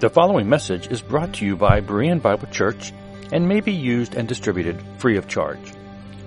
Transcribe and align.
The 0.00 0.08
following 0.08 0.48
message 0.48 0.90
is 0.90 1.02
brought 1.02 1.34
to 1.34 1.44
you 1.44 1.56
by 1.56 1.82
Berean 1.82 2.22
Bible 2.22 2.48
Church 2.48 2.94
and 3.32 3.46
may 3.46 3.60
be 3.60 3.72
used 3.72 4.14
and 4.14 4.26
distributed 4.26 4.82
free 4.96 5.18
of 5.18 5.28
charge. 5.28 5.74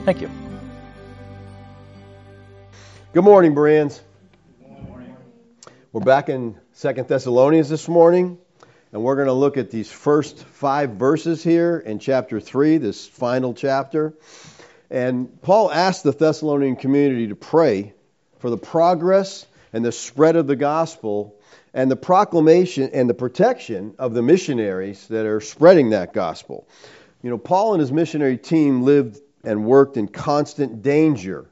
Thank 0.05 0.21
you. 0.21 0.31
Good 3.13 3.25
morning, 3.25 3.57
Bereans. 3.57 4.01
Good 4.61 4.89
morning. 4.89 5.17
We're 5.91 6.03
back 6.03 6.29
in 6.29 6.61
Second 6.75 7.09
Thessalonians 7.09 7.69
this 7.69 7.89
morning. 7.89 8.39
And 8.93 9.03
we're 9.05 9.15
going 9.15 9.29
to 9.29 9.33
look 9.33 9.57
at 9.57 9.71
these 9.71 9.91
first 9.91 10.43
five 10.45 10.91
verses 10.91 11.45
here 11.45 11.79
in 11.79 12.01
chapter 12.01 12.41
3, 12.41 12.79
this 12.79 13.07
final 13.07 13.55
chapter. 13.55 14.15
And 14.91 15.41
Paul 15.43 15.71
asked 15.71 16.03
the 16.03 16.11
Thessalonian 16.11 16.75
community 16.75 17.29
to 17.29 17.37
pray 17.37 17.95
for 18.41 18.51
the 18.51 18.57
progress 18.57 19.47
and 19.73 19.85
the 19.85 19.93
spread 19.93 20.35
of 20.35 20.49
the 20.49 20.57
gospel 20.57 21.37
and 21.73 21.89
the 21.89 21.97
proclamation 21.97 22.91
and 22.93 23.09
the 23.09 23.15
protection 23.15 23.95
of 23.99 24.13
the 24.13 24.23
missionaries 24.23 25.07
that 25.07 25.25
are 25.25 25.41
spreading 25.41 25.91
that 25.91 26.13
gospel. 26.13 26.67
You 27.23 27.31
know, 27.31 27.39
Paul 27.39 27.75
and 27.75 27.81
his 27.81 27.93
missionary 27.93 28.39
team 28.39 28.83
lived 28.83 29.21
and 29.45 29.65
worked 29.65 29.97
in 29.97 30.09
constant 30.09 30.83
danger 30.83 31.47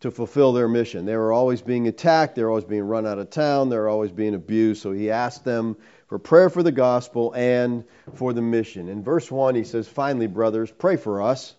to 0.00 0.10
fulfill 0.10 0.54
their 0.54 0.68
mission. 0.68 1.04
They 1.04 1.16
were 1.16 1.32
always 1.32 1.60
being 1.60 1.86
attacked, 1.86 2.34
they 2.34 2.42
were 2.42 2.48
always 2.48 2.64
being 2.64 2.84
run 2.84 3.06
out 3.06 3.18
of 3.18 3.28
town, 3.28 3.68
they 3.68 3.76
were 3.76 3.90
always 3.90 4.10
being 4.10 4.34
abused. 4.34 4.80
So 4.80 4.92
he 4.92 5.10
asked 5.10 5.44
them 5.44 5.76
for 6.10 6.18
prayer 6.18 6.50
for 6.50 6.64
the 6.64 6.72
gospel 6.72 7.32
and 7.34 7.84
for 8.16 8.32
the 8.32 8.42
mission. 8.42 8.88
In 8.88 9.04
verse 9.04 9.30
1, 9.30 9.54
he 9.54 9.62
says, 9.62 9.86
Finally, 9.86 10.26
brothers, 10.26 10.68
pray 10.68 10.96
for 10.96 11.22
us 11.22 11.54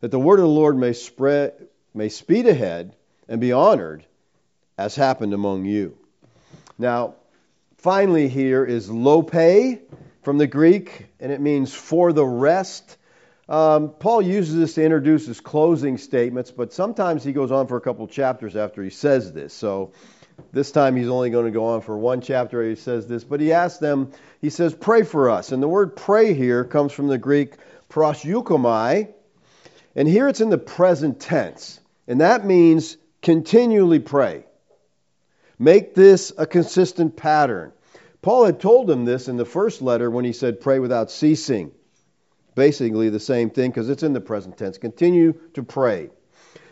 that 0.00 0.10
the 0.10 0.18
word 0.18 0.38
of 0.38 0.44
the 0.44 0.48
Lord 0.48 0.78
may 0.78 0.94
spread, 0.94 1.52
may 1.92 2.08
speed 2.08 2.46
ahead 2.46 2.96
and 3.28 3.38
be 3.38 3.52
honored 3.52 4.02
as 4.78 4.96
happened 4.96 5.34
among 5.34 5.66
you. 5.66 5.94
Now, 6.78 7.16
finally, 7.76 8.28
here 8.28 8.64
is 8.64 8.88
loipon 8.88 9.80
from 10.22 10.38
the 10.38 10.46
Greek, 10.46 11.08
and 11.20 11.30
it 11.30 11.42
means 11.42 11.74
for 11.74 12.14
the 12.14 12.24
rest. 12.24 12.96
Um, 13.46 13.90
Paul 13.90 14.22
uses 14.22 14.56
this 14.56 14.74
to 14.76 14.84
introduce 14.84 15.26
his 15.26 15.40
closing 15.40 15.98
statements, 15.98 16.50
but 16.50 16.72
sometimes 16.72 17.22
he 17.22 17.34
goes 17.34 17.52
on 17.52 17.66
for 17.66 17.76
a 17.76 17.82
couple 17.82 18.06
chapters 18.06 18.56
after 18.56 18.82
he 18.82 18.88
says 18.88 19.34
this. 19.34 19.52
So 19.52 19.92
this 20.52 20.70
time 20.70 20.96
he's 20.96 21.08
only 21.08 21.30
going 21.30 21.46
to 21.46 21.50
go 21.50 21.66
on 21.66 21.80
for 21.80 21.96
one 21.96 22.20
chapter. 22.20 22.68
He 22.68 22.76
says 22.76 23.06
this, 23.06 23.24
but 23.24 23.40
he 23.40 23.52
asks 23.52 23.78
them, 23.78 24.12
he 24.40 24.50
says, 24.50 24.74
pray 24.74 25.02
for 25.02 25.30
us. 25.30 25.52
And 25.52 25.62
the 25.62 25.68
word 25.68 25.96
pray 25.96 26.34
here 26.34 26.64
comes 26.64 26.92
from 26.92 27.08
the 27.08 27.18
Greek 27.18 27.54
proseuchomai, 27.88 29.12
and 29.94 30.08
here 30.08 30.28
it's 30.28 30.40
in 30.40 30.50
the 30.50 30.58
present 30.58 31.20
tense. 31.20 31.80
And 32.06 32.20
that 32.20 32.44
means 32.44 32.96
continually 33.22 33.98
pray. 33.98 34.44
Make 35.58 35.94
this 35.94 36.32
a 36.36 36.46
consistent 36.46 37.16
pattern. 37.16 37.72
Paul 38.20 38.44
had 38.44 38.60
told 38.60 38.86
them 38.86 39.04
this 39.04 39.28
in 39.28 39.36
the 39.36 39.44
first 39.44 39.80
letter 39.80 40.10
when 40.10 40.24
he 40.24 40.32
said, 40.32 40.60
pray 40.60 40.78
without 40.78 41.10
ceasing. 41.10 41.72
Basically 42.54 43.08
the 43.08 43.20
same 43.20 43.50
thing 43.50 43.70
because 43.70 43.88
it's 43.88 44.02
in 44.02 44.12
the 44.12 44.20
present 44.20 44.58
tense. 44.58 44.78
Continue 44.78 45.34
to 45.54 45.62
pray. 45.62 46.10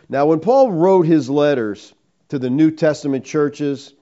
Now, 0.08 0.26
when 0.26 0.40
Paul 0.40 0.72
wrote 0.72 1.06
his 1.06 1.30
letters, 1.30 1.94
to 2.28 2.38
the 2.38 2.50
New 2.50 2.70
Testament 2.70 3.24
churches, 3.24 3.92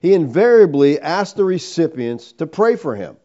he 0.00 0.14
invariably 0.14 1.00
asked 1.00 1.36
the 1.36 1.44
recipients 1.44 2.32
to 2.32 2.46
pray 2.46 2.76
for 2.76 2.94
him. 2.94 3.16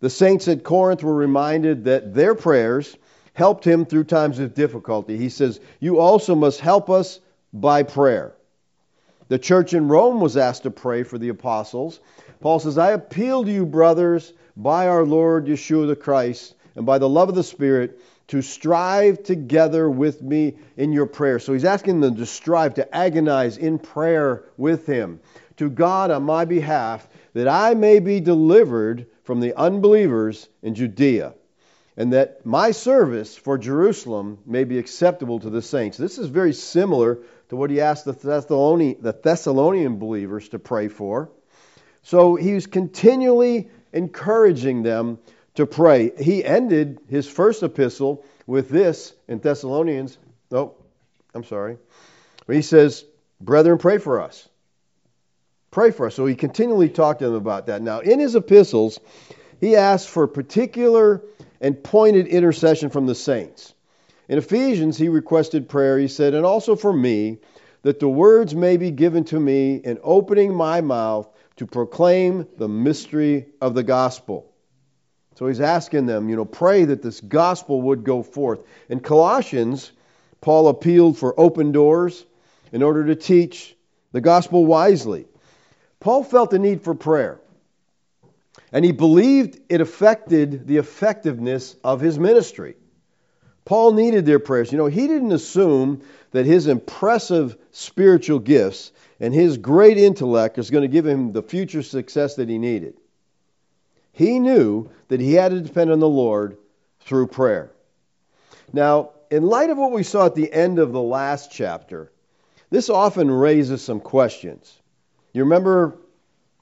The 0.00 0.10
saints 0.10 0.48
at 0.48 0.64
Corinth 0.64 1.02
were 1.02 1.14
reminded 1.14 1.84
that 1.84 2.14
their 2.14 2.34
prayers 2.34 2.96
helped 3.34 3.64
him 3.64 3.84
through 3.84 4.04
times 4.04 4.38
of 4.38 4.54
difficulty. 4.54 5.16
He 5.16 5.28
says, 5.28 5.60
You 5.80 6.00
also 6.00 6.34
must 6.34 6.60
help 6.60 6.90
us 6.90 7.20
by 7.52 7.82
prayer. 7.82 8.34
The 9.28 9.38
church 9.38 9.74
in 9.74 9.88
Rome 9.88 10.20
was 10.20 10.36
asked 10.36 10.64
to 10.64 10.70
pray 10.70 11.04
for 11.04 11.18
the 11.18 11.30
apostles. 11.30 12.00
Paul 12.40 12.58
says, 12.58 12.76
I 12.76 12.90
appeal 12.90 13.44
to 13.44 13.50
you, 13.50 13.64
brothers, 13.64 14.32
by 14.56 14.88
our 14.88 15.04
Lord 15.04 15.46
Yeshua 15.46 15.86
the 15.86 15.96
Christ, 15.96 16.54
and 16.74 16.84
by 16.84 16.98
the 16.98 17.08
love 17.08 17.28
of 17.28 17.34
the 17.34 17.42
Spirit, 17.42 18.00
to 18.28 18.42
strive 18.42 19.22
together 19.22 19.90
with 19.90 20.22
me 20.22 20.56
in 20.76 20.92
your 20.92 21.06
prayer. 21.06 21.38
So 21.38 21.52
he's 21.52 21.64
asking 21.64 22.00
them 22.00 22.16
to 22.16 22.26
strive, 22.26 22.74
to 22.74 22.94
agonize 22.94 23.56
in 23.56 23.78
prayer 23.78 24.44
with 24.56 24.86
him 24.86 25.20
to 25.56 25.68
God 25.68 26.10
on 26.10 26.22
my 26.22 26.44
behalf, 26.44 27.06
that 27.34 27.48
I 27.48 27.74
may 27.74 27.98
be 27.98 28.20
delivered 28.20 29.06
from 29.24 29.40
the 29.40 29.56
unbelievers 29.56 30.48
in 30.62 30.74
Judea, 30.74 31.34
and 31.96 32.12
that 32.14 32.44
my 32.46 32.70
service 32.70 33.36
for 33.36 33.58
Jerusalem 33.58 34.38
may 34.46 34.64
be 34.64 34.78
acceptable 34.78 35.40
to 35.40 35.50
the 35.50 35.62
saints. 35.62 35.98
This 35.98 36.18
is 36.18 36.28
very 36.28 36.54
similar 36.54 37.18
to 37.50 37.56
what 37.56 37.70
he 37.70 37.80
asked 37.80 38.06
the 38.06 38.12
Thessalonian, 38.12 38.96
the 39.00 39.12
Thessalonian 39.12 39.98
believers 39.98 40.48
to 40.50 40.58
pray 40.58 40.88
for. 40.88 41.30
So 42.02 42.34
he's 42.34 42.66
continually 42.66 43.70
encouraging 43.92 44.82
them 44.82 45.18
to 45.54 45.66
pray. 45.66 46.12
He 46.18 46.44
ended 46.44 47.00
his 47.08 47.28
first 47.28 47.62
epistle 47.62 48.24
with 48.46 48.68
this 48.68 49.14
in 49.28 49.38
Thessalonians. 49.38 50.18
No, 50.50 50.74
I'm 51.34 51.44
sorry. 51.44 51.78
He 52.48 52.62
says, 52.62 53.04
Brethren, 53.40 53.78
pray 53.78 53.98
for 53.98 54.20
us. 54.20 54.48
Pray 55.70 55.90
for 55.90 56.06
us. 56.06 56.14
So 56.14 56.26
he 56.26 56.34
continually 56.34 56.88
talked 56.88 57.20
to 57.20 57.26
them 57.26 57.34
about 57.34 57.66
that. 57.66 57.82
Now, 57.82 58.00
in 58.00 58.20
his 58.20 58.34
epistles, 58.34 59.00
he 59.60 59.76
asked 59.76 60.08
for 60.08 60.26
particular 60.26 61.22
and 61.60 61.82
pointed 61.82 62.26
intercession 62.26 62.90
from 62.90 63.06
the 63.06 63.14
saints. 63.14 63.74
In 64.28 64.38
Ephesians, 64.38 64.96
he 64.96 65.08
requested 65.08 65.68
prayer, 65.68 65.98
he 65.98 66.08
said, 66.08 66.34
and 66.34 66.44
also 66.44 66.76
for 66.76 66.92
me, 66.92 67.38
that 67.82 68.00
the 68.00 68.08
words 68.08 68.54
may 68.54 68.76
be 68.76 68.90
given 68.90 69.24
to 69.24 69.38
me 69.38 69.76
in 69.76 69.98
opening 70.02 70.54
my 70.54 70.80
mouth 70.80 71.28
to 71.56 71.66
proclaim 71.66 72.46
the 72.56 72.68
mystery 72.68 73.46
of 73.60 73.74
the 73.74 73.82
gospel 73.82 74.51
so 75.34 75.46
he's 75.46 75.60
asking 75.60 76.06
them, 76.06 76.28
you 76.28 76.36
know, 76.36 76.44
pray 76.44 76.84
that 76.84 77.02
this 77.02 77.20
gospel 77.20 77.80
would 77.82 78.04
go 78.04 78.22
forth. 78.22 78.60
In 78.88 79.00
Colossians, 79.00 79.90
Paul 80.40 80.68
appealed 80.68 81.18
for 81.18 81.38
open 81.38 81.72
doors 81.72 82.24
in 82.72 82.82
order 82.82 83.06
to 83.06 83.14
teach 83.14 83.74
the 84.12 84.20
gospel 84.20 84.66
wisely. 84.66 85.26
Paul 86.00 86.24
felt 86.24 86.50
the 86.50 86.58
need 86.58 86.82
for 86.82 86.94
prayer, 86.94 87.40
and 88.72 88.84
he 88.84 88.92
believed 88.92 89.60
it 89.68 89.80
affected 89.80 90.66
the 90.66 90.78
effectiveness 90.78 91.76
of 91.84 92.00
his 92.00 92.18
ministry. 92.18 92.76
Paul 93.64 93.92
needed 93.92 94.26
their 94.26 94.40
prayers. 94.40 94.72
You 94.72 94.78
know, 94.78 94.86
he 94.86 95.06
didn't 95.06 95.32
assume 95.32 96.02
that 96.32 96.46
his 96.46 96.66
impressive 96.66 97.56
spiritual 97.70 98.40
gifts 98.40 98.90
and 99.20 99.32
his 99.32 99.58
great 99.58 99.98
intellect 99.98 100.58
is 100.58 100.70
going 100.70 100.82
to 100.82 100.88
give 100.88 101.06
him 101.06 101.32
the 101.32 101.42
future 101.42 101.82
success 101.82 102.34
that 102.36 102.48
he 102.48 102.58
needed. 102.58 102.94
He 104.12 104.38
knew 104.38 104.90
that 105.08 105.20
he 105.20 105.34
had 105.34 105.52
to 105.52 105.60
depend 105.60 105.90
on 105.90 106.00
the 106.00 106.08
Lord 106.08 106.58
through 107.00 107.28
prayer. 107.28 107.72
Now, 108.72 109.10
in 109.30 109.44
light 109.44 109.70
of 109.70 109.78
what 109.78 109.92
we 109.92 110.02
saw 110.02 110.26
at 110.26 110.34
the 110.34 110.52
end 110.52 110.78
of 110.78 110.92
the 110.92 111.00
last 111.00 111.50
chapter, 111.50 112.12
this 112.70 112.90
often 112.90 113.30
raises 113.30 113.82
some 113.82 114.00
questions. 114.00 114.80
You 115.32 115.44
remember 115.44 115.98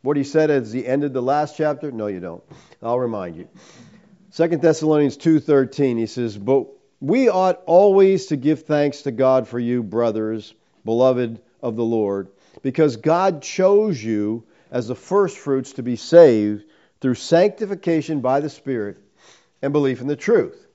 what 0.02 0.16
he 0.16 0.24
said 0.24 0.50
as 0.50 0.72
he 0.72 0.86
ended 0.86 1.12
the 1.12 1.22
last 1.22 1.56
chapter? 1.56 1.90
No, 1.90 2.06
you 2.06 2.20
don't. 2.20 2.42
I'll 2.82 2.98
remind 2.98 3.36
you. 3.36 3.48
2 4.32 4.48
Thessalonians 4.58 5.16
2:13 5.16 5.98
he 5.98 6.06
says, 6.06 6.38
"But 6.38 6.66
we 7.00 7.28
ought 7.28 7.60
always 7.66 8.26
to 8.26 8.36
give 8.36 8.62
thanks 8.62 9.02
to 9.02 9.10
God 9.10 9.48
for 9.48 9.58
you, 9.58 9.82
brothers, 9.82 10.54
beloved 10.84 11.40
of 11.62 11.76
the 11.76 11.84
Lord, 11.84 12.28
because 12.62 12.96
God 12.96 13.42
chose 13.42 14.02
you 14.02 14.44
as 14.70 14.86
the 14.86 14.94
firstfruits 14.94 15.72
to 15.74 15.82
be 15.82 15.96
saved 15.96 16.64
through 17.00 17.14
sanctification 17.14 18.20
by 18.20 18.40
the 18.40 18.50
Spirit 18.50 18.98
and 19.62 19.72
belief 19.72 20.00
in 20.00 20.06
the 20.06 20.16
truth. 20.16 20.66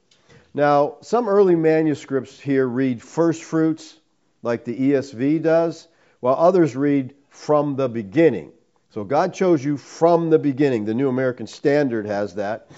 Now, 0.53 0.97
some 1.01 1.27
early 1.27 1.55
manuscripts 1.55 2.39
here 2.39 2.67
read 2.67 3.01
first 3.01 3.43
fruits, 3.43 3.99
like 4.41 4.63
the 4.63 4.75
ESV 4.91 5.41
does, 5.41 5.87
while 6.21 6.35
others 6.35 6.75
read 6.75 7.13
from 7.29 7.75
the 7.75 7.89
beginning. 7.89 8.51
So 8.91 9.03
God 9.03 9.33
chose 9.33 9.63
you 9.63 9.75
from 9.75 10.29
the 10.29 10.39
beginning. 10.39 10.85
The 10.85 10.93
New 10.93 11.09
American 11.09 11.47
Standard 11.47 12.05
has 12.05 12.35
that. 12.35 12.69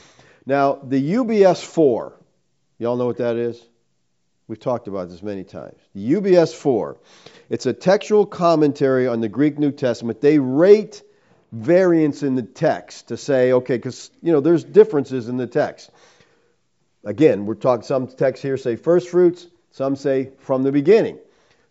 Now, 0.46 0.80
the 0.84 1.14
UBS 1.14 1.64
4, 1.64 2.14
y'all 2.80 2.96
know 2.96 3.06
what 3.06 3.18
that 3.18 3.36
is? 3.36 3.62
We've 4.48 4.60
talked 4.60 4.88
about 4.88 5.10
this 5.10 5.22
many 5.22 5.44
times. 5.44 5.78
The 5.94 6.14
UBS 6.14 6.56
4, 6.56 6.98
it's 7.50 7.66
a 7.66 7.74
textual 7.74 8.26
commentary 8.26 9.08
on 9.08 9.22
the 9.22 9.30
Greek 9.30 9.60
New 9.60 9.72
Testament. 9.72 10.22
They 10.22 10.40
rate 10.40 11.04
variance 11.52 12.24
in 12.24 12.36
the 12.36 12.44
text 12.44 13.10
to 13.10 13.18
say, 13.18 13.54
okay, 13.54 13.78
because 13.78 14.12
you 14.22 14.32
know 14.32 14.42
there's 14.42 14.64
differences 14.64 15.30
in 15.30 15.38
the 15.38 15.48
text. 15.48 15.90
Again, 17.04 17.46
we're 17.46 17.56
talking 17.56 17.84
some 17.84 18.08
texts 18.08 18.44
here 18.44 18.58
say 18.58 18.76
first 18.76 19.10
fruits, 19.10 19.48
some 19.72 19.96
say 19.96 20.32
from 20.40 20.64
the 20.64 20.72
beginning. 20.72 21.20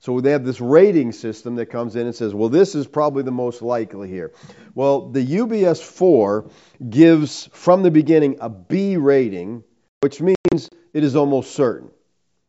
So 0.00 0.20
they 0.20 0.30
have 0.30 0.44
this 0.44 0.60
rating 0.60 1.12
system 1.12 1.56
that 1.56 1.66
comes 1.66 1.96
in 1.96 2.06
and 2.06 2.14
says, 2.14 2.34
well, 2.34 2.48
this 2.48 2.74
is 2.74 2.86
probably 2.86 3.22
the 3.22 3.32
most 3.32 3.62
likely 3.62 4.08
here. 4.08 4.32
Well, 4.74 5.08
the 5.08 5.26
UBS 5.26 5.82
4 5.82 6.48
gives 6.88 7.48
from 7.52 7.82
the 7.82 7.90
beginning 7.90 8.36
a 8.40 8.48
B 8.48 8.96
rating, 8.98 9.64
which 10.00 10.20
means 10.20 10.70
it 10.92 11.02
is 11.02 11.16
almost 11.16 11.54
certain. 11.54 11.90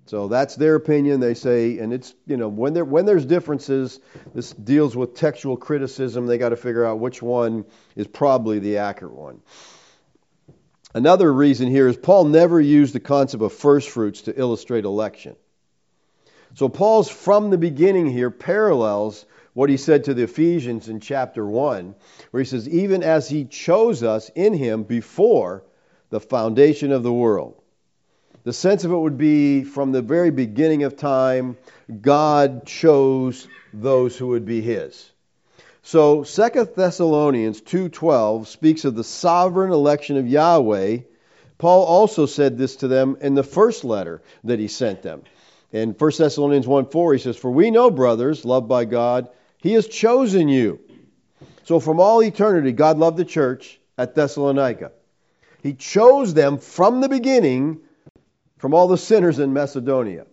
So 0.07 0.27
that's 0.27 0.55
their 0.55 0.75
opinion. 0.75 1.19
They 1.19 1.33
say, 1.33 1.79
and 1.79 1.93
it's 1.93 2.13
you 2.25 2.37
know 2.37 2.47
when 2.47 2.73
there 2.73 2.85
when 2.85 3.05
there's 3.05 3.25
differences, 3.25 3.99
this 4.33 4.51
deals 4.51 4.95
with 4.95 5.15
textual 5.15 5.57
criticism. 5.57 6.27
They 6.27 6.37
got 6.37 6.49
to 6.49 6.55
figure 6.55 6.85
out 6.85 6.99
which 6.99 7.21
one 7.21 7.65
is 7.95 8.07
probably 8.07 8.59
the 8.59 8.77
accurate 8.77 9.13
one. 9.13 9.41
Another 10.93 11.31
reason 11.31 11.69
here 11.69 11.87
is 11.87 11.97
Paul 11.97 12.25
never 12.25 12.59
used 12.59 12.93
the 12.95 12.99
concept 12.99 13.43
of 13.43 13.53
first 13.53 13.89
fruits 13.89 14.21
to 14.23 14.39
illustrate 14.39 14.85
election. 14.85 15.35
So 16.55 16.69
Paul's 16.69 17.09
from 17.09 17.49
the 17.49 17.57
beginning 17.57 18.09
here 18.09 18.31
parallels 18.31 19.25
what 19.53 19.69
he 19.69 19.77
said 19.77 20.05
to 20.05 20.13
the 20.13 20.23
Ephesians 20.23 20.87
in 20.87 20.99
chapter 20.99 21.45
1, 21.45 21.95
where 22.31 22.41
he 22.41 22.47
says, 22.47 22.69
Even 22.69 23.03
as 23.03 23.27
he 23.27 23.45
chose 23.45 24.03
us 24.03 24.29
in 24.35 24.53
him 24.53 24.83
before 24.83 25.63
the 26.09 26.19
foundation 26.19 26.91
of 26.91 27.03
the 27.03 27.13
world. 27.13 27.56
The 28.47 28.53
sense 28.53 28.85
of 28.85 28.93
it 28.93 28.97
would 28.97 29.17
be 29.17 29.65
from 29.65 29.91
the 29.91 30.01
very 30.01 30.31
beginning 30.31 30.83
of 30.83 30.95
time, 30.95 31.57
God 31.99 32.65
chose 32.65 33.45
those 33.73 34.15
who 34.15 34.27
would 34.27 34.45
be 34.45 34.61
his. 34.61 35.11
So 35.83 36.23
2 36.23 36.73
Thessalonians 36.73 37.59
2:12 37.59 38.47
speaks 38.47 38.85
of 38.85 38.95
the 38.95 39.03
sovereign 39.03 39.73
election 39.73 40.15
of 40.15 40.29
Yahweh. 40.29 40.99
Paul 41.57 41.83
also 41.83 42.25
said 42.25 42.57
this 42.57 42.77
to 42.77 42.87
them 42.87 43.17
in 43.19 43.33
the 43.33 43.43
first 43.43 43.83
letter 43.83 44.21
that 44.45 44.59
he 44.59 44.69
sent 44.69 45.01
them. 45.01 45.23
In 45.73 45.91
1 45.91 46.17
Thessalonians 46.17 46.67
1:4 46.67 47.11
he 47.11 47.19
says, 47.19 47.35
"For 47.35 47.51
we 47.51 47.69
know, 47.69 47.91
brothers, 47.91 48.45
loved 48.45 48.69
by 48.69 48.85
God, 48.85 49.27
he 49.57 49.73
has 49.73 49.87
chosen 49.89 50.47
you." 50.47 50.79
So 51.65 51.81
from 51.81 51.99
all 51.99 52.23
eternity 52.23 52.71
God 52.71 52.97
loved 52.97 53.17
the 53.17 53.25
church 53.25 53.77
at 53.97 54.15
Thessalonica. 54.15 54.93
He 55.61 55.73
chose 55.73 56.33
them 56.33 56.59
from 56.59 57.01
the 57.01 57.09
beginning 57.09 57.81
from 58.57 58.73
all 58.73 58.87
the 58.87 58.97
sinners 58.97 59.39
in 59.39 59.53
Macedonia. 59.53 60.25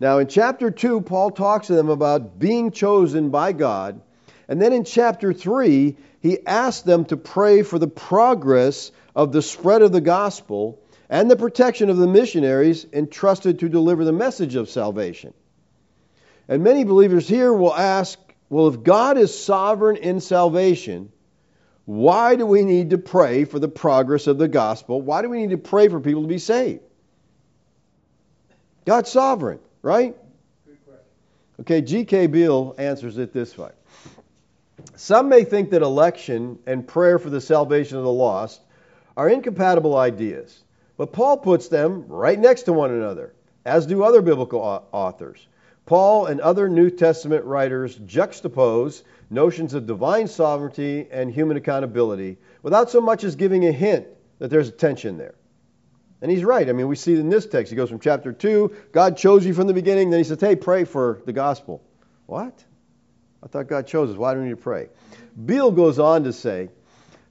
Now, 0.00 0.18
in 0.18 0.26
chapter 0.26 0.70
2, 0.70 1.02
Paul 1.02 1.30
talks 1.30 1.68
to 1.68 1.74
them 1.74 1.88
about 1.88 2.38
being 2.38 2.70
chosen 2.72 3.30
by 3.30 3.52
God. 3.52 4.00
And 4.48 4.60
then 4.60 4.72
in 4.72 4.84
chapter 4.84 5.32
3, 5.32 5.96
he 6.20 6.46
asks 6.46 6.82
them 6.82 7.04
to 7.06 7.16
pray 7.16 7.62
for 7.62 7.78
the 7.78 7.88
progress 7.88 8.90
of 9.14 9.32
the 9.32 9.42
spread 9.42 9.82
of 9.82 9.92
the 9.92 10.00
gospel 10.00 10.80
and 11.08 11.30
the 11.30 11.36
protection 11.36 11.90
of 11.90 11.96
the 11.96 12.06
missionaries 12.06 12.86
entrusted 12.92 13.60
to 13.60 13.68
deliver 13.68 14.04
the 14.04 14.12
message 14.12 14.56
of 14.56 14.68
salvation. 14.68 15.32
And 16.48 16.62
many 16.62 16.84
believers 16.84 17.28
here 17.28 17.52
will 17.52 17.74
ask, 17.74 18.18
well, 18.50 18.68
if 18.68 18.82
God 18.82 19.16
is 19.16 19.38
sovereign 19.38 19.96
in 19.96 20.20
salvation, 20.20 21.12
why 21.84 22.36
do 22.36 22.46
we 22.46 22.64
need 22.64 22.90
to 22.90 22.98
pray 22.98 23.44
for 23.44 23.58
the 23.58 23.68
progress 23.68 24.26
of 24.26 24.38
the 24.38 24.48
gospel? 24.48 25.00
Why 25.00 25.22
do 25.22 25.28
we 25.28 25.40
need 25.40 25.50
to 25.50 25.58
pray 25.58 25.88
for 25.88 26.00
people 26.00 26.22
to 26.22 26.28
be 26.28 26.38
saved? 26.38 26.83
God's 28.84 29.10
sovereign, 29.10 29.58
right? 29.82 30.16
Okay, 31.60 31.80
G.K. 31.80 32.26
Beale 32.26 32.74
answers 32.78 33.16
it 33.18 33.32
this 33.32 33.56
way. 33.56 33.70
Some 34.96 35.28
may 35.28 35.44
think 35.44 35.70
that 35.70 35.82
election 35.82 36.58
and 36.66 36.86
prayer 36.86 37.18
for 37.18 37.30
the 37.30 37.40
salvation 37.40 37.96
of 37.96 38.04
the 38.04 38.12
lost 38.12 38.60
are 39.16 39.28
incompatible 39.28 39.96
ideas, 39.96 40.62
but 40.96 41.12
Paul 41.12 41.38
puts 41.38 41.68
them 41.68 42.06
right 42.08 42.38
next 42.38 42.62
to 42.62 42.72
one 42.72 42.90
another, 42.90 43.32
as 43.64 43.86
do 43.86 44.02
other 44.02 44.20
biblical 44.20 44.60
authors. 44.92 45.46
Paul 45.86 46.26
and 46.26 46.40
other 46.40 46.68
New 46.68 46.90
Testament 46.90 47.44
writers 47.44 47.96
juxtapose 47.98 49.02
notions 49.30 49.74
of 49.74 49.86
divine 49.86 50.26
sovereignty 50.26 51.06
and 51.10 51.30
human 51.30 51.56
accountability 51.56 52.38
without 52.62 52.90
so 52.90 53.00
much 53.00 53.22
as 53.22 53.36
giving 53.36 53.66
a 53.66 53.72
hint 53.72 54.06
that 54.38 54.50
there's 54.50 54.68
a 54.68 54.72
tension 54.72 55.18
there. 55.18 55.34
And 56.24 56.32
he's 56.32 56.42
right. 56.42 56.66
I 56.66 56.72
mean, 56.72 56.88
we 56.88 56.96
see 56.96 57.20
in 57.20 57.28
this 57.28 57.44
text, 57.44 57.68
he 57.68 57.76
goes 57.76 57.90
from 57.90 58.00
chapter 58.00 58.32
2, 58.32 58.74
God 58.92 59.18
chose 59.18 59.44
you 59.44 59.52
from 59.52 59.66
the 59.66 59.74
beginning. 59.74 60.08
Then 60.08 60.20
he 60.20 60.24
says, 60.24 60.40
hey, 60.40 60.56
pray 60.56 60.84
for 60.84 61.20
the 61.26 61.34
gospel. 61.34 61.82
What? 62.24 62.64
I 63.42 63.46
thought 63.46 63.66
God 63.66 63.86
chose 63.86 64.08
us. 64.08 64.16
Why 64.16 64.32
do 64.32 64.40
we 64.40 64.46
need 64.46 64.52
to 64.52 64.56
pray? 64.56 64.88
Beale 65.44 65.70
goes 65.70 65.98
on 65.98 66.24
to 66.24 66.32
say, 66.32 66.70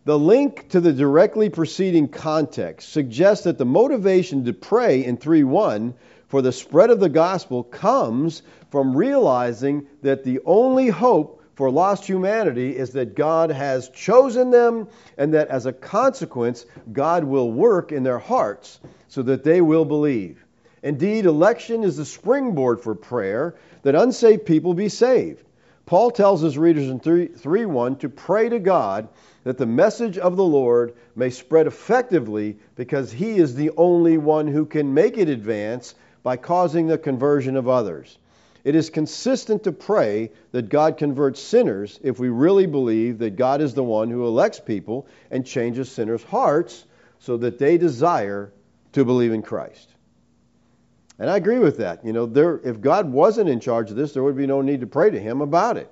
the 0.06 0.19
link 0.19 0.69
to 0.69 0.80
the 0.80 0.94
directly 0.94 1.50
preceding 1.50 2.07
context 2.07 2.94
suggests 2.94 3.45
that 3.45 3.57
the 3.57 3.66
motivation 3.66 4.45
to 4.45 4.54
pray 4.54 5.04
in 5.04 5.18
3:1 5.18 5.95
for 6.28 6.44
the 6.44 6.51
spread 6.51 6.92
of 6.92 7.00
the 7.00 7.10
gospel 7.10 7.63
comes 7.63 8.44
from 8.69 8.95
realizing 8.95 9.88
that 10.04 10.24
the 10.24 10.40
only 10.45 10.90
hope 10.90 11.42
for 11.56 11.70
lost 11.70 12.06
humanity 12.06 12.76
is 12.76 12.92
that 12.92 13.16
God 13.16 13.52
has 13.52 13.90
chosen 13.90 14.50
them 14.50 14.88
and 15.18 15.34
that 15.34 15.50
as 15.50 15.66
a 15.66 15.74
consequence, 15.74 16.66
God 16.92 17.24
will 17.24 17.52
work 17.52 17.92
in 17.92 18.04
their 18.04 18.20
hearts 18.20 18.80
so 19.08 19.22
that 19.24 19.44
they 19.44 19.62
will 19.62 19.86
believe. 19.86 20.44
Indeed, 20.82 21.26
election 21.26 21.84
is 21.84 21.98
the 21.98 22.06
springboard 22.06 22.82
for 22.82 22.96
prayer 22.96 23.56
that 23.84 23.96
unsaved 23.96 24.46
people 24.46 24.74
be 24.74 24.90
saved. 24.90 25.44
Paul 25.86 26.12
tells 26.12 26.42
his 26.42 26.58
readers 26.58 26.90
in 26.90 27.00
3, 27.00 27.28
3 27.28 27.66
1 27.66 27.98
to 27.98 28.10
pray 28.10 28.50
to 28.50 28.60
God 28.60 29.08
that 29.44 29.58
the 29.58 29.66
message 29.66 30.18
of 30.18 30.38
the 30.38 30.44
Lord 30.44 30.94
may 31.16 31.30
spread 31.30 31.68
effectively 31.68 32.58
because 32.76 33.12
he 33.12 33.38
is 33.38 33.54
the 33.54 33.72
only 33.78 34.18
one 34.18 34.48
who 34.48 34.66
can 34.66 34.94
make 34.94 35.18
it 35.18 35.30
advance 35.30 35.94
by 36.24 36.38
causing 36.38 36.88
the 36.88 36.98
conversion 36.98 37.58
of 37.58 37.68
others. 37.68 38.18
It 38.63 38.75
is 38.75 38.89
consistent 38.89 39.63
to 39.63 39.74
pray 39.74 40.31
that 40.51 40.69
God 40.69 40.98
converts 40.98 41.42
sinners 41.42 42.00
if 42.01 42.18
we 42.18 42.30
really 42.30 42.65
believe 42.65 43.18
that 43.19 43.36
God 43.36 43.62
is 43.62 43.74
the 43.74 43.83
one 43.83 44.10
who 44.10 44.25
elects 44.25 44.60
people 44.60 45.07
and 45.30 45.45
changes 45.45 45.92
sinners' 45.92 46.24
hearts 46.24 46.86
so 47.19 47.38
that 47.38 47.60
they 47.60 47.77
desire 47.77 48.54
to 48.94 49.04
believe 49.04 49.33
in 49.33 49.42
Christ. 49.42 49.89
And 51.19 51.30
I 51.30 51.38
agree 51.38 51.60
with 51.60 51.77
that. 51.77 52.06
You 52.06 52.13
know, 52.13 52.25
there, 52.25 52.60
if 52.63 52.80
God 52.80 53.12
wasn't 53.12 53.50
in 53.50 53.60
charge 53.60 53.89
of 53.89 53.98
this, 53.98 54.13
there 54.13 54.24
would 54.24 54.38
be 54.38 54.48
no 54.48 54.62
need 54.62 54.81
to 54.81 54.88
pray 54.88 55.09
to 55.09 55.19
Him 55.19 55.42
about 55.42 55.77
it. 55.77 55.92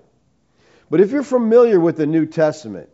But 0.90 1.02
if 1.02 1.12
you're 1.12 1.24
familiar 1.24 1.80
with 1.80 1.98
the 1.98 2.06
New 2.06 2.26
Testament, 2.26 2.90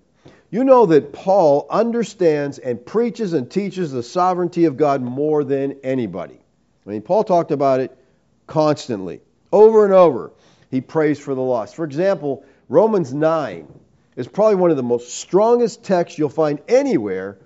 you 0.50 0.64
know 0.64 0.86
that 0.88 1.14
Paul 1.14 1.68
understands 1.70 2.58
and 2.58 2.84
preaches 2.84 3.34
and 3.34 3.50
teaches 3.50 3.92
the 3.92 4.04
sovereignty 4.04 4.66
of 4.66 4.78
God 4.78 5.02
more 5.02 5.44
than 5.44 5.78
anybody. 5.84 6.40
I 6.86 6.90
mean, 6.90 7.02
Paul 7.02 7.24
talked 7.24 7.52
about 7.52 7.80
it 7.80 7.98
constantly. 8.46 9.22
Over 9.58 9.86
and 9.86 9.94
over, 9.94 10.32
he 10.70 10.82
prays 10.82 11.18
for 11.18 11.34
the 11.34 11.42
lost. 11.42 11.76
For 11.76 11.84
example, 11.84 12.46
Romans 12.70 13.12
9 13.12 13.68
is 14.16 14.28
probably 14.28 14.54
one 14.54 14.70
of 14.70 14.78
the 14.78 14.84
most 14.84 15.16
strongest 15.16 15.84
texts 15.84 16.20
you'll 16.20 16.30
find 16.30 16.62
anywhere 16.68 17.40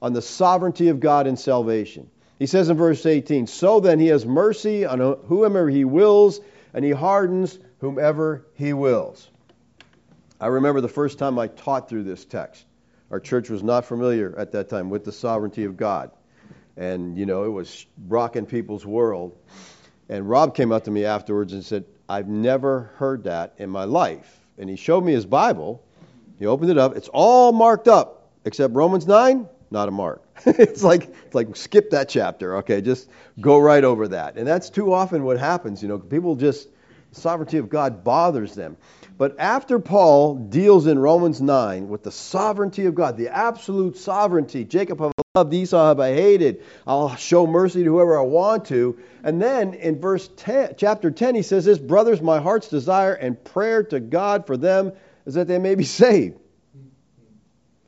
on 0.00 0.12
the 0.12 0.22
sovereignty 0.22 0.86
of 0.90 1.00
God 1.00 1.26
in 1.26 1.36
salvation. 1.36 2.08
He 2.38 2.46
says 2.46 2.68
in 2.68 2.76
verse 2.76 3.04
18, 3.04 3.48
So 3.48 3.80
then 3.80 3.98
he 3.98 4.06
has 4.06 4.24
mercy 4.24 4.84
on 4.84 5.00
whomever 5.26 5.68
he 5.68 5.84
wills, 5.84 6.40
and 6.72 6.84
he 6.84 6.92
hardens 6.92 7.58
whomever 7.80 8.46
he 8.54 8.72
wills. 8.72 9.28
I 10.40 10.46
remember 10.46 10.80
the 10.80 10.86
first 10.86 11.18
time 11.18 11.36
I 11.36 11.48
taught 11.48 11.88
through 11.88 12.04
this 12.04 12.24
text. 12.24 12.64
Our 13.10 13.18
church 13.18 13.50
was 13.50 13.64
not 13.64 13.86
familiar 13.86 14.32
at 14.38 14.52
that 14.52 14.68
time 14.68 14.88
with 14.88 15.04
the 15.04 15.10
sovereignty 15.10 15.64
of 15.64 15.76
God. 15.76 16.12
And, 16.76 17.18
you 17.18 17.26
know, 17.26 17.42
it 17.42 17.50
was 17.50 17.86
rocking 18.06 18.46
people's 18.46 18.86
world. 18.86 19.36
And 20.08 20.28
Rob 20.28 20.54
came 20.54 20.72
up 20.72 20.84
to 20.84 20.90
me 20.90 21.04
afterwards 21.04 21.52
and 21.52 21.64
said, 21.64 21.84
I've 22.08 22.28
never 22.28 22.92
heard 22.96 23.24
that 23.24 23.54
in 23.58 23.70
my 23.70 23.84
life. 23.84 24.40
And 24.58 24.70
he 24.70 24.76
showed 24.76 25.04
me 25.04 25.12
his 25.12 25.26
Bible. 25.26 25.82
He 26.38 26.46
opened 26.46 26.70
it 26.70 26.78
up. 26.78 26.96
It's 26.96 27.08
all 27.08 27.52
marked 27.52 27.88
up 27.88 28.30
except 28.44 28.74
Romans 28.74 29.06
9, 29.06 29.48
not 29.70 29.88
a 29.88 29.90
mark. 29.90 30.22
it's 30.46 30.82
like 30.82 31.04
it's 31.24 31.34
like 31.34 31.56
skip 31.56 31.90
that 31.90 32.08
chapter. 32.08 32.56
Okay, 32.58 32.80
just 32.80 33.08
go 33.40 33.58
right 33.58 33.82
over 33.82 34.08
that. 34.08 34.36
And 34.36 34.46
that's 34.46 34.70
too 34.70 34.92
often 34.92 35.24
what 35.24 35.38
happens, 35.38 35.82
you 35.82 35.88
know. 35.88 35.98
People 35.98 36.36
just 36.36 36.68
sovereignty 37.12 37.58
of 37.58 37.68
God 37.68 38.04
bothers 38.04 38.54
them. 38.54 38.76
But 39.18 39.36
after 39.38 39.78
Paul 39.78 40.34
deals 40.34 40.86
in 40.86 40.98
Romans 40.98 41.40
9 41.40 41.88
with 41.88 42.02
the 42.02 42.10
sovereignty 42.10 42.84
of 42.84 42.94
God, 42.94 43.16
the 43.16 43.28
absolute 43.28 43.96
sovereignty, 43.96 44.64
Jacob 44.64 45.00
have 45.00 45.12
I 45.18 45.38
loved, 45.38 45.54
Esau 45.54 45.88
have 45.88 46.00
I 46.00 46.12
hated, 46.12 46.62
I'll 46.86 47.16
show 47.16 47.46
mercy 47.46 47.82
to 47.82 47.90
whoever 47.90 48.18
I 48.18 48.22
want 48.22 48.66
to. 48.66 48.98
And 49.22 49.40
then 49.40 49.72
in 49.72 50.00
verse 50.00 50.28
10, 50.36 50.74
chapter 50.76 51.10
10, 51.10 51.34
he 51.34 51.42
says 51.42 51.64
this, 51.64 51.78
Brothers, 51.78 52.20
my 52.20 52.40
heart's 52.40 52.68
desire 52.68 53.14
and 53.14 53.42
prayer 53.42 53.84
to 53.84 54.00
God 54.00 54.46
for 54.46 54.58
them 54.58 54.92
is 55.24 55.34
that 55.34 55.48
they 55.48 55.58
may 55.58 55.76
be 55.76 55.84
saved. 55.84 56.38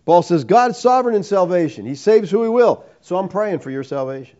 Paul 0.07 0.23
says, 0.23 0.45
God 0.45 0.71
is 0.71 0.79
sovereign 0.79 1.15
in 1.15 1.25
salvation. 1.25 1.85
He 1.85 1.95
saves 1.95 2.31
who 2.31 2.43
he 2.43 2.49
will. 2.49 2.87
So 3.03 3.19
I'm 3.19 3.29
praying 3.29 3.59
for 3.59 3.71
your 3.71 3.85
salvation. 3.85 4.39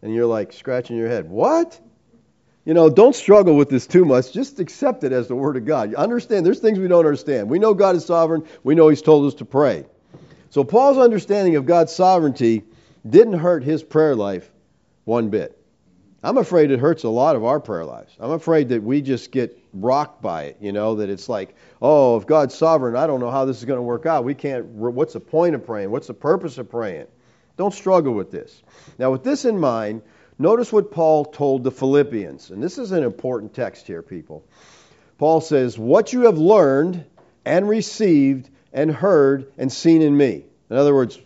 And 0.00 0.14
you're 0.14 0.24
like 0.24 0.54
scratching 0.54 0.96
your 0.96 1.08
head. 1.08 1.28
What? 1.28 1.78
You 2.68 2.74
know, 2.74 2.90
don't 2.90 3.16
struggle 3.16 3.56
with 3.56 3.70
this 3.70 3.86
too 3.86 4.04
much. 4.04 4.30
Just 4.30 4.60
accept 4.60 5.02
it 5.02 5.10
as 5.10 5.26
the 5.26 5.34
Word 5.34 5.56
of 5.56 5.64
God. 5.64 5.90
You 5.90 5.96
understand, 5.96 6.44
there's 6.44 6.58
things 6.58 6.78
we 6.78 6.86
don't 6.86 7.06
understand. 7.06 7.48
We 7.48 7.58
know 7.58 7.72
God 7.72 7.96
is 7.96 8.04
sovereign. 8.04 8.44
We 8.62 8.74
know 8.74 8.90
He's 8.90 9.00
told 9.00 9.26
us 9.26 9.38
to 9.38 9.46
pray. 9.46 9.86
So 10.50 10.64
Paul's 10.64 10.98
understanding 10.98 11.56
of 11.56 11.64
God's 11.64 11.94
sovereignty 11.94 12.64
didn't 13.08 13.38
hurt 13.38 13.64
his 13.64 13.82
prayer 13.82 14.14
life 14.14 14.50
one 15.06 15.30
bit. 15.30 15.58
I'm 16.22 16.36
afraid 16.36 16.70
it 16.70 16.78
hurts 16.78 17.04
a 17.04 17.08
lot 17.08 17.36
of 17.36 17.44
our 17.44 17.58
prayer 17.58 17.86
lives. 17.86 18.14
I'm 18.20 18.32
afraid 18.32 18.68
that 18.68 18.82
we 18.82 19.00
just 19.00 19.32
get 19.32 19.58
rocked 19.72 20.20
by 20.20 20.42
it, 20.44 20.58
you 20.60 20.72
know, 20.72 20.96
that 20.96 21.08
it's 21.08 21.26
like, 21.26 21.54
oh, 21.80 22.18
if 22.18 22.26
God's 22.26 22.54
sovereign, 22.54 22.96
I 22.96 23.06
don't 23.06 23.20
know 23.20 23.30
how 23.30 23.46
this 23.46 23.56
is 23.56 23.64
going 23.64 23.78
to 23.78 23.82
work 23.82 24.04
out. 24.04 24.24
We 24.24 24.34
can't, 24.34 24.66
what's 24.66 25.14
the 25.14 25.20
point 25.20 25.54
of 25.54 25.64
praying? 25.64 25.90
What's 25.90 26.08
the 26.08 26.12
purpose 26.12 26.58
of 26.58 26.70
praying? 26.70 27.06
Don't 27.56 27.72
struggle 27.72 28.12
with 28.12 28.30
this. 28.30 28.62
Now, 28.98 29.10
with 29.10 29.24
this 29.24 29.46
in 29.46 29.58
mind, 29.58 30.02
notice 30.38 30.72
what 30.72 30.90
Paul 30.90 31.24
told 31.24 31.64
the 31.64 31.70
Philippians. 31.70 32.50
And 32.50 32.62
this 32.62 32.78
is 32.78 32.92
an 32.92 33.02
important 33.02 33.54
text 33.54 33.86
here, 33.86 34.02
people. 34.02 34.44
Paul 35.18 35.40
says, 35.40 35.78
What 35.78 36.12
you 36.12 36.22
have 36.22 36.38
learned 36.38 37.04
and 37.44 37.68
received 37.68 38.48
and 38.72 38.90
heard 38.90 39.52
and 39.58 39.72
seen 39.72 40.02
in 40.02 40.16
me. 40.16 40.44
In 40.70 40.76
other 40.76 40.94
words, 40.94 41.18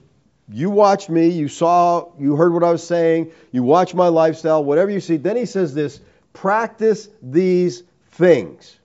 you 0.49 0.71
watched 0.71 1.09
me, 1.09 1.29
you 1.29 1.49
saw, 1.49 2.11
you 2.19 2.37
heard 2.37 2.53
what 2.53 2.65
I 2.65 2.71
was 2.71 2.87
saying, 2.87 3.33
you 3.53 3.63
watched 3.63 3.95
my 3.95 4.09
lifestyle, 4.09 4.65
whatever 4.65 4.91
you 4.91 5.01
see. 5.01 5.17
Then 5.17 5.37
he 5.37 5.47
says 5.47 5.75
this 5.75 6.01
practice 6.33 7.09
these 7.21 7.83
things. 8.13 8.79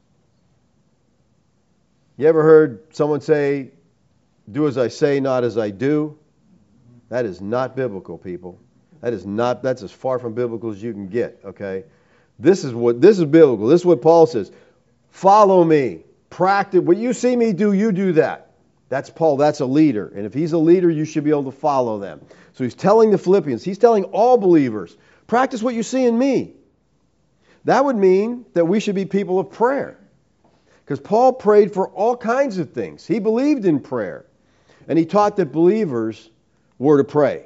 You 2.17 2.27
ever 2.27 2.41
heard 2.41 2.96
someone 2.96 3.22
say, 3.22 3.72
do 4.51 4.67
as 4.67 4.77
I 4.77 4.88
say, 4.88 5.19
not 5.19 5.43
as 5.43 5.57
I 5.57 5.69
do? 5.69 6.17
That 7.10 7.25
is 7.25 7.41
not 7.41 7.75
biblical, 7.75 8.17
people. 8.17 8.60
That 9.01 9.13
is 9.13 9.25
not, 9.25 9.62
that's 9.63 9.84
as 9.84 9.92
far 9.92 10.20
from 10.20 10.34
biblical 10.34 10.72
as 10.72 10.82
you 10.82 10.92
can 10.92 11.08
get, 11.08 11.39
okay? 11.46 11.84
This 12.39 12.63
is 12.63 12.74
what, 12.74 13.01
this 13.01 13.20
is 13.20 13.25
biblical. 13.25 13.68
This 13.68 13.82
is 13.82 13.86
what 13.86 14.01
Paul 14.01 14.25
says. 14.25 14.51
Follow 15.10 15.63
me. 15.63 16.04
Practice. 16.30 16.82
What 16.82 16.98
you 16.98 17.13
see 17.13 17.36
me 17.36 17.54
do, 17.54 17.74
you 17.74 17.92
do 17.92 18.13
that. 18.13 18.51
That's 18.89 19.10
Paul. 19.10 19.38
That's 19.38 19.60
a 19.60 19.66
leader. 19.66 20.12
And 20.16 20.25
if 20.25 20.34
he's 20.34 20.54
a 20.54 20.58
leader, 20.58 20.89
you 20.89 21.06
should 21.06 21.24
be 21.24 21.30
able 21.30 21.46
to 21.46 21.51
follow 21.51 22.00
them. 22.00 22.22
So 22.54 22.63
he's 22.63 22.75
telling 22.75 23.12
the 23.12 23.18
Philippians, 23.18 23.63
he's 23.63 23.77
telling 23.77 24.06
all 24.06 24.38
believers, 24.38 24.96
practice 25.27 25.62
what 25.62 25.75
you 25.75 25.84
see 25.84 26.06
in 26.06 26.18
me. 26.18 26.54
That 27.66 27.84
would 27.84 27.98
mean 27.98 28.46
that 28.54 28.66
we 28.66 28.80
should 28.80 28.96
be 28.96 29.06
people 29.06 29.39
of 29.39 29.51
prayer. 29.51 30.00
Because 30.86 31.00
Paul 31.00 31.34
prayed 31.34 31.74
for 31.74 31.89
all 31.89 32.16
kinds 32.16 32.60
of 32.60 32.72
things. 32.72 33.06
He 33.06 33.20
believed 33.20 33.66
in 33.66 33.82
prayer. 33.82 34.25
And 34.88 34.98
he 34.98 35.06
taught 35.06 35.36
that 35.36 35.51
believers 35.51 36.30
were 36.80 36.98
to 36.98 37.04
pray. 37.04 37.46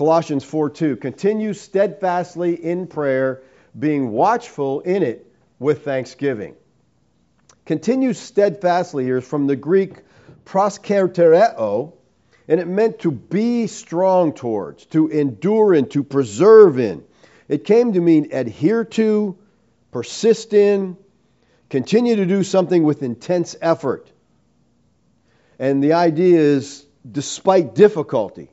Colossians 0.00 0.44
4 0.44 0.70
2. 0.70 0.96
Continue 0.96 1.52
steadfastly 1.52 2.54
in 2.54 2.86
prayer, 2.86 3.42
being 3.78 4.12
watchful 4.12 4.80
in 4.80 5.02
it 5.02 5.30
with 5.58 5.84
thanksgiving. 5.84 6.54
Continue 7.66 8.14
steadfastly 8.14 9.04
here 9.04 9.18
is 9.18 9.26
from 9.26 9.46
the 9.46 9.56
Greek 9.56 9.96
proskartereo, 10.46 11.92
and 12.48 12.60
it 12.60 12.66
meant 12.66 13.00
to 13.00 13.10
be 13.10 13.66
strong 13.66 14.32
towards, 14.32 14.86
to 14.86 15.08
endure 15.08 15.74
in, 15.74 15.86
to 15.90 16.02
preserve 16.02 16.78
in. 16.78 17.04
It 17.46 17.66
came 17.66 17.92
to 17.92 18.00
mean 18.00 18.30
adhere 18.32 18.84
to, 18.84 19.36
persist 19.90 20.54
in, 20.54 20.96
continue 21.68 22.16
to 22.16 22.24
do 22.24 22.42
something 22.42 22.84
with 22.84 23.02
intense 23.02 23.54
effort. 23.60 24.10
And 25.58 25.84
the 25.84 25.92
idea 25.92 26.38
is, 26.38 26.86
despite 27.12 27.74
difficulty, 27.74 28.48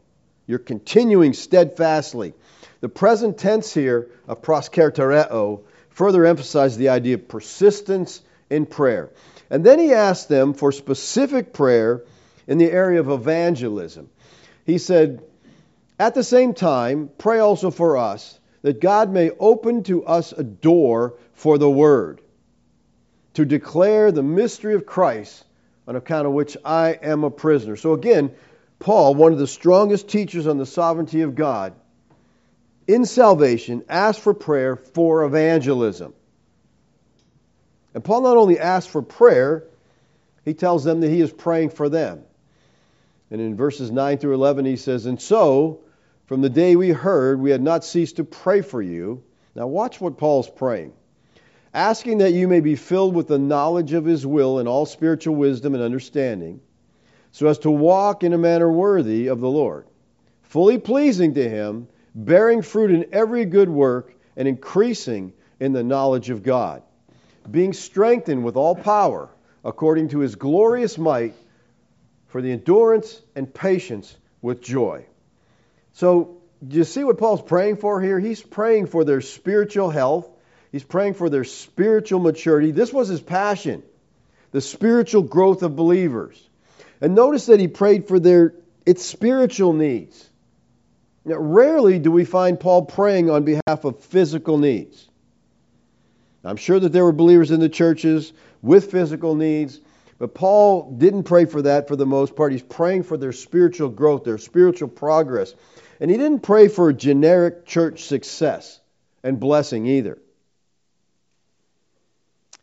you're 0.48 0.60
continuing 0.60 1.34
steadfastly. 1.34 2.34
The 2.80 2.90
present 2.90 3.38
tense 3.38 3.74
here 3.74 4.08
of 4.28 4.42
proskartereo 4.42 5.62
further 5.90 6.26
emphasizes 6.26 6.78
the 6.78 6.90
idea 6.90 7.16
of 7.16 7.28
persistence 7.28 8.22
in 8.50 8.66
prayer. 8.66 9.10
And 9.50 9.64
then 9.64 9.80
he 9.80 9.94
asked 9.94 10.30
them 10.30 10.54
for 10.54 10.72
specific 10.72 11.54
prayer 11.54 12.04
in 12.48 12.58
the 12.58 12.72
area 12.72 13.00
of 13.00 13.10
evangelism. 13.10 14.10
He 14.66 14.78
said, 14.78 15.22
At 16.00 16.16
the 16.16 16.24
same 16.24 16.54
time, 16.54 17.10
pray 17.18 17.40
also 17.40 17.72
for 17.72 17.98
us 17.98 18.40
that 18.62 18.82
God 18.82 19.12
may 19.12 19.32
open 19.32 19.84
to 19.84 20.06
us 20.06 20.32
a 20.32 20.44
door 20.44 21.16
for 21.34 21.58
the 21.58 21.70
word, 21.70 22.22
to 23.36 23.46
declare 23.46 24.12
the 24.12 24.24
mystery 24.24 24.74
of 24.74 24.86
Christ, 24.86 25.44
on 25.88 25.96
account 25.96 26.28
of 26.28 26.34
which 26.34 26.58
I 26.66 26.92
am 27.02 27.24
a 27.24 27.32
prisoner. 27.32 27.76
So 27.76 27.94
again, 27.94 28.32
Paul, 28.80 29.16
one 29.16 29.34
of 29.34 29.40
the 29.40 29.48
strongest 29.48 30.08
teachers 30.08 30.48
on 30.48 30.58
the 30.58 30.66
sovereignty 30.66 31.22
of 31.22 31.36
God, 31.36 31.74
in 32.88 33.06
salvation, 33.06 33.84
asked 33.90 34.22
for 34.22 34.34
prayer 34.34 34.76
for 34.76 35.24
evangelism. 35.24 36.14
And 37.94 38.04
Paul 38.04 38.22
not 38.22 38.38
only 38.38 38.60
asks 38.60 38.90
for 38.90 39.02
prayer, 39.02 39.66
he 40.46 40.54
tells 40.54 40.84
them 40.84 41.02
that 41.02 41.10
he 41.10 41.20
is 41.20 41.32
praying 41.32 41.72
for 41.72 41.90
them. 41.90 42.24
And 43.30 43.42
in 43.42 43.56
verses 43.56 43.92
9 43.92 44.20
through 44.20 44.36
11, 44.36 44.66
he 44.66 44.78
says, 44.78 45.06
And 45.06 45.22
so, 45.22 45.82
from 46.28 46.42
the 46.42 46.50
day 46.50 46.76
we 46.76 46.90
heard, 46.90 47.42
we 47.42 47.52
had 47.52 47.62
not 47.62 47.84
ceased 47.84 48.18
to 48.18 48.24
pray 48.24 48.62
for 48.62 48.82
you. 48.82 49.24
Now, 49.56 49.68
watch 49.68 50.00
what 50.00 50.18
Paul's 50.18 50.50
praying. 50.50 50.94
Asking 51.74 52.20
that 52.20 52.34
you 52.34 52.48
may 52.48 52.62
be 52.62 52.76
filled 52.76 53.16
with 53.16 53.28
the 53.28 53.40
knowledge 53.40 53.92
of 53.94 54.06
his 54.06 54.26
will 54.26 54.60
and 54.60 54.70
all 54.70 54.86
spiritual 54.86 55.36
wisdom 55.36 55.74
and 55.74 55.84
understanding 55.84 56.62
so 57.32 57.48
as 57.48 57.60
to 57.60 57.72
walk 57.72 58.24
in 58.24 58.34
a 58.34 58.38
manner 58.38 58.72
worthy 58.72 59.28
of 59.28 59.40
the 59.40 59.50
Lord, 59.50 59.86
fully 60.44 60.78
pleasing 60.78 61.34
to 61.36 61.50
Him, 61.50 61.88
bearing 62.16 62.62
fruit 62.62 62.92
in 62.92 63.08
every 63.12 63.46
good 63.46 63.70
work, 63.70 64.14
and 64.36 64.48
increasing 64.48 65.34
in 65.60 65.74
the 65.74 65.84
knowledge 65.84 66.30
of 66.30 66.44
God, 66.44 66.84
being 67.50 67.74
strengthened 67.74 68.44
with 68.44 68.56
all 68.56 68.76
power 68.76 69.30
according 69.64 70.10
to 70.10 70.20
His 70.20 70.36
glorious 70.36 70.98
might 70.98 71.34
for 72.28 72.42
the 72.42 72.52
endurance 72.52 73.22
and 73.36 73.52
patience 73.52 74.16
with 74.42 74.62
joy. 74.62 75.06
So, 75.94 76.38
do 76.68 76.78
you 76.78 76.84
see 76.84 77.04
what 77.04 77.18
Paul's 77.18 77.42
praying 77.42 77.78
for 77.78 78.02
here? 78.02 78.20
He's 78.20 78.42
praying 78.42 78.88
for 78.88 79.04
their 79.04 79.22
spiritual 79.22 79.90
health. 79.90 80.28
He's 80.72 80.84
praying 80.84 81.14
for 81.14 81.30
their 81.30 81.44
spiritual 81.44 82.20
maturity. 82.20 82.72
This 82.72 82.92
was 82.92 83.08
his 83.08 83.22
passion, 83.22 83.84
the 84.52 84.62
spiritual 84.62 85.22
growth 85.22 85.62
of 85.62 85.76
believers. 85.76 86.42
And 87.02 87.16
notice 87.16 87.48
that 87.48 87.60
he 87.60 87.68
prayed 87.68 88.08
for 88.08 88.20
their 88.20 88.54
its 88.86 89.06
spiritual 89.06 89.74
needs. 89.74 90.30
Now, 91.26 91.38
rarely 91.38 92.00
do 92.00 92.10
we 92.10 92.24
find 92.24 92.58
Paul 92.58 92.86
praying 92.86 93.30
on 93.30 93.44
behalf 93.44 93.84
of 93.84 94.00
physical 94.00 94.58
needs. 94.58 95.10
I'm 96.46 96.56
sure 96.56 96.80
that 96.80 96.94
there 96.94 97.04
were 97.04 97.12
believers 97.12 97.52
in 97.52 97.60
the 97.60 97.68
churches 97.68 98.32
with 98.62 98.90
physical 98.90 99.36
needs, 99.36 99.82
but 100.20 100.34
Paul 100.34 100.96
didn't 100.98 101.24
pray 101.24 101.44
for 101.44 101.64
that 101.64 101.90
for 101.90 101.98
the 101.98 102.06
most 102.06 102.36
part. 102.36 102.54
He's 102.54 102.62
praying 102.62 103.04
for 103.04 103.18
their 103.18 103.34
spiritual 103.34 103.90
growth, 103.90 104.24
their 104.24 104.38
spiritual 104.38 104.88
progress. 104.88 105.54
And 106.00 106.10
he 106.10 106.16
didn't 106.16 106.40
pray 106.40 106.70
for 106.70 106.94
generic 106.94 107.66
church 107.66 108.04
success 108.04 108.80
and 109.22 109.38
blessing 109.38 109.86
either. 109.86 110.18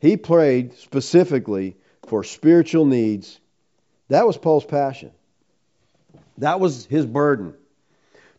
He 0.00 0.16
prayed 0.16 0.72
specifically 0.78 1.76
for 2.06 2.24
spiritual 2.24 2.86
needs 2.86 3.38
that 4.08 4.26
was 4.26 4.36
Paul's 4.36 4.64
passion. 4.64 5.10
That 6.38 6.60
was 6.60 6.86
his 6.86 7.06
burden. 7.06 7.54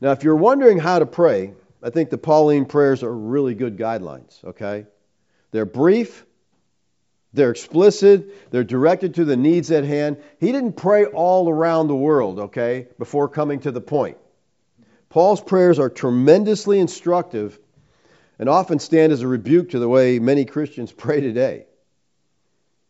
Now, 0.02 0.12
if 0.12 0.24
you're 0.24 0.36
wondering 0.36 0.78
how 0.78 1.00
to 1.00 1.06
pray, 1.06 1.54
I 1.82 1.90
think 1.90 2.10
the 2.10 2.18
Pauline 2.18 2.66
prayers 2.66 3.04
are 3.04 3.14
really 3.14 3.56
good 3.56 3.78
guidelines, 3.78 4.44
okay? 4.44 4.86
They're 5.52 5.66
brief, 5.66 6.26
they're 7.34 7.52
explicit, 7.52 8.52
they're 8.52 8.64
directed 8.64 9.16
to 9.16 9.26
the 9.26 9.38
needs 9.38 9.72
at 9.72 9.84
hand. 9.84 10.18
He 10.40 10.52
didn't 10.52 10.74
pray 10.74 11.06
all 11.06 11.50
around 11.50 11.88
the 11.88 11.96
world, 11.96 12.40
okay, 12.40 12.88
before 12.98 13.30
coming 13.30 13.60
to 13.62 13.72
the 13.72 13.82
point. 13.82 14.18
Paul's 15.10 15.42
prayers 15.42 15.80
are 15.80 15.90
tremendously 15.90 16.80
instructive 16.80 17.58
and 18.38 18.50
often 18.50 18.80
stand 18.80 19.14
as 19.14 19.22
a 19.22 19.28
rebuke 19.28 19.70
to 19.72 19.80
the 19.80 19.88
way 19.88 20.20
many 20.20 20.46
Christians 20.46 20.92
pray 20.98 21.22
today. 21.22 21.66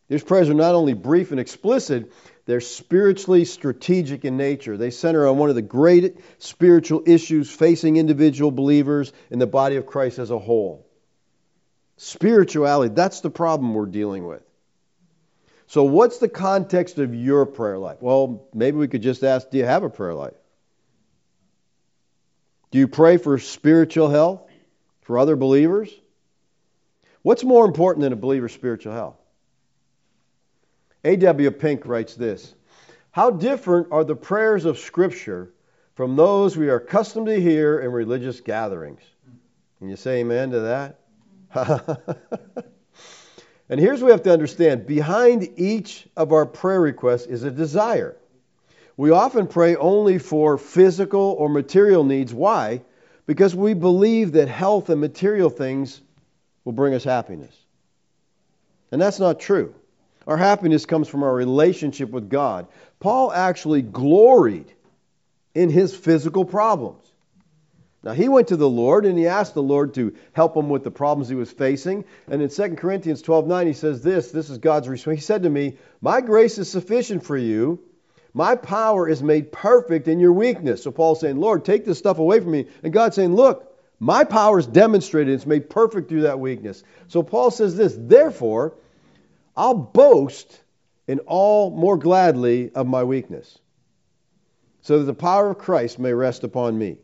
These 0.08 0.24
prayers 0.24 0.50
are 0.50 0.55
not 0.55 0.75
only 0.75 0.94
brief 0.94 1.32
and 1.32 1.39
explicit, 1.39 2.12
they're 2.45 2.61
spiritually 2.61 3.43
strategic 3.45 4.23
in 4.23 4.37
nature. 4.37 4.77
They 4.77 4.91
center 4.91 5.27
on 5.27 5.37
one 5.37 5.49
of 5.49 5.55
the 5.55 5.63
great 5.63 6.17
spiritual 6.37 7.03
issues 7.07 7.49
facing 7.49 7.97
individual 7.97 8.51
believers 8.51 9.11
in 9.31 9.39
the 9.39 9.47
body 9.47 9.77
of 9.77 9.87
Christ 9.87 10.19
as 10.19 10.29
a 10.29 10.37
whole. 10.37 10.85
Spirituality, 11.97 12.93
that's 12.93 13.21
the 13.21 13.31
problem 13.31 13.73
we're 13.73 13.87
dealing 13.87 14.27
with. 14.27 14.43
So, 15.67 15.83
what's 15.83 16.19
the 16.19 16.29
context 16.29 16.99
of 16.99 17.15
your 17.15 17.47
prayer 17.47 17.79
life? 17.79 17.97
Well, 17.99 18.47
maybe 18.53 18.77
we 18.77 18.87
could 18.87 19.01
just 19.01 19.23
ask 19.23 19.49
do 19.49 19.57
you 19.57 19.65
have 19.65 19.83
a 19.83 19.89
prayer 19.89 20.13
life? 20.13 20.35
Do 22.69 22.77
you 22.77 22.87
pray 22.87 23.17
for 23.17 23.39
spiritual 23.39 24.09
health 24.09 24.41
for 25.01 25.17
other 25.17 25.35
believers? 25.35 25.89
What's 27.23 27.43
more 27.43 27.65
important 27.65 28.03
than 28.03 28.13
a 28.13 28.17
believer's 28.17 28.53
spiritual 28.53 28.93
health? 28.93 29.17
A.W. 31.05 31.51
Pink 31.51 31.85
writes 31.85 32.15
this 32.15 32.55
How 33.12 33.29
different 33.29 33.89
are 33.91 34.03
the 34.03 34.15
prayers 34.15 34.65
of 34.65 34.79
Scripture 34.79 35.53
from 35.93 36.15
those 36.15 36.57
we 36.57 36.67
are 36.69 36.77
accustomed 36.77 37.27
to 37.27 37.39
hear 37.39 37.79
in 37.79 37.91
religious 37.91 38.41
gatherings? 38.41 39.01
Can 39.77 39.88
you 39.88 39.95
say 39.95 40.21
amen 40.21 40.50
to 40.50 40.59
that? 40.62 41.00
and 43.69 43.79
here's 43.79 44.01
what 44.01 44.07
we 44.07 44.12
have 44.12 44.24
to 44.24 44.33
understand 44.33 44.88
behind 44.88 45.47
each 45.57 46.07
of 46.17 46.33
our 46.33 46.47
prayer 46.47 46.81
requests 46.81 47.27
is 47.27 47.43
a 47.43 47.51
desire. 47.51 48.17
We 48.97 49.12
often 49.12 49.45
pray 49.45 49.75
only 49.75 50.17
for 50.17 50.57
physical 50.57 51.35
or 51.38 51.50
material 51.50 52.03
needs. 52.03 52.33
Why? 52.33 52.81
Because 53.27 53.55
we 53.55 53.75
believe 53.75 54.31
that 54.31 54.47
health 54.47 54.89
and 54.89 55.00
material 55.00 55.51
things 55.51 56.01
will 56.63 56.74
bring 56.74 56.95
us 56.95 57.03
happiness. 57.03 57.55
And 58.91 59.00
that's 59.00 59.19
not 59.19 59.39
true. 59.39 59.75
Our 60.27 60.38
happiness 60.38 60.86
comes 60.86 61.08
from 61.08 61.24
our 61.24 61.34
relationship 61.34 62.10
with 62.10 62.29
God. 62.29 62.67
Paul 63.00 63.32
actually 63.32 63.82
gloried 63.82 64.72
in 65.53 65.70
his 65.70 65.96
physical 65.96 66.46
problems. 66.46 67.01
Now, 68.03 68.13
he 68.13 68.29
went 68.29 68.50
to 68.50 68.55
the 68.55 68.70
Lord 68.70 69.08
and 69.08 69.17
he 69.17 69.27
asked 69.27 69.55
the 69.55 69.63
Lord 69.63 69.96
to 69.96 70.15
help 70.34 70.55
him 70.55 70.70
with 70.70 70.84
the 70.84 70.91
problems 70.91 71.27
he 71.27 71.36
was 71.36 71.51
facing. 71.51 72.05
And 72.27 72.39
in 72.39 72.50
2 72.50 72.75
Corinthians 72.75 73.24
12 73.24 73.48
9, 73.48 73.67
he 73.67 73.74
says 73.74 74.03
this 74.03 74.29
this 74.29 74.51
is 74.51 74.60
God's 74.60 74.88
response. 74.88 75.17
He 75.17 75.22
said 75.22 75.44
to 75.44 75.50
me, 75.50 75.77
My 76.01 76.22
grace 76.22 76.60
is 76.60 76.70
sufficient 76.70 77.25
for 77.25 77.36
you. 77.36 77.79
My 78.32 78.55
power 78.55 79.10
is 79.10 79.24
made 79.24 79.51
perfect 79.51 80.08
in 80.08 80.20
your 80.20 80.34
weakness. 80.34 80.84
So 80.84 80.91
Paul's 80.91 81.22
saying, 81.22 81.38
Lord, 81.38 81.65
take 81.65 81.86
this 81.86 81.98
stuff 81.98 82.20
away 82.20 82.41
from 82.41 82.51
me. 82.51 82.67
And 82.84 82.94
God's 82.94 83.15
saying, 83.15 83.34
Look, 83.34 83.74
my 84.00 84.24
power 84.24 84.60
is 84.60 84.67
demonstrated. 84.67 85.34
It's 85.34 85.48
made 85.48 85.70
perfect 85.70 86.10
through 86.10 86.24
that 86.24 86.39
weakness. 86.39 86.84
So 87.08 87.24
Paul 87.24 87.50
says 87.50 87.75
this, 87.75 87.96
Therefore, 87.98 88.75
I'll 89.55 89.74
boast 89.74 90.62
in 91.07 91.19
all 91.19 91.69
more 91.71 91.97
gladly 91.97 92.71
of 92.74 92.88
my 92.88 93.03
weakness, 93.03 93.59
so 94.81 95.00
that 95.00 95.05
the 95.05 95.13
power 95.13 95.51
of 95.51 95.57
Christ 95.57 96.00
may 96.00 96.13
rest 96.13 96.43
upon 96.43 96.77
me. 96.77 96.97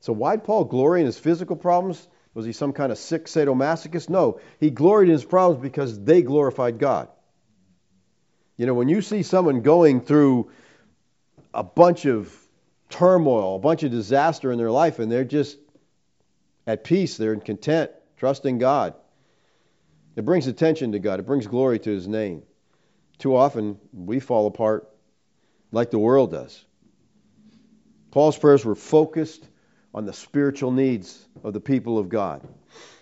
So 0.00 0.12
why'd 0.12 0.44
Paul 0.44 0.64
glory 0.64 1.00
in 1.00 1.06
his 1.06 1.18
physical 1.18 1.56
problems? 1.56 2.06
Was 2.32 2.46
he 2.46 2.52
some 2.52 2.72
kind 2.72 2.92
of 2.92 2.98
sick 2.98 3.26
sadomasochist? 3.26 4.08
No. 4.08 4.40
He 4.58 4.70
gloried 4.70 5.08
in 5.08 5.12
his 5.12 5.24
problems 5.24 5.62
because 5.62 6.02
they 6.02 6.22
glorified 6.22 6.78
God. 6.78 7.08
You 8.56 8.66
know, 8.66 8.74
when 8.74 8.88
you 8.88 9.02
see 9.02 9.22
someone 9.22 9.62
going 9.62 10.00
through 10.00 10.50
a 11.52 11.64
bunch 11.64 12.04
of 12.04 12.34
turmoil, 12.88 13.56
a 13.56 13.58
bunch 13.58 13.82
of 13.82 13.90
disaster 13.90 14.52
in 14.52 14.58
their 14.58 14.70
life, 14.70 14.98
and 14.98 15.10
they're 15.10 15.24
just 15.24 15.58
at 16.66 16.84
peace, 16.84 17.16
they're 17.16 17.32
in 17.32 17.40
content, 17.40 17.90
trusting 18.16 18.58
God, 18.58 18.94
it 20.16 20.24
brings 20.24 20.46
attention 20.46 20.92
to 20.92 20.98
God, 20.98 21.20
it 21.20 21.26
brings 21.26 21.46
glory 21.46 21.78
to 21.78 21.90
His 21.90 22.08
name. 22.08 22.42
Too 23.18 23.36
often, 23.36 23.78
we 23.92 24.20
fall 24.20 24.46
apart 24.46 24.88
like 25.72 25.90
the 25.90 25.98
world 25.98 26.30
does. 26.30 26.64
Paul's 28.10 28.38
prayers 28.38 28.64
were 28.64 28.74
focused 28.74 29.46
on 29.94 30.06
the 30.06 30.12
spiritual 30.12 30.72
needs 30.72 31.18
of 31.44 31.52
the 31.52 31.60
people 31.60 31.98
of 31.98 32.08
God. 32.08 32.46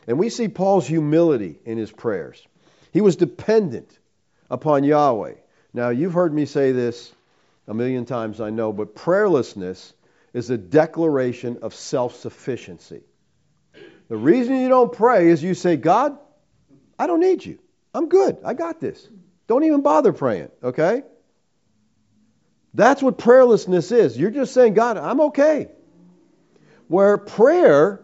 And 0.07 0.19
we 0.19 0.29
see 0.29 0.49
Paul's 0.49 0.87
humility 0.87 1.59
in 1.65 1.79
his 1.79 1.91
prayers. 1.91 2.47
He 2.93 3.01
was 3.01 3.17
dependent 3.17 3.97
upon 4.51 4.85
Yahweh. 4.85 5.35
Now, 5.73 5.91
you've 5.91 6.15
heard 6.15 6.33
me 6.33 6.47
say 6.47 6.73
this 6.73 7.13
a 7.67 7.75
million 7.75 8.07
times, 8.07 8.41
I 8.41 8.51
know, 8.51 8.73
but 8.73 8.97
prayerlessness 8.97 9.93
is 10.33 10.51
a 10.51 10.59
declaration 10.59 11.59
of 11.63 11.75
self 11.75 12.17
sufficiency. 12.17 13.03
The 14.09 14.17
reason 14.17 14.61
you 14.61 14.69
don't 14.69 14.93
pray 14.93 15.29
is 15.29 15.43
you 15.43 15.55
say, 15.55 15.77
God, 15.77 16.19
I 16.99 17.07
don't 17.07 17.21
need 17.21 17.45
you. 17.45 17.59
I'm 17.95 18.09
good. 18.09 18.39
I 18.45 18.55
got 18.55 18.81
this. 18.81 19.09
Don't 19.47 19.65
even 19.65 19.83
bother 19.83 20.13
praying, 20.13 20.51
okay? 20.63 21.03
That's 22.75 23.03
what 23.03 23.19
prayerlessness 23.19 23.93
is. 23.93 24.17
You're 24.17 24.31
just 24.31 24.53
saying, 24.53 24.75
God, 24.75 24.99
I'm 24.99 25.21
okay. 25.23 25.69
Where 26.89 27.17
prayer, 27.19 28.03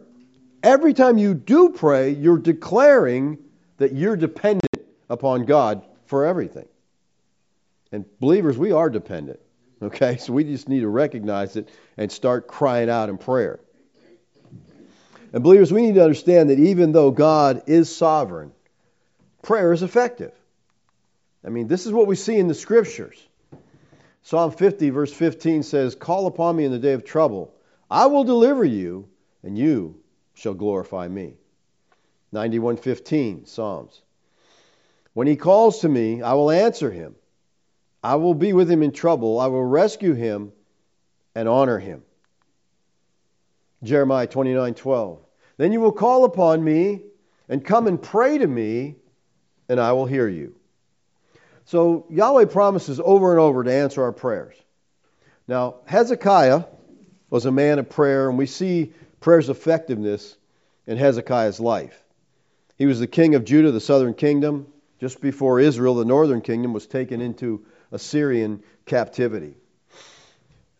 every 0.62 0.94
time 0.94 1.18
you 1.18 1.34
do 1.34 1.70
pray, 1.70 2.10
you're 2.10 2.38
declaring 2.38 3.38
that 3.78 3.92
you're 3.92 4.16
dependent 4.16 4.86
upon 5.10 5.44
God 5.44 5.84
for 6.06 6.24
everything. 6.24 6.66
And 7.92 8.04
believers, 8.18 8.56
we 8.56 8.72
are 8.72 8.90
dependent. 8.90 9.40
Okay? 9.82 10.16
So 10.20 10.32
we 10.32 10.44
just 10.44 10.68
need 10.68 10.80
to 10.80 10.88
recognize 10.88 11.56
it 11.56 11.68
and 11.96 12.10
start 12.10 12.48
crying 12.48 12.88
out 12.88 13.08
in 13.10 13.18
prayer. 13.18 13.60
And 15.32 15.42
believers, 15.42 15.72
we 15.72 15.82
need 15.82 15.96
to 15.96 16.02
understand 16.02 16.50
that 16.50 16.58
even 16.58 16.92
though 16.92 17.10
God 17.10 17.64
is 17.66 17.94
sovereign, 17.94 18.52
prayer 19.44 19.72
is 19.72 19.82
effective. 19.82 20.32
I 21.44 21.50
mean, 21.50 21.68
this 21.68 21.86
is 21.86 21.92
what 21.92 22.06
we 22.06 22.16
see 22.16 22.36
in 22.36 22.48
the 22.48 22.54
scriptures. 22.54 23.22
Psalm 24.22 24.50
50, 24.50 24.90
verse 24.90 25.12
15 25.12 25.62
says, 25.62 25.94
Call 25.94 26.26
upon 26.26 26.56
me 26.56 26.64
in 26.64 26.72
the 26.72 26.78
day 26.78 26.92
of 26.94 27.04
trouble. 27.04 27.54
I 27.90 28.06
will 28.06 28.24
deliver 28.24 28.64
you, 28.64 29.08
and 29.42 29.56
you 29.56 30.00
shall 30.32 30.54
glorify 30.54 31.06
me. 31.06 31.34
91:15 32.32 33.46
Psalms. 33.46 34.02
When 35.12 35.26
he 35.28 35.36
calls 35.36 35.80
to 35.80 35.88
me, 35.88 36.22
I 36.22 36.32
will 36.34 36.50
answer 36.50 36.90
him. 36.90 37.14
I 38.02 38.16
will 38.16 38.34
be 38.34 38.52
with 38.52 38.70
him 38.70 38.82
in 38.82 38.90
trouble. 38.90 39.38
I 39.38 39.46
will 39.46 39.64
rescue 39.64 40.14
him 40.14 40.52
and 41.34 41.48
honor 41.48 41.78
him. 41.78 42.02
Jeremiah 43.82 44.26
29:12. 44.26 45.18
Then 45.56 45.72
you 45.72 45.80
will 45.80 45.92
call 45.92 46.24
upon 46.24 46.64
me 46.64 47.02
and 47.48 47.64
come 47.64 47.86
and 47.86 48.02
pray 48.02 48.38
to 48.38 48.46
me, 48.46 48.96
and 49.68 49.80
I 49.80 49.92
will 49.92 50.06
hear 50.06 50.28
you. 50.28 50.54
So 51.66 52.06
Yahweh 52.10 52.46
promises 52.46 53.00
over 53.02 53.32
and 53.32 53.40
over 53.40 53.64
to 53.64 53.72
answer 53.72 54.02
our 54.02 54.12
prayers. 54.12 54.54
Now, 55.48 55.76
Hezekiah 55.86 56.64
was 57.30 57.46
a 57.46 57.52
man 57.52 57.78
of 57.78 57.88
prayer, 57.88 58.28
and 58.28 58.38
we 58.38 58.46
see 58.46 58.92
prayer's 59.20 59.48
effectiveness 59.48 60.36
in 60.86 60.96
Hezekiah's 60.96 61.60
life. 61.60 62.02
He 62.76 62.86
was 62.86 63.00
the 63.00 63.06
king 63.06 63.34
of 63.34 63.44
Judah, 63.44 63.70
the 63.70 63.80
southern 63.80 64.14
kingdom, 64.14 64.66
just 65.00 65.20
before 65.20 65.60
Israel, 65.60 65.94
the 65.94 66.04
northern 66.04 66.40
kingdom, 66.40 66.72
was 66.72 66.86
taken 66.86 67.20
into 67.20 67.64
Assyrian 67.92 68.62
captivity. 68.86 69.54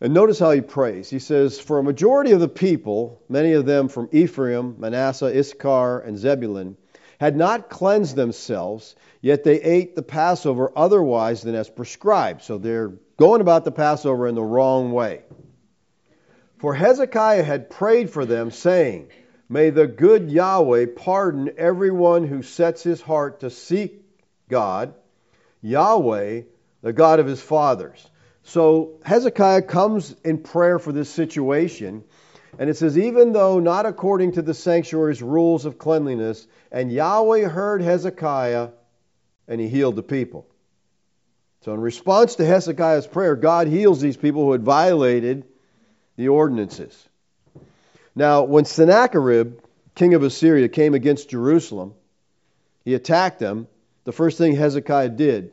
And 0.01 0.13
notice 0.13 0.39
how 0.39 0.51
he 0.51 0.61
prays. 0.61 1.09
He 1.09 1.19
says, 1.19 1.59
For 1.59 1.79
a 1.79 1.83
majority 1.83 2.31
of 2.31 2.39
the 2.39 2.49
people, 2.49 3.21
many 3.29 3.53
of 3.53 3.65
them 3.65 3.87
from 3.87 4.09
Ephraim, 4.11 4.75
Manasseh, 4.77 5.37
Issachar, 5.37 5.99
and 5.99 6.17
Zebulun, 6.17 6.75
had 7.19 7.35
not 7.35 7.69
cleansed 7.69 8.15
themselves, 8.15 8.95
yet 9.21 9.43
they 9.43 9.61
ate 9.61 9.95
the 9.95 10.03
Passover 10.03 10.71
otherwise 10.75 11.41
than 11.41 11.55
as 11.55 11.69
prescribed. 11.69 12.41
So 12.43 12.57
they're 12.57 12.93
going 13.17 13.41
about 13.41 13.65
the 13.65 13.71
Passover 13.71 14.27
in 14.27 14.35
the 14.35 14.43
wrong 14.43 14.91
way. 14.91 15.23
For 16.57 16.73
Hezekiah 16.73 17.43
had 17.43 17.69
prayed 17.69 18.09
for 18.09 18.25
them, 18.25 18.51
saying, 18.51 19.09
May 19.47 19.69
the 19.69 19.87
good 19.87 20.31
Yahweh 20.31 20.87
pardon 20.95 21.51
everyone 21.57 22.25
who 22.25 22.41
sets 22.41 22.81
his 22.81 23.01
heart 23.01 23.41
to 23.41 23.49
seek 23.49 24.03
God, 24.49 24.93
Yahweh, 25.61 26.41
the 26.81 26.93
God 26.93 27.19
of 27.19 27.27
his 27.27 27.41
fathers. 27.41 28.09
So 28.43 28.99
Hezekiah 29.03 29.63
comes 29.63 30.15
in 30.23 30.39
prayer 30.39 30.79
for 30.79 30.91
this 30.91 31.09
situation, 31.09 32.03
and 32.57 32.69
it 32.69 32.77
says, 32.77 32.97
Even 32.97 33.33
though 33.33 33.59
not 33.59 33.85
according 33.85 34.33
to 34.33 34.41
the 34.41 34.53
sanctuary's 34.53 35.21
rules 35.21 35.65
of 35.65 35.77
cleanliness, 35.77 36.47
and 36.71 36.91
Yahweh 36.91 37.47
heard 37.47 37.81
Hezekiah, 37.81 38.69
and 39.47 39.61
he 39.61 39.67
healed 39.67 39.95
the 39.95 40.03
people. 40.03 40.47
So, 41.61 41.73
in 41.73 41.81
response 41.81 42.35
to 42.35 42.45
Hezekiah's 42.45 43.07
prayer, 43.07 43.35
God 43.35 43.67
heals 43.67 43.99
these 43.99 44.17
people 44.17 44.43
who 44.43 44.51
had 44.51 44.63
violated 44.63 45.45
the 46.15 46.29
ordinances. 46.29 47.09
Now, 48.15 48.43
when 48.43 48.65
Sennacherib, 48.65 49.59
king 49.95 50.13
of 50.13 50.23
Assyria, 50.23 50.69
came 50.69 50.93
against 50.93 51.29
Jerusalem, 51.29 51.93
he 52.85 52.93
attacked 52.93 53.39
them. 53.39 53.67
The 54.05 54.11
first 54.11 54.37
thing 54.37 54.55
Hezekiah 54.55 55.09
did 55.09 55.51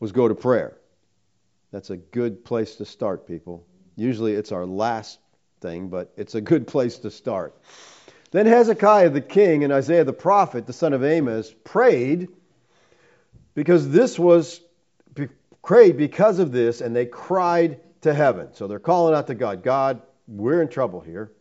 was 0.00 0.12
go 0.12 0.28
to 0.28 0.34
prayer. 0.34 0.76
That's 1.72 1.90
a 1.90 1.96
good 1.96 2.44
place 2.44 2.76
to 2.76 2.84
start, 2.84 3.26
people. 3.26 3.66
Usually 3.96 4.32
it's 4.32 4.52
our 4.52 4.64
last 4.64 5.18
thing, 5.60 5.88
but 5.88 6.12
it's 6.16 6.34
a 6.34 6.40
good 6.40 6.66
place 6.66 6.98
to 6.98 7.10
start. 7.10 7.54
Then 8.30 8.46
Hezekiah 8.46 9.10
the 9.10 9.20
king 9.20 9.64
and 9.64 9.72
Isaiah 9.72 10.04
the 10.04 10.12
prophet, 10.12 10.66
the 10.66 10.72
son 10.72 10.92
of 10.92 11.02
Amos, 11.02 11.54
prayed 11.64 12.28
because 13.54 13.88
this 13.90 14.18
was 14.18 14.60
prayed 15.62 15.96
because 15.96 16.38
of 16.38 16.50
this, 16.52 16.80
and 16.80 16.96
they 16.96 17.04
cried 17.04 17.80
to 18.00 18.14
heaven. 18.14 18.48
So 18.54 18.66
they're 18.66 18.78
calling 18.78 19.14
out 19.14 19.26
to 19.26 19.34
God 19.34 19.62
God, 19.62 20.00
we're 20.26 20.62
in 20.62 20.68
trouble 20.68 21.00
here. 21.00 21.32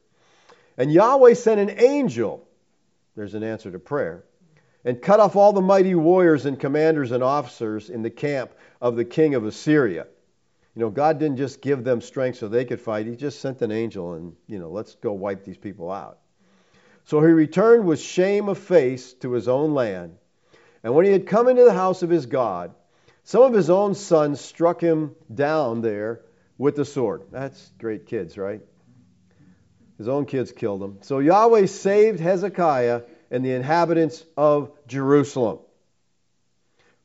And 0.77 0.91
Yahweh 0.91 1.33
sent 1.33 1.59
an 1.59 1.79
angel, 1.79 2.47
there's 3.15 3.35
an 3.35 3.43
answer 3.43 3.71
to 3.71 3.79
prayer, 3.79 4.23
and 4.83 5.01
cut 5.01 5.19
off 5.19 5.35
all 5.35 5.53
the 5.53 5.61
mighty 5.61 5.95
warriors 5.95 6.45
and 6.45 6.59
commanders 6.59 7.11
and 7.11 7.23
officers 7.23 7.89
in 7.89 8.01
the 8.01 8.09
camp 8.09 8.51
of 8.81 8.95
the 8.95 9.05
king 9.05 9.35
of 9.35 9.45
Assyria. 9.45 10.07
You 10.77 10.83
know, 10.83 10.91
God 10.91 11.17
didn't 11.17 11.37
just 11.37 11.59
give 11.59 11.83
them 11.83 12.01
strength 12.01 12.37
so 12.37 12.47
they 12.47 12.63
could 12.63 12.79
fight, 12.79 13.07
He 13.07 13.15
just 13.15 13.41
sent 13.41 13.63
an 13.63 13.71
angel 13.71 14.13
and, 14.13 14.35
you 14.45 14.59
know, 14.59 14.69
let's 14.69 14.93
go 14.93 15.11
wipe 15.11 15.43
these 15.43 15.57
people 15.57 15.91
out. 15.91 16.19
So 17.05 17.19
he 17.19 17.31
returned 17.31 17.87
with 17.87 17.99
shame 17.99 18.47
of 18.47 18.59
face 18.59 19.13
to 19.21 19.31
his 19.31 19.47
own 19.47 19.73
land. 19.73 20.17
And 20.83 20.93
when 20.93 21.05
he 21.05 21.11
had 21.11 21.25
come 21.25 21.47
into 21.47 21.63
the 21.63 21.73
house 21.73 22.03
of 22.03 22.11
his 22.11 22.27
God, 22.27 22.75
some 23.23 23.41
of 23.41 23.53
his 23.53 23.71
own 23.71 23.95
sons 23.95 24.39
struck 24.39 24.79
him 24.79 25.15
down 25.33 25.81
there 25.81 26.21
with 26.59 26.75
the 26.75 26.85
sword. 26.85 27.23
That's 27.31 27.71
great 27.79 28.05
kids, 28.05 28.37
right? 28.37 28.61
His 29.97 30.07
own 30.07 30.27
kids 30.27 30.51
killed 30.51 30.83
him. 30.83 30.99
So 31.01 31.17
Yahweh 31.17 31.65
saved 31.65 32.19
Hezekiah 32.19 33.01
and 33.31 33.43
the 33.43 33.53
inhabitants 33.53 34.23
of 34.37 34.69
Jerusalem 34.85 35.57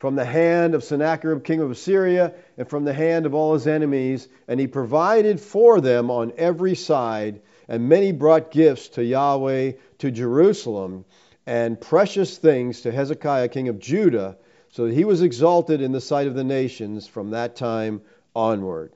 from 0.02 0.16
the 0.16 0.24
hand 0.24 0.74
of 0.74 0.82
Sennacherib, 0.82 1.44
king 1.44 1.60
of 1.60 1.70
Assyria, 1.70 2.34
and 2.58 2.68
from 2.68 2.82
the 2.84 2.92
hand 2.92 3.24
of 3.24 3.34
all 3.34 3.54
his 3.54 3.68
enemies, 3.68 4.26
and 4.48 4.58
he 4.58 4.66
provided 4.66 5.38
for 5.40 5.80
them 5.80 6.10
on 6.10 6.32
every 6.36 6.74
side. 6.74 7.40
And 7.68 7.88
many 7.88 8.10
brought 8.10 8.50
gifts 8.50 8.88
to 8.88 9.04
Yahweh 9.04 9.74
to 9.98 10.10
Jerusalem, 10.10 11.04
and 11.46 11.80
precious 11.80 12.36
things 12.36 12.80
to 12.80 12.90
Hezekiah, 12.90 13.46
king 13.46 13.68
of 13.68 13.78
Judah, 13.78 14.38
so 14.70 14.86
that 14.86 14.94
he 14.94 15.04
was 15.04 15.22
exalted 15.22 15.80
in 15.80 15.92
the 15.92 16.00
sight 16.00 16.26
of 16.26 16.34
the 16.34 16.42
nations 16.42 17.06
from 17.06 17.30
that 17.30 17.54
time 17.54 18.00
onward. 18.34 18.92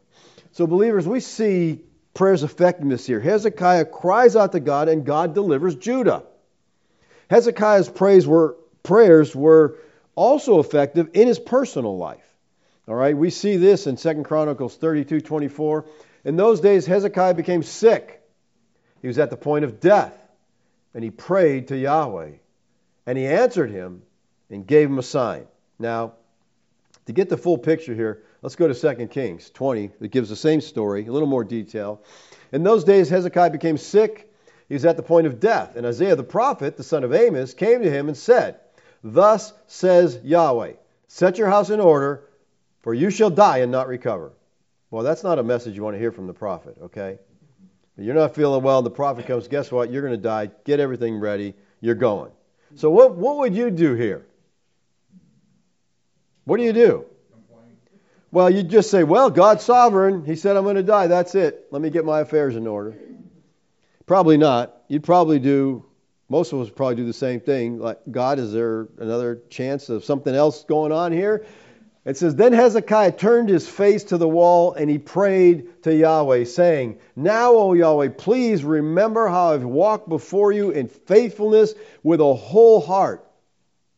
So, 0.51 0.67
believers, 0.67 1.07
we 1.07 1.21
see 1.21 1.83
prayer's 2.15 2.43
effectiveness 2.43 3.07
here. 3.07 3.21
Hezekiah 3.21 3.85
cries 3.85 4.35
out 4.35 4.51
to 4.53 4.61
God, 4.61 4.89
and 4.89 5.07
God 5.07 5.35
delivers 5.35 5.77
Judah. 5.77 6.25
Hezekiah's 7.31 7.89
praise 7.89 8.27
were, 8.27 8.57
prayers 8.83 9.37
were 9.37 9.79
also 10.17 10.59
effective 10.59 11.11
in 11.13 11.29
his 11.29 11.39
personal 11.39 11.97
life. 11.97 12.25
All 12.89 12.95
right, 12.95 13.17
we 13.17 13.31
see 13.31 13.57
this 13.57 13.87
in 13.87 13.97
2 13.97 14.23
Chronicles 14.23 14.77
32 14.77 15.21
24. 15.21 15.87
In 16.25 16.37
those 16.37 16.61
days, 16.61 16.87
Hezekiah 16.87 17.35
became 17.35 17.63
sick. 17.63 18.23
He 19.01 19.07
was 19.07 19.19
at 19.19 19.31
the 19.31 19.37
point 19.37 19.65
of 19.65 19.79
death, 19.79 20.17
and 20.95 21.05
he 21.05 21.11
prayed 21.11 21.69
to 21.69 21.77
Yahweh. 21.77 22.33
And 23.07 23.17
he 23.17 23.27
answered 23.27 23.71
him 23.71 24.03
and 24.51 24.67
gave 24.67 24.89
him 24.89 24.99
a 24.99 25.03
sign. 25.03 25.47
Now, 25.79 26.15
to 27.07 27.13
get 27.13 27.29
the 27.29 27.37
full 27.37 27.59
picture 27.59 27.95
here, 27.95 28.25
let's 28.43 28.57
go 28.57 28.67
to 28.67 28.75
2 28.75 29.07
Kings 29.09 29.51
20 29.51 29.93
that 30.01 30.09
gives 30.09 30.29
the 30.29 30.37
same 30.37 30.61
story, 30.61 31.07
a 31.07 31.13
little 31.13 31.29
more 31.29 31.45
detail. 31.45 32.03
In 32.53 32.63
those 32.63 32.85
days, 32.85 33.09
Hezekiah 33.09 33.51
became 33.51 33.77
sick. 33.77 34.33
He 34.69 34.75
was 34.75 34.85
at 34.85 34.97
the 34.97 35.03
point 35.03 35.27
of 35.27 35.39
death. 35.39 35.77
And 35.77 35.87
Isaiah 35.87 36.17
the 36.17 36.25
prophet, 36.25 36.77
the 36.77 36.83
son 36.83 37.05
of 37.05 37.13
Amos, 37.13 37.55
came 37.55 37.83
to 37.83 37.91
him 37.91 38.09
and 38.09 38.17
said, 38.17 38.59
Thus 39.09 39.53
says 39.69 40.19
Yahweh, 40.25 40.73
Set 41.07 41.39
your 41.39 41.49
house 41.49 41.71
in 41.71 41.79
order, 41.79 42.25
for 42.83 42.93
you 42.93 43.11
shall 43.11 43.31
die 43.31 43.59
and 43.59 43.71
not 43.71 43.87
recover. 43.87 44.33
Well, 44.91 45.05
that's 45.05 45.23
not 45.23 45.39
a 45.39 45.45
message 45.45 45.77
you 45.77 45.85
want 45.85 45.95
to 45.95 46.01
hear 46.01 46.11
from 46.11 46.27
the 46.27 46.35
prophet, 46.35 46.77
okay? 46.83 47.21
You're 47.97 48.17
not 48.17 48.35
feeling 48.35 48.65
well, 48.65 48.83
the 48.83 48.91
prophet 48.91 49.27
comes, 49.27 49.47
guess 49.47 49.71
what? 49.71 49.93
You're 49.93 50.03
going 50.03 50.13
to 50.13 50.23
die. 50.23 50.51
Get 50.65 50.81
everything 50.81 51.21
ready. 51.21 51.55
You're 51.81 51.95
going. 51.95 52.33
So, 52.75 52.91
what, 52.91 53.15
what 53.15 53.39
would 53.39 53.55
you 53.55 53.71
do 53.71 53.95
here? 53.95 54.27
What 56.45 56.57
do 56.57 56.65
you 56.65 56.73
do? 56.73 57.07
Well, 58.33 58.51
you 58.51 58.65
just 58.65 58.91
say, 58.91 59.05
Well, 59.05 59.31
God's 59.31 59.63
sovereign. 59.63 60.25
He 60.25 60.35
said 60.35 60.57
I'm 60.57 60.65
going 60.65 60.77
to 60.77 60.83
die. 60.83 61.07
That's 61.07 61.37
it. 61.37 61.69
Let 61.71 61.81
me 61.81 61.91
get 61.91 62.05
my 62.05 62.21
affairs 62.21 62.57
in 62.57 62.67
order. 62.67 62.97
Probably 64.05 64.37
not. 64.37 64.77
You'd 64.89 65.05
probably 65.05 65.39
do, 65.39 65.86
most 66.29 66.53
of 66.53 66.61
us 66.61 66.71
probably 66.71 66.97
do 66.97 67.07
the 67.07 67.13
same 67.13 67.41
thing. 67.41 67.79
Like, 67.79 68.01
God, 68.11 68.39
is 68.39 68.53
there 68.53 68.89
another 68.99 69.41
chance 69.49 69.89
of 69.89 70.05
something 70.05 70.35
else 70.35 70.65
going 70.65 70.93
on 70.93 71.13
here? 71.13 71.47
It 72.05 72.17
says, 72.17 72.37
Then 72.37 72.53
Hezekiah 72.53 73.13
turned 73.13 73.49
his 73.49 73.69
face 73.69 74.05
to 74.05 74.19
the 74.19 74.29
wall 74.29 74.75
and 74.75 74.89
he 74.89 74.99
prayed 74.99 75.83
to 75.83 75.95
Yahweh, 75.95 76.45
saying, 76.45 76.99
Now, 77.17 77.53
O 77.55 77.73
Yahweh, 77.73 78.11
please 78.11 78.65
remember 78.65 79.29
how 79.29 79.53
I've 79.53 79.65
walked 79.65 80.09
before 80.09 80.53
you 80.53 80.71
in 80.71 80.89
faithfulness 80.89 81.75
with 82.03 82.21
a 82.21 82.35
whole 82.35 82.81
heart. 82.81 83.29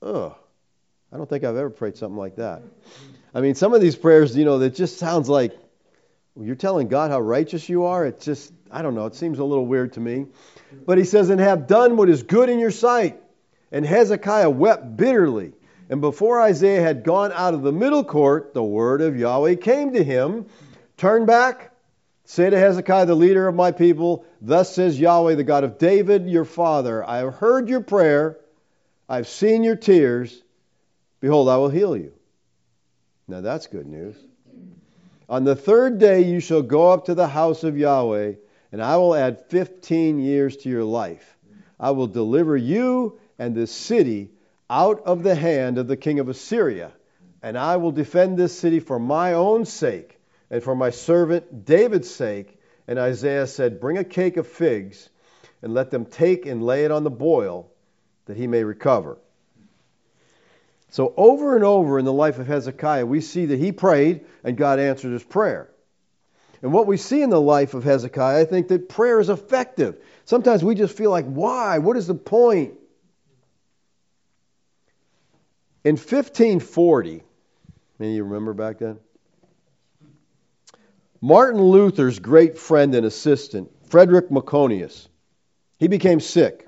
Ugh. 0.03 0.35
I 1.13 1.17
don't 1.17 1.29
think 1.29 1.45
I've 1.45 1.57
ever 1.57 1.71
prayed 1.71 1.97
something 1.97 2.19
like 2.19 2.37
that. 2.37 2.63
I 3.35 3.41
mean, 3.41 3.55
some 3.55 3.75
of 3.75 3.81
these 3.81 3.97
prayers, 3.97 4.37
you 4.37 4.45
know, 4.45 4.59
that 4.59 4.75
just 4.75 4.99
sounds 4.99 5.29
like 5.29 5.53
you're 6.39 6.55
telling 6.55 6.89
God 6.89 7.11
how 7.11 7.21
righteous 7.21 7.69
you 7.69 7.85
are. 7.85 8.07
It 8.07 8.21
just, 8.21 8.53
I 8.71 8.83
don't 8.83 8.95
know, 8.95 9.07
it 9.07 9.15
seems 9.15 9.39
a 9.39 9.45
little 9.45 9.67
weird 9.67 9.95
to 9.95 10.01
me. 10.01 10.27
But 10.87 10.99
he 10.99 11.05
says, 11.05 11.31
And 11.31 11.41
have 11.41 11.67
done 11.67 11.97
what 11.97 12.09
is 12.09 12.23
good 12.23 12.49
in 12.49 12.59
your 12.59 12.71
sight. 12.71 13.21
And 13.71 13.85
Hezekiah 13.85 14.51
wept 14.51 14.97
bitterly. 14.97 15.53
And 15.91 16.01
before 16.01 16.41
Isaiah 16.41 16.83
had 16.83 17.05
gone 17.05 17.33
out 17.33 17.55
of 17.55 17.63
the 17.63 17.73
middle 17.73 18.05
court, 18.05 18.53
the 18.55 18.63
word 18.63 19.01
of 19.01 19.17
Yahweh 19.17 19.57
came 19.57 19.93
to 19.95 20.05
him 20.05 20.47
Turn 20.99 21.27
back, 21.27 21.71
say 22.25 22.51
to 22.51 22.59
Hezekiah, 22.59 23.07
the 23.07 23.15
leader 23.15 23.47
of 23.47 23.55
my 23.55 23.71
people, 23.71 24.25
Thus 24.43 24.75
says 24.75 24.99
Yahweh, 24.99 25.37
the 25.37 25.45
God 25.45 25.63
of 25.63 25.79
David, 25.79 26.29
your 26.29 26.45
father, 26.45 27.09
I 27.09 27.19
have 27.19 27.35
heard 27.35 27.69
your 27.69 27.81
prayer, 27.81 28.39
I've 29.09 29.29
seen 29.29 29.63
your 29.63 29.77
tears. 29.77 30.43
Behold, 31.21 31.49
I 31.49 31.57
will 31.57 31.71
heal 31.71 31.97
you. 31.97 32.13
Now 33.29 33.41
that's 33.41 33.69
good 33.69 33.87
news. 33.87 34.17
On 35.29 35.45
the 35.45 35.57
third 35.57 35.99
day 35.99 36.23
you 36.23 36.41
shall 36.41 36.63
go 36.63 36.91
up 36.91 37.05
to 37.05 37.15
the 37.15 37.29
house 37.29 37.63
of 37.63 37.79
Yahweh, 37.79 38.35
and 38.73 38.83
I 38.83 38.97
will 38.97 39.15
add 39.15 39.47
15 39.47 40.19
years 40.19 40.57
to 40.59 40.69
your 40.69 40.85
life. 40.85 41.37
I 41.81 41.93
will 41.93 42.07
deliver 42.07 42.57
you 42.57 43.19
and 43.39 43.55
this 43.55 43.73
city 43.73 44.31
out 44.69 45.03
of 45.05 45.23
the 45.23 45.35
hand 45.35 45.79
of 45.79 45.87
the 45.87 45.97
king 45.97 46.19
of 46.19 46.29
Assyria, 46.29 46.93
and 47.43 47.57
I 47.57 47.77
will 47.77 47.93
defend 47.93 48.37
this 48.37 48.59
city 48.59 48.81
for 48.81 48.99
my 48.99 49.35
own 49.35 49.65
sake 49.65 50.19
and 50.51 50.63
for 50.63 50.75
my 50.75 50.91
servant 50.91 51.65
David's 51.65 52.11
sake. 52.11 52.59
And 52.87 52.99
Isaiah 52.99 53.47
said, 53.47 53.81
Bring 53.81 53.99
a 53.99 54.05
cake 54.05 54.37
of 54.37 54.47
figs, 54.47 55.09
and 55.63 55.75
let 55.75 55.91
them 55.91 56.05
take 56.07 56.47
and 56.47 56.63
lay 56.63 56.85
it 56.85 56.91
on 56.91 57.05
the 57.05 57.11
boil, 57.11 57.71
that 58.27 58.37
he 58.37 58.47
may 58.47 58.65
recover. 58.65 59.19
So, 60.91 61.13
over 61.17 61.55
and 61.55 61.65
over 61.65 61.99
in 61.99 62.07
the 62.07 62.13
life 62.13 62.39
of 62.39 62.47
Hezekiah, 62.47 63.05
we 63.05 63.21
see 63.21 63.47
that 63.47 63.59
he 63.59 63.73
prayed 63.73 64.25
and 64.43 64.57
God 64.57 64.79
answered 64.79 65.13
his 65.13 65.23
prayer. 65.23 65.71
And 66.63 66.73
what 66.73 66.87
we 66.87 66.97
see 66.97 67.23
in 67.23 67.31
the 67.31 67.41
life 67.41 67.75
of 67.75 67.85
Hezekiah, 67.85 68.41
I 68.41 68.45
think 68.45 68.69
that 68.69 68.89
prayer 68.89 69.21
is 69.21 69.29
effective. 69.29 69.97
Sometimes 70.25 70.65
we 70.65 70.75
just 70.75 70.97
feel 70.97 71.11
like, 71.11 71.27
why? 71.27 71.79
What 71.79 71.97
is 71.97 72.07
the 72.07 72.15
point? 72.15 72.75
In 75.85 75.97
1540, 75.97 77.23
any 78.01 78.15
you 78.17 78.25
remember 78.25 78.53
back 78.53 78.79
then? 78.79 78.99
Martin 81.21 81.61
Luther's 81.61 82.19
great 82.19 82.59
friend 82.59 82.95
and 82.95 83.07
assistant, 83.07 83.71
Frederick 83.89 84.29
Myconius, 84.29 85.09
he 85.79 85.89
became 85.89 86.21
sick. 86.21 86.67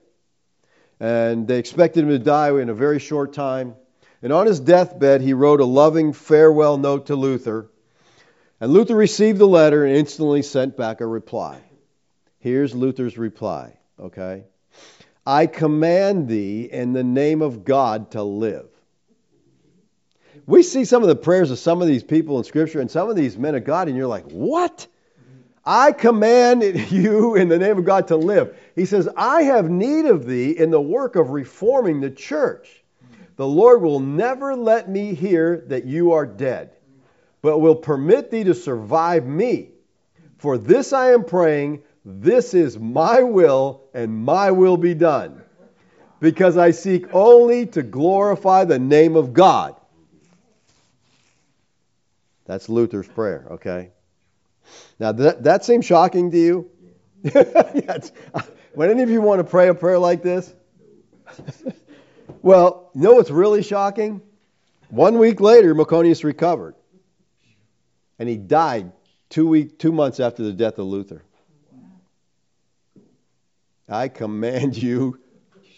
And 0.99 1.49
they 1.49 1.59
expected 1.59 2.05
him 2.05 2.11
to 2.11 2.19
die 2.19 2.51
in 2.61 2.69
a 2.69 2.75
very 2.75 2.99
short 2.99 3.33
time. 3.33 3.75
And 4.23 4.33
on 4.33 4.47
his 4.47 4.61
deathbed, 4.61 5.23
he 5.23 5.33
wrote 5.33 5.61
a 5.61 5.65
loving 5.65 6.13
farewell 6.13 6.77
note 6.77 7.07
to 7.07 7.17
Luther. 7.17 7.71
And 8.61 8.73
Luther 8.73 8.95
received 8.95 9.39
the 9.39 9.47
letter 9.47 9.85
and 9.85 9.97
instantly 9.97 10.43
sent 10.43 10.77
back 10.77 11.01
a 11.01 11.07
reply. 11.07 11.63
Here's 12.39 12.75
Luther's 12.75 13.17
reply, 13.17 13.79
okay? 13.99 14.45
I 15.27 15.47
command 15.47 16.29
thee 16.29 16.69
in 16.71 16.93
the 16.93 17.05
name 17.05 17.43
of 17.43 17.65
God 17.65 18.11
to 18.13 18.23
live. 18.23 18.67
We 20.47 20.63
see 20.63 20.85
some 20.85 21.03
of 21.03 21.09
the 21.09 21.17
prayers 21.17 21.51
of 21.51 21.59
some 21.59 21.81
of 21.81 21.89
these 21.89 22.03
people 22.03 22.39
in 22.39 22.45
Scripture 22.45 22.81
and 22.81 22.91
some 22.91 23.09
of 23.09 23.17
these 23.17 23.39
men 23.39 23.55
of 23.55 23.65
God, 23.65 23.89
and 23.89 23.97
you're 23.97 24.07
like, 24.07 24.27
what? 24.27 24.87
I 25.65 25.93
command 25.93 26.63
you 26.91 27.37
in 27.37 27.49
the 27.49 27.59
name 27.59 27.79
of 27.79 27.85
God 27.85 28.09
to 28.09 28.17
live. 28.17 28.59
He 28.75 28.85
says, 28.87 29.09
I 29.17 29.43
have 29.43 29.71
need 29.71 30.07
of 30.07 30.27
thee 30.27 30.51
in 30.51 30.71
the 30.71 30.81
work 30.81 31.17
of 31.17 31.31
reforming 31.31 32.01
the 32.01 32.11
church. 32.11 32.69
The 33.37 33.47
Lord 33.47 33.83
will 33.83 34.01
never 34.01 34.57
let 34.57 34.89
me 34.89 35.15
hear 35.15 35.65
that 35.69 35.85
you 35.85 36.13
are 36.13 36.27
dead, 36.27 36.73
but 37.43 37.59
will 37.59 37.77
permit 37.77 38.31
thee 38.31 38.45
to 38.45 38.55
survive 38.55 39.27
me. 39.27 39.71
For 40.39 40.59
this 40.59 40.93
I 40.93 41.13
am 41.13 41.25
praying, 41.25 41.83
this 42.05 42.55
is 42.55 42.79
my 42.79 43.23
will, 43.23 43.83
and 43.95 44.15
my 44.15 44.51
will 44.51 44.77
be 44.77 44.95
done. 44.95 45.43
Because 46.21 46.57
I 46.57 46.71
seek 46.73 47.15
only 47.15 47.67
to 47.67 47.83
glorify 47.83 48.65
the 48.65 48.79
name 48.79 49.17
of 49.17 49.33
God. 49.33 49.77
That's 52.47 52.69
Luther's 52.69 53.09
prayer, 53.09 53.47
okay? 53.53 53.91
Now, 54.99 55.13
that, 55.13 55.45
that 55.45 55.65
seems 55.65 55.85
shocking 55.85 56.31
to 56.31 56.39
you? 56.39 56.71
yes. 57.23 58.13
When 58.75 58.91
any 58.91 59.03
of 59.03 59.11
you 59.11 59.21
want 59.21 59.41
to 59.41 59.45
pray 59.45 59.69
a 59.69 59.75
prayer 59.75 59.99
like 59.99 60.23
this? 60.23 60.53
Well, 62.43 62.91
you 62.95 63.03
know 63.03 63.15
what's 63.15 63.31
really 63.31 63.63
shocking? 63.63 64.23
One 64.89 65.19
week 65.19 65.41
later, 65.41 65.75
Myconius 65.75 66.25
recovered. 66.25 66.75
And 68.21 68.29
he 68.29 68.37
died 68.37 68.93
two, 69.31 69.49
week, 69.49 69.79
two 69.79 69.93
months 69.93 70.21
after 70.21 70.43
the 70.43 70.53
death 70.53 70.79
of 70.79 70.87
Luther. 70.87 71.23
I 73.89 74.09
command 74.09 74.77
you 74.77 75.19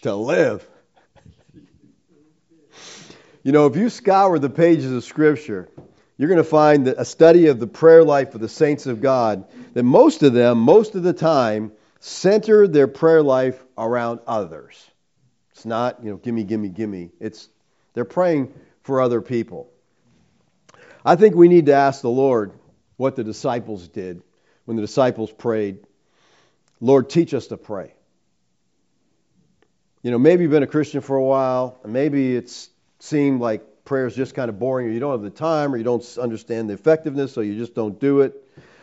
to 0.01 0.13
live. 0.13 0.67
You 3.43 3.53
know, 3.53 3.65
if 3.67 3.77
you 3.77 3.89
scour 3.89 4.37
the 4.39 4.49
pages 4.49 4.91
of 4.91 5.05
Scripture, 5.05 5.69
you're 6.17 6.27
going 6.27 6.37
to 6.37 6.43
find 6.43 6.87
that 6.87 6.97
a 6.99 7.05
study 7.05 7.47
of 7.47 7.61
the 7.61 7.67
prayer 7.67 8.03
life 8.03 8.35
of 8.35 8.41
the 8.41 8.49
saints 8.49 8.87
of 8.87 9.01
God, 9.01 9.45
that 9.73 9.83
most 9.83 10.21
of 10.21 10.33
them, 10.33 10.59
most 10.59 10.95
of 10.95 11.03
the 11.03 11.13
time, 11.13 11.71
center 12.01 12.67
their 12.67 12.89
prayer 12.89 13.23
life 13.23 13.63
around 13.77 14.19
others. 14.27 14.85
It's 15.51 15.65
not, 15.65 16.03
you 16.03 16.11
know, 16.11 16.17
gimme, 16.17 16.43
gimme, 16.43 16.67
gimme. 16.67 17.11
It's 17.21 17.47
they're 17.93 18.03
praying 18.03 18.53
for 18.81 18.99
other 18.99 19.21
people. 19.21 19.69
I 21.05 21.15
think 21.15 21.35
we 21.35 21.47
need 21.47 21.65
to 21.65 21.73
ask 21.73 22.01
the 22.01 22.09
Lord 22.09 22.53
what 22.97 23.15
the 23.15 23.23
disciples 23.23 23.87
did 23.87 24.21
when 24.65 24.77
the 24.77 24.81
disciples 24.81 25.31
prayed. 25.31 25.79
Lord, 26.79 27.09
teach 27.09 27.33
us 27.33 27.47
to 27.47 27.57
pray. 27.57 27.93
You 30.01 30.11
know, 30.11 30.19
maybe 30.19 30.43
you've 30.43 30.51
been 30.51 30.63
a 30.63 30.67
Christian 30.67 31.01
for 31.01 31.15
a 31.15 31.23
while, 31.23 31.79
and 31.83 31.93
maybe 31.93 32.35
it's 32.35 32.69
seemed 32.99 33.41
like 33.41 33.83
prayer 33.85 34.05
is 34.05 34.15
just 34.15 34.35
kind 34.35 34.49
of 34.49 34.59
boring, 34.59 34.87
or 34.87 34.91
you 34.91 34.99
don't 34.99 35.11
have 35.11 35.21
the 35.21 35.29
time, 35.29 35.73
or 35.73 35.77
you 35.77 35.83
don't 35.83 36.17
understand 36.17 36.69
the 36.69 36.73
effectiveness, 36.73 37.33
so 37.33 37.41
you 37.41 37.57
just 37.57 37.75
don't 37.75 37.99
do 37.99 38.21
it. 38.21 38.41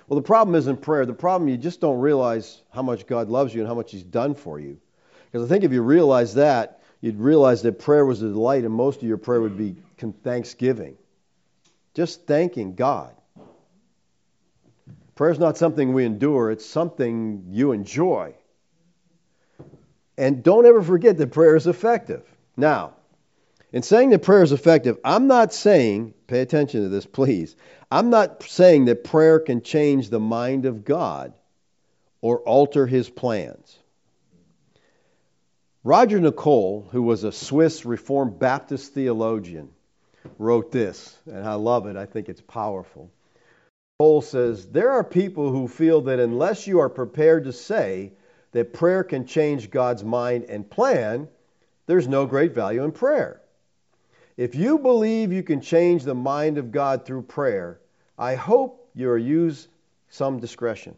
Well, 0.08 0.18
the 0.18 0.26
problem 0.26 0.54
isn't 0.56 0.82
prayer. 0.82 1.06
The 1.06 1.14
problem 1.14 1.48
you 1.48 1.56
just 1.56 1.80
don't 1.80 2.00
realize 2.00 2.62
how 2.72 2.82
much 2.82 3.06
God 3.06 3.28
loves 3.28 3.54
you 3.54 3.60
and 3.60 3.68
how 3.68 3.74
much 3.74 3.92
He's 3.92 4.02
done 4.02 4.34
for 4.34 4.58
you. 4.58 4.78
Because 5.30 5.46
I 5.46 5.48
think 5.48 5.64
if 5.64 5.72
you 5.72 5.82
realize 5.82 6.34
that, 6.34 6.82
you'd 7.00 7.20
realize 7.20 7.62
that 7.62 7.78
prayer 7.78 8.04
was 8.04 8.20
a 8.20 8.28
delight, 8.28 8.64
and 8.64 8.74
most 8.74 9.00
of 9.02 9.08
your 9.08 9.18
prayer 9.18 9.40
would 9.40 9.56
be 9.56 9.76
thanksgiving. 10.24 10.96
Just 11.94 12.26
thanking 12.26 12.74
God. 12.74 13.14
Prayer 15.14 15.32
is 15.32 15.38
not 15.38 15.58
something 15.58 15.92
we 15.92 16.04
endure, 16.04 16.50
it's 16.50 16.64
something 16.64 17.46
you 17.50 17.72
enjoy. 17.72 18.34
And 20.16 20.42
don't 20.42 20.66
ever 20.66 20.82
forget 20.82 21.18
that 21.18 21.32
prayer 21.32 21.56
is 21.56 21.66
effective. 21.66 22.22
Now, 22.56 22.94
in 23.72 23.82
saying 23.82 24.10
that 24.10 24.22
prayer 24.22 24.42
is 24.42 24.52
effective, 24.52 24.98
I'm 25.04 25.26
not 25.26 25.52
saying, 25.52 26.14
pay 26.26 26.40
attention 26.40 26.82
to 26.82 26.88
this, 26.88 27.06
please. 27.06 27.54
I'm 27.90 28.10
not 28.10 28.42
saying 28.42 28.86
that 28.86 29.04
prayer 29.04 29.40
can 29.40 29.62
change 29.62 30.08
the 30.08 30.20
mind 30.20 30.66
of 30.66 30.84
God 30.84 31.32
or 32.20 32.38
alter 32.40 32.86
his 32.86 33.08
plans. 33.08 33.78
Roger 35.82 36.20
Nicole, 36.20 36.88
who 36.92 37.02
was 37.02 37.24
a 37.24 37.32
Swiss 37.32 37.84
Reformed 37.84 38.38
Baptist 38.38 38.92
theologian, 38.92 39.70
wrote 40.38 40.72
this, 40.72 41.16
and 41.26 41.46
I 41.46 41.54
love 41.54 41.86
it. 41.86 41.96
I 41.96 42.06
think 42.06 42.28
it's 42.28 42.40
powerful. 42.40 43.10
Nicole 43.98 44.22
says, 44.22 44.66
There 44.66 44.90
are 44.90 45.04
people 45.04 45.50
who 45.50 45.68
feel 45.68 46.02
that 46.02 46.18
unless 46.18 46.66
you 46.66 46.80
are 46.80 46.88
prepared 46.88 47.44
to 47.44 47.52
say 47.52 48.12
that 48.52 48.72
prayer 48.72 49.04
can 49.04 49.26
change 49.26 49.70
God's 49.70 50.02
mind 50.02 50.44
and 50.44 50.68
plan, 50.68 51.28
there's 51.86 52.08
no 52.08 52.26
great 52.26 52.54
value 52.54 52.84
in 52.84 52.92
prayer. 52.92 53.40
If 54.36 54.54
you 54.54 54.78
believe 54.78 55.32
you 55.32 55.42
can 55.42 55.60
change 55.60 56.04
the 56.04 56.14
mind 56.14 56.56
of 56.56 56.72
God 56.72 57.04
through 57.04 57.22
prayer, 57.22 57.78
I 58.16 58.36
hope 58.36 58.90
you 58.94 59.14
use 59.16 59.68
some 60.08 60.40
discretion. 60.40 60.96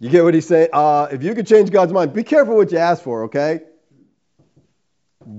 You 0.00 0.10
get 0.10 0.22
what 0.22 0.34
he's 0.34 0.46
saying? 0.46 0.68
Uh, 0.72 1.08
if 1.10 1.22
you 1.22 1.34
can 1.34 1.46
change 1.46 1.70
God's 1.70 1.92
mind, 1.92 2.12
be 2.12 2.24
careful 2.24 2.56
what 2.56 2.72
you 2.72 2.78
ask 2.78 3.02
for, 3.02 3.24
okay? 3.24 3.60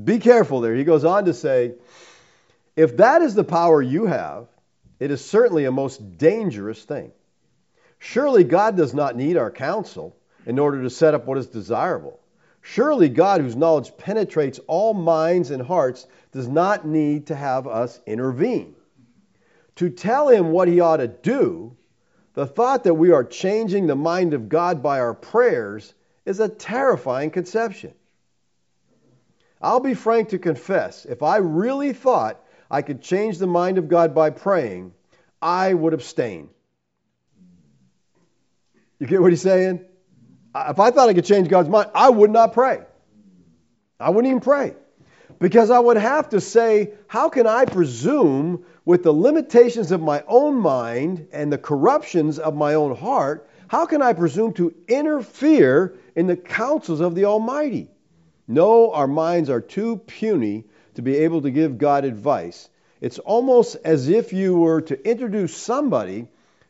Be 0.03 0.17
careful 0.17 0.62
there. 0.62 0.73
He 0.73 0.84
goes 0.84 1.05
on 1.05 1.25
to 1.25 1.34
say, 1.34 1.73
if 2.75 2.97
that 2.97 3.21
is 3.21 3.35
the 3.35 3.43
power 3.43 3.81
you 3.81 4.05
have, 4.05 4.47
it 4.99 5.11
is 5.11 5.23
certainly 5.23 5.65
a 5.65 5.71
most 5.71 6.17
dangerous 6.17 6.83
thing. 6.83 7.11
Surely 7.99 8.43
God 8.43 8.77
does 8.77 8.93
not 8.93 9.15
need 9.15 9.38
our 9.38 9.51
counsel 9.51 10.15
in 10.45 10.59
order 10.59 10.83
to 10.83 10.89
set 10.89 11.13
up 11.13 11.25
what 11.25 11.38
is 11.38 11.47
desirable. 11.47 12.19
Surely 12.61 13.09
God, 13.09 13.41
whose 13.41 13.55
knowledge 13.55 13.95
penetrates 13.97 14.59
all 14.67 14.93
minds 14.93 15.51
and 15.51 15.61
hearts, 15.61 16.07
does 16.31 16.47
not 16.47 16.85
need 16.85 17.27
to 17.27 17.35
have 17.35 17.67
us 17.67 17.99
intervene. 18.05 18.75
To 19.75 19.89
tell 19.89 20.29
him 20.29 20.51
what 20.51 20.67
he 20.67 20.79
ought 20.79 20.97
to 20.97 21.07
do, 21.07 21.75
the 22.33 22.47
thought 22.47 22.83
that 22.83 22.93
we 22.93 23.11
are 23.11 23.23
changing 23.23 23.88
the 23.88 23.95
mind 23.95 24.33
of 24.33 24.49
God 24.49 24.81
by 24.81 24.99
our 24.99 25.13
prayers 25.13 25.93
is 26.25 26.39
a 26.39 26.49
terrifying 26.49 27.31
conception. 27.31 27.93
I'll 29.61 29.79
be 29.79 29.93
frank 29.93 30.29
to 30.29 30.39
confess, 30.39 31.05
if 31.05 31.23
I 31.23 31.38
really 31.38 31.93
thought 31.93 32.41
I 32.69 32.82
could 32.82 33.01
change 33.01 33.38
the 33.38 33.47
mind 33.47 33.78
of 33.78 33.88
God 33.88 34.15
by 34.15 34.30
praying, 34.32 34.93
I 35.41 35.73
would 35.73 35.93
abstain. 35.93 36.49
You 38.99 39.08
get 39.08 39.21
what 39.21 39.32
he's 39.32 39.41
saying? 39.41 39.82
If 40.56 40.80
I 40.80 40.91
thought 40.91 41.10
I 41.10 41.13
could 41.13 41.25
change 41.25 41.49
God's 41.49 41.69
mind, 41.69 41.89
I 41.93 42.10
would 42.10 42.32
not 42.32 42.54
pray. 42.54 42.82
I 43.99 44.10
wouldn't 44.10 44.30
even 44.30 44.41
pray. 44.41 44.73
Because 45.39 45.69
I 45.69 45.80
would 45.80 45.97
have 45.97 46.30
to 46.30 46.39
say, 46.39 46.93
how 47.08 47.30
can 47.30 47.45
I 47.45 47.65
presume 47.65 48.63
with 48.86 49.04
the 49.04 49.12
limitations 49.12 49.91
of 49.91 50.01
my 50.01 50.23
own 50.28 50.56
mind 50.56 51.28
and 51.34 51.51
the 51.51 51.58
corruptions 51.58 52.39
of 52.39 52.56
my 52.56 52.75
own 52.75 52.95
heart, 52.95 53.49
how 53.67 53.86
can 53.86 54.01
I 54.01 54.13
presume 54.13 54.54
to 54.54 54.73
interfere 54.88 55.95
in 56.15 56.28
the 56.28 56.38
counsels 56.38 57.01
of 57.01 57.15
the 57.15 57.25
Almighty? 57.25 57.89
No, 58.47 58.91
our 58.93 59.08
minds 59.08 59.49
are 59.49 59.60
too 59.60 59.97
puny 59.97 60.65
to 60.95 61.01
be 61.01 61.17
able 61.17 61.41
to 61.43 61.51
give 61.51 61.77
God 61.77 62.05
advice. 62.05 62.69
It's 63.01 63.19
almost 63.19 63.77
as 63.84 64.10
if 64.10 64.34
you 64.34 64.58
were 64.58 64.81
to 64.81 65.10
introduce 65.10 65.55
somebody 65.55 66.27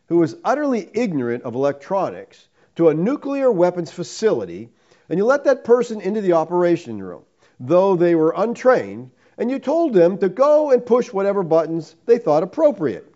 who 0.08 0.22
is 0.24 0.36
utterly 0.44 0.90
ignorant 0.94 1.44
of 1.44 1.56
electronics 1.56 2.48
to 2.76 2.90
a 2.90 2.94
nuclear 2.94 3.52
weapons 3.52 3.92
facility, 3.92 4.70
and 5.10 5.18
you 5.18 5.26
let 5.26 5.46
that 5.46 5.64
person 5.64 6.02
into 6.02 6.22
the 6.22 6.34
operation 6.34 7.02
room, 7.02 7.24
though 7.60 7.96
they 7.96 8.16
were 8.16 8.34
untrained, 8.36 9.12
and 9.38 9.50
you 9.50 9.60
told 9.60 9.94
them 9.94 10.18
to 10.18 10.30
go 10.30 10.72
and 10.72 10.86
push 10.86 11.12
whatever 11.12 11.44
buttons 11.44 11.96
they 12.06 12.18
thought 12.18 12.44
appropriate. 12.44 13.12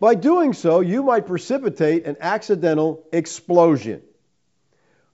By 0.00 0.14
doing 0.14 0.52
so, 0.52 0.80
you 0.80 1.02
might 1.02 1.26
precipitate 1.26 2.06
an 2.06 2.16
accidental 2.20 3.04
explosion. 3.12 4.02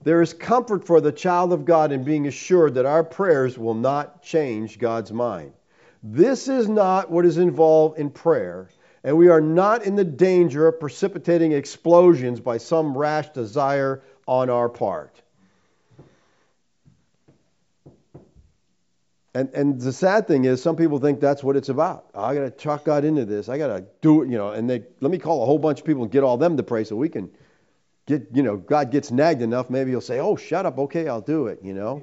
There 0.05 0.21
is 0.21 0.35
comfort 0.35 0.87
for 0.87 1.01
the 1.01 1.13
child 1.13 1.53
of 1.55 1.65
God 1.65 1.91
in 1.91 2.05
being 2.05 2.27
assured 2.27 2.75
that 2.75 2.85
our 2.85 3.03
prayers 3.03 3.59
will 3.59 3.75
not 3.75 4.23
change 4.23 4.79
God's 4.79 5.11
mind. 5.11 5.55
This 6.03 6.47
is 6.47 6.69
not 6.69 7.11
what 7.11 7.25
is 7.25 7.39
involved 7.39 7.99
in 7.99 8.11
prayer, 8.11 8.69
and 9.03 9.17
we 9.17 9.29
are 9.29 9.41
not 9.41 9.85
in 9.85 9.97
the 9.97 10.05
danger 10.05 10.69
of 10.69 10.79
precipitating 10.79 11.53
explosions 11.53 12.39
by 12.39 12.59
some 12.59 12.97
rash 12.97 13.31
desire 13.31 14.03
on 14.29 14.51
our 14.51 14.69
part. 14.69 15.23
And, 19.33 19.49
and 19.55 19.81
the 19.81 19.93
sad 19.93 20.29
thing 20.29 20.45
is, 20.45 20.63
some 20.63 20.77
people 20.77 20.99
think 20.99 21.19
that's 21.21 21.43
what 21.43 21.57
it's 21.57 21.71
about. 21.71 22.11
Oh, 22.15 22.23
I 22.23 22.35
got 22.35 22.43
to 22.43 22.51
talk 22.51 22.85
God 22.85 23.05
into 23.05 23.25
this. 23.25 23.49
I 23.49 23.57
got 23.59 23.69
to 23.69 23.85
do 24.03 24.23
it, 24.23 24.29
you 24.29 24.39
know. 24.39 24.51
And 24.51 24.71
they 24.71 24.85
let 25.01 25.11
me 25.11 25.19
call 25.19 25.43
a 25.43 25.47
whole 25.47 25.59
bunch 25.59 25.81
of 25.81 25.87
people 25.87 26.03
and 26.03 26.13
get 26.13 26.23
all 26.23 26.37
them 26.37 26.57
to 26.59 26.63
pray 26.63 26.85
so 26.85 26.95
we 26.95 27.09
can 27.09 27.31
get, 28.07 28.29
you 28.33 28.43
know, 28.43 28.57
God 28.57 28.91
gets 28.91 29.11
nagged 29.11 29.43
enough. 29.43 29.71
Maybe 29.71 29.91
he'll 29.91 30.01
say, 30.01 30.21
"Oh, 30.21 30.37
shut 30.37 30.67
up. 30.67 30.79
Okay, 30.79 31.09
I'll 31.09 31.21
do 31.21 31.47
it." 31.47 31.61
You 31.63 31.75
know. 31.75 32.03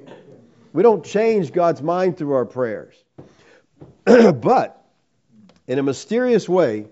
We 0.72 0.82
don't 0.82 1.04
change 1.04 1.52
God's 1.52 1.82
mind 1.82 2.16
through 2.16 2.32
our 2.32 2.46
prayers, 2.46 2.94
but 4.04 4.86
in 5.66 5.78
a 5.78 5.82
mysterious 5.82 6.48
way, 6.48 6.86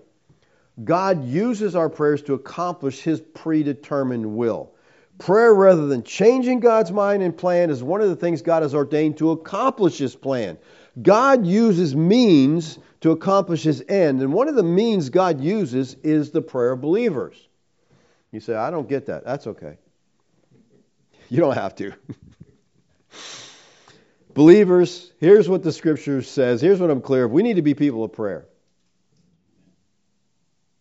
God 0.83 1.25
uses 1.25 1.75
our 1.75 1.89
prayers 1.89 2.21
to 2.23 2.35
accomplish 2.35 3.01
His 3.01 3.19
predetermined 3.19 4.35
will. 4.35 4.71
Prayer, 5.17 5.53
rather 5.53 5.87
than 5.87 6.03
changing 6.03 6.59
God's 6.59 6.91
mind 6.91 7.21
and 7.21 7.35
plan, 7.35 7.69
is 7.69 7.83
one 7.83 8.01
of 8.01 8.09
the 8.09 8.15
things 8.15 8.41
God 8.41 8.63
has 8.63 8.73
ordained 8.73 9.17
to 9.17 9.31
accomplish 9.31 9.97
His 9.97 10.15
plan. 10.15 10.57
God 11.01 11.45
uses 11.45 11.95
means 11.95 12.79
to 13.01 13.11
accomplish 13.11 13.63
His 13.63 13.83
end, 13.87 14.21
and 14.21 14.33
one 14.33 14.47
of 14.47 14.55
the 14.55 14.63
means 14.63 15.09
God 15.09 15.41
uses 15.41 15.95
is 16.03 16.31
the 16.31 16.41
prayer 16.41 16.71
of 16.71 16.81
believers. 16.81 17.35
You 18.31 18.39
say, 18.39 18.55
I 18.55 18.71
don't 18.71 18.87
get 18.87 19.07
that. 19.07 19.25
That's 19.25 19.47
okay. 19.47 19.77
You 21.29 21.39
don't 21.39 21.55
have 21.55 21.75
to. 21.75 21.93
Believers, 24.33 25.11
here's 25.19 25.49
what 25.49 25.63
the 25.63 25.71
scripture 25.71 26.21
says. 26.21 26.61
Here's 26.61 26.79
what 26.79 26.89
I'm 26.89 27.01
clear 27.01 27.25
of. 27.25 27.31
We 27.31 27.43
need 27.43 27.57
to 27.57 27.61
be 27.61 27.73
people 27.73 28.03
of 28.03 28.13
prayer. 28.13 28.45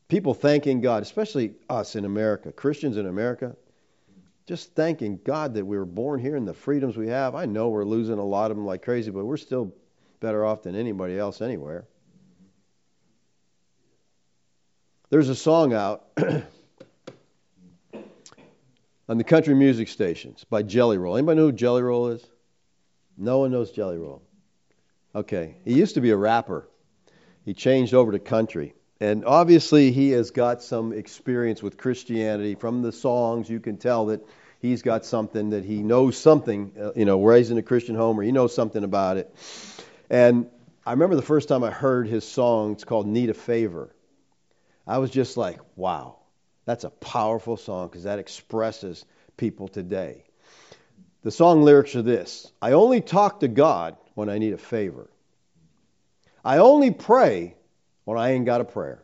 People 0.09 0.35
thanking 0.35 0.81
God, 0.81 1.03
especially 1.03 1.55
us 1.69 1.97
in 1.97 2.05
America, 2.05 2.53
Christians 2.53 2.97
in 2.97 3.07
America 3.07 3.57
just 4.51 4.75
thanking 4.75 5.21
God 5.23 5.55
that 5.55 5.65
we 5.65 5.79
were 5.79 5.85
born 5.85 6.19
here 6.19 6.35
and 6.35 6.47
the 6.47 6.53
freedoms 6.53 6.97
we 6.97 7.07
have. 7.07 7.37
I 7.37 7.47
know 7.47 7.69
we're 7.69 7.85
losing 7.85 8.19
a 8.19 8.25
lot 8.25 8.51
of 8.51 8.57
them 8.57 8.67
like 8.67 8.83
crazy, 8.83 9.13
but 9.13 9.25
we're 9.25 9.37
still 9.37 9.73
better 10.19 10.45
off 10.45 10.65
than 10.65 10.75
anybody 10.75 11.17
else 11.17 11.41
anywhere. 11.41 11.87
There's 15.09 15.29
a 15.29 15.37
song 15.37 15.73
out 15.73 16.05
on 19.11 19.19
the 19.19 19.25
country 19.25 19.57
music 19.57 19.89
stations 19.89 20.45
by 20.45 20.63
Jelly 20.63 20.97
Roll. 20.97 21.17
Anybody 21.17 21.41
know 21.41 21.47
who 21.47 21.53
Jelly 21.53 21.83
Roll 21.83 22.11
is? 22.11 22.25
No 23.19 23.41
one 23.41 23.51
knows 23.51 23.73
Jelly 23.73 23.99
Roll. 23.99 24.23
Okay. 25.13 25.57
He 25.65 25.75
used 25.75 25.97
to 25.97 26.01
be 26.01 26.11
a 26.11 26.17
rapper. 26.17 26.69
He 27.45 27.53
changed 27.53 27.93
over 27.93 28.13
to 28.13 28.21
country. 28.21 28.73
And 29.01 29.25
obviously, 29.25 29.91
he 29.91 30.11
has 30.11 30.31
got 30.31 30.63
some 30.63 30.93
experience 30.93 31.61
with 31.61 31.77
Christianity. 31.77 32.55
From 32.55 32.83
the 32.83 32.93
songs, 32.93 33.51
you 33.51 33.59
can 33.59 33.79
tell 33.79 34.07
that 34.07 34.25
he's 34.61 34.83
got 34.83 35.05
something 35.05 35.51
that 35.51 35.65
he 35.65 35.83
knows 35.83 36.17
something, 36.17 36.71
uh, 36.81 36.93
you 36.95 37.05
know, 37.05 37.21
raised 37.21 37.51
in 37.51 37.59
a 37.59 37.63
Christian 37.63 37.97
home 37.97 38.21
or 38.21 38.23
he 38.23 38.31
knows 38.31 38.55
something 38.55 38.85
about 38.85 39.17
it. 39.17 39.35
And 40.09 40.47
I 40.87 40.93
remember 40.93 41.17
the 41.17 41.23
first 41.23 41.49
time 41.49 41.65
I 41.65 41.73
heard 41.73 42.07
his 42.07 42.25
song, 42.25 42.75
it's 42.75 42.85
called 42.85 43.09
Need 43.09 43.31
a 43.31 43.35
Favor. 43.35 43.93
I 44.87 44.99
was 44.99 45.11
just 45.11 45.37
like, 45.37 45.59
wow, 45.75 46.20
that's 46.65 46.85
a 46.85 46.91
powerful 46.91 47.57
song 47.57 47.89
because 47.89 48.05
that 48.05 48.19
expresses 48.19 49.05
people 49.37 49.69
today. 49.69 50.25
The 51.23 51.31
song 51.31 51.63
lyrics 51.63 51.95
are 51.97 52.03
this 52.03 52.51
I 52.61 52.73
only 52.73 53.01
talk 53.01 53.41
to 53.41 53.49
God 53.49 53.97
when 54.15 54.29
I 54.29 54.39
need 54.39 54.53
a 54.53 54.59
favor. 54.59 55.11
I 56.45 56.59
only 56.59 56.91
pray 56.91 57.55
when 58.05 58.19
I 58.19 58.33
ain't 58.33 58.47
got 58.47 58.61
a 58.61 58.65
prayer. 58.65 59.03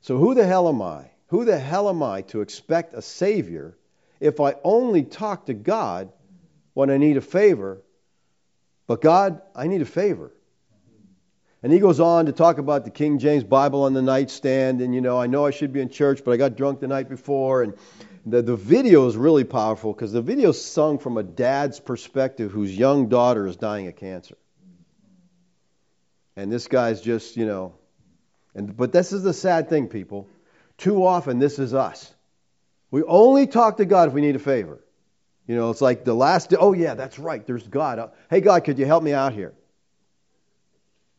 So 0.00 0.16
who 0.16 0.34
the 0.34 0.46
hell 0.46 0.68
am 0.68 0.80
I? 0.80 1.10
Who 1.28 1.44
the 1.44 1.58
hell 1.58 1.88
am 1.88 2.02
I 2.02 2.22
to 2.22 2.40
expect 2.40 2.94
a 2.94 3.02
Savior 3.02 3.76
if 4.18 4.40
I 4.40 4.56
only 4.64 5.02
talk 5.02 5.46
to 5.46 5.54
God 5.54 6.12
when 6.74 6.90
I 6.90 6.96
need 6.96 7.16
a 7.16 7.20
favor, 7.20 7.82
but 8.86 9.00
God, 9.00 9.40
I 9.54 9.66
need 9.66 9.82
a 9.82 9.86
favor. 9.86 10.32
And 11.62 11.72
he 11.72 11.78
goes 11.78 12.00
on 12.00 12.26
to 12.26 12.32
talk 12.32 12.58
about 12.58 12.84
the 12.84 12.90
King 12.90 13.18
James 13.18 13.44
Bible 13.44 13.82
on 13.84 13.92
the 13.92 14.00
nightstand, 14.00 14.80
and 14.80 14.94
you 14.94 15.00
know, 15.00 15.20
I 15.20 15.26
know 15.26 15.44
I 15.44 15.50
should 15.50 15.72
be 15.72 15.80
in 15.80 15.90
church, 15.90 16.22
but 16.24 16.32
I 16.32 16.36
got 16.38 16.56
drunk 16.56 16.80
the 16.80 16.88
night 16.88 17.08
before, 17.08 17.62
and 17.62 17.74
the, 18.24 18.40
the 18.40 18.56
video 18.56 19.06
is 19.06 19.16
really 19.16 19.44
powerful 19.44 19.92
because 19.92 20.12
the 20.12 20.22
video 20.22 20.50
is 20.50 20.64
sung 20.64 20.98
from 20.98 21.18
a 21.18 21.22
dad's 21.22 21.78
perspective 21.78 22.50
whose 22.50 22.76
young 22.76 23.08
daughter 23.08 23.46
is 23.46 23.56
dying 23.56 23.88
of 23.88 23.96
cancer. 23.96 24.36
And 26.36 26.50
this 26.50 26.68
guy's 26.68 27.02
just, 27.02 27.36
you 27.36 27.44
know, 27.44 27.74
and 28.54 28.74
but 28.76 28.92
this 28.92 29.12
is 29.12 29.22
the 29.22 29.34
sad 29.34 29.68
thing, 29.68 29.88
people. 29.88 30.28
too 30.78 31.04
often 31.04 31.38
this 31.38 31.58
is 31.58 31.74
us. 31.74 32.12
We 32.90 33.02
only 33.02 33.46
talk 33.46 33.76
to 33.76 33.84
God 33.84 34.08
if 34.08 34.14
we 34.14 34.22
need 34.22 34.36
a 34.36 34.40
favor. 34.40 34.82
You 35.46 35.56
know, 35.56 35.70
it's 35.70 35.80
like 35.80 36.04
the 36.04 36.14
last, 36.14 36.54
oh 36.58 36.72
yeah, 36.72 36.94
that's 36.94 37.18
right, 37.18 37.46
there's 37.46 37.66
God. 37.66 37.98
Uh, 37.98 38.08
hey, 38.30 38.40
God, 38.40 38.64
could 38.64 38.78
you 38.78 38.86
help 38.86 39.02
me 39.02 39.12
out 39.12 39.32
here? 39.32 39.52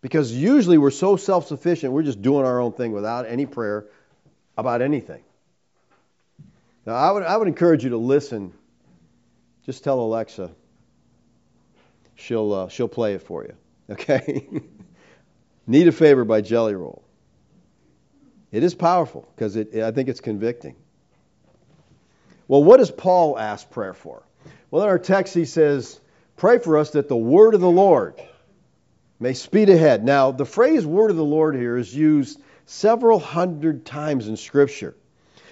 Because 0.02 0.32
usually 0.32 0.78
we're 0.78 0.90
so 0.90 1.16
self 1.16 1.48
sufficient, 1.48 1.94
we're 1.94 2.04
just 2.04 2.22
doing 2.22 2.46
our 2.46 2.60
own 2.60 2.74
thing 2.74 2.92
without 2.92 3.28
any 3.28 3.46
prayer 3.46 3.86
about 4.58 4.82
anything. 4.82 5.24
Now, 6.86 6.94
I 6.96 7.12
would, 7.12 7.24
I 7.24 7.38
would 7.38 7.48
encourage 7.48 7.84
you 7.84 7.92
to 7.92 7.98
listen. 7.98 8.54
Just 9.66 9.84
tell 9.84 10.00
Alexa, 10.00 10.50
she'll, 12.16 12.52
uh, 12.52 12.68
she'll 12.70 12.88
play 12.88 13.14
it 13.14 13.22
for 13.22 13.44
you. 13.44 13.54
Okay? 13.92 14.48
Need 15.68 15.90
a 15.90 15.92
Favor 15.92 16.24
by 16.24 16.40
Jelly 16.40 16.76
Roll. 16.76 17.04
It 18.52 18.64
is 18.64 18.74
powerful 18.74 19.28
because 19.36 19.58
it, 19.58 19.76
I 19.76 19.92
think 19.92 20.08
it's 20.08 20.22
convicting. 20.22 20.76
Well, 22.48 22.64
what 22.64 22.78
does 22.78 22.90
Paul 22.90 23.38
ask 23.38 23.70
prayer 23.70 23.94
for? 23.94 24.24
Well, 24.70 24.84
in 24.84 24.90
our 24.90 25.00
text, 25.00 25.34
he 25.34 25.44
says, 25.44 26.00
Pray 26.38 26.58
for 26.58 26.78
us 26.78 26.92
that 26.92 27.10
the 27.10 27.18
word 27.18 27.54
of 27.54 27.60
the 27.60 27.70
Lord 27.70 28.22
may 29.22 29.34
speed 29.34 29.70
ahead. 29.70 30.04
Now, 30.04 30.32
the 30.32 30.46
phrase 30.46 30.86
word 30.86 31.12
of 31.12 31.18
the 31.18 31.24
Lord 31.24 31.56
here 31.56 31.78
is 31.78 31.96
used 31.96 32.42
several 32.66 33.20
hundred 33.20 33.86
times 33.86 34.28
in 34.28 34.36
Scripture. 34.36 34.96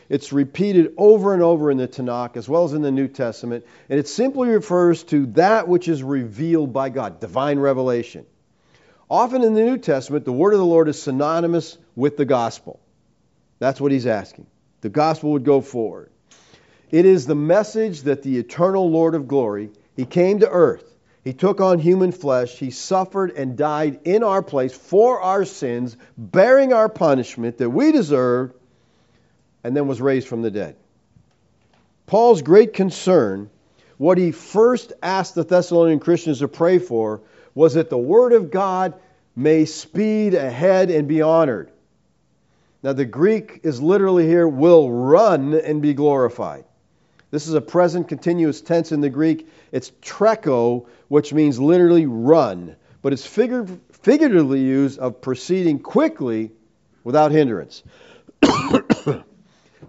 It's 0.10 0.34
repeated 0.34 0.96
over 0.98 1.36
and 1.36 1.44
over 1.44 1.70
in 1.70 1.78
the 1.78 1.88
Tanakh 1.88 2.36
as 2.36 2.50
well 2.50 2.64
as 2.64 2.74
in 2.74 2.82
the 2.82 2.90
New 2.90 3.08
Testament, 3.08 3.64
and 3.88 4.00
it 4.00 4.08
simply 4.08 4.50
refers 4.50 5.04
to 5.06 5.28
that 5.34 5.68
which 5.68 5.88
is 5.88 6.02
revealed 6.02 6.74
by 6.74 6.90
God, 6.90 7.20
divine 7.20 7.60
revelation. 7.60 8.26
Often 9.08 9.44
in 9.44 9.54
the 9.54 9.62
New 9.62 9.78
Testament, 9.78 10.26
the 10.26 10.34
word 10.34 10.54
of 10.54 10.60
the 10.60 10.66
Lord 10.66 10.90
is 10.90 11.00
synonymous 11.00 11.78
with 11.96 12.18
the 12.18 12.26
gospel. 12.26 12.80
That's 13.60 13.80
what 13.80 13.92
he's 13.92 14.08
asking. 14.08 14.48
The 14.82 14.90
gospel 14.90 15.34
would 15.34 15.44
go 15.44 15.62
forward. 15.62 16.10
It 16.90 17.06
is 17.06 17.28
the 17.28 17.36
message 17.36 18.02
that 18.04 18.24
the 18.24 18.40
eternal 18.40 18.90
Lord 18.90 19.14
of 19.14 19.28
glory, 19.28 19.70
he 19.96 20.06
came 20.06 20.40
to 20.40 20.50
earth 20.50 20.90
he 21.30 21.34
took 21.34 21.62
on 21.62 21.78
human 21.78 22.12
flesh. 22.12 22.58
He 22.58 22.72
suffered 22.72 23.30
and 23.30 23.56
died 23.56 24.00
in 24.04 24.24
our 24.24 24.42
place 24.42 24.76
for 24.76 25.22
our 25.22 25.46
sins, 25.46 25.96
bearing 26.18 26.74
our 26.74 26.90
punishment 26.90 27.60
that 27.60 27.70
we 27.70 27.92
deserved, 27.92 28.56
and 29.64 29.78
then 29.78 29.86
was 29.86 30.02
raised 30.02 30.28
from 30.28 30.42
the 30.42 30.50
dead. 30.50 30.76
Paul's 32.08 32.42
great 32.42 32.74
concern, 32.74 33.52
what 33.98 34.18
he 34.18 34.32
first 34.32 34.92
asked 35.04 35.36
the 35.36 35.44
Thessalonian 35.44 36.00
Christians 36.00 36.40
to 36.40 36.48
pray 36.48 36.80
for, 36.80 37.22
was 37.54 37.76
that 37.76 37.92
the 37.92 37.98
Word 38.00 38.34
of 38.34 38.50
God 38.50 38.96
may 39.36 39.66
speed 39.66 40.34
ahead 40.34 40.90
and 40.90 41.08
be 41.08 41.22
honored. 41.22 41.70
Now, 42.82 42.94
the 42.94 43.06
Greek 43.06 43.60
is 43.62 43.80
literally 43.80 44.26
here, 44.26 44.48
will 44.48 44.92
run 44.92 45.54
and 45.54 45.80
be 45.80 45.94
glorified. 45.94 46.66
This 47.32 47.48
is 47.48 47.54
a 47.54 47.62
present 47.62 48.08
continuous 48.08 48.62
tense 48.62 48.92
in 48.92 49.02
the 49.02 49.10
Greek. 49.10 49.48
It's 49.72 49.92
treko, 50.02 50.88
which 51.10 51.32
means 51.32 51.60
literally 51.60 52.06
run, 52.06 52.76
but 53.02 53.14
it's 53.14 53.26
figuratively 53.26 54.62
used 54.62 55.00
of 55.00 55.22
proceeding 55.22 55.80
quickly 55.80 56.52
without 57.04 57.32
hindrance. 57.32 57.84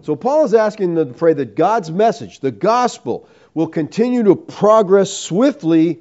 so 0.01 0.15
Paul 0.15 0.45
is 0.45 0.53
asking 0.53 0.95
them 0.95 1.07
to 1.07 1.13
pray 1.13 1.33
that 1.33 1.55
God's 1.55 1.91
message, 1.91 2.39
the 2.39 2.51
gospel, 2.51 3.27
will 3.53 3.67
continue 3.67 4.23
to 4.23 4.35
progress 4.35 5.11
swiftly 5.11 5.99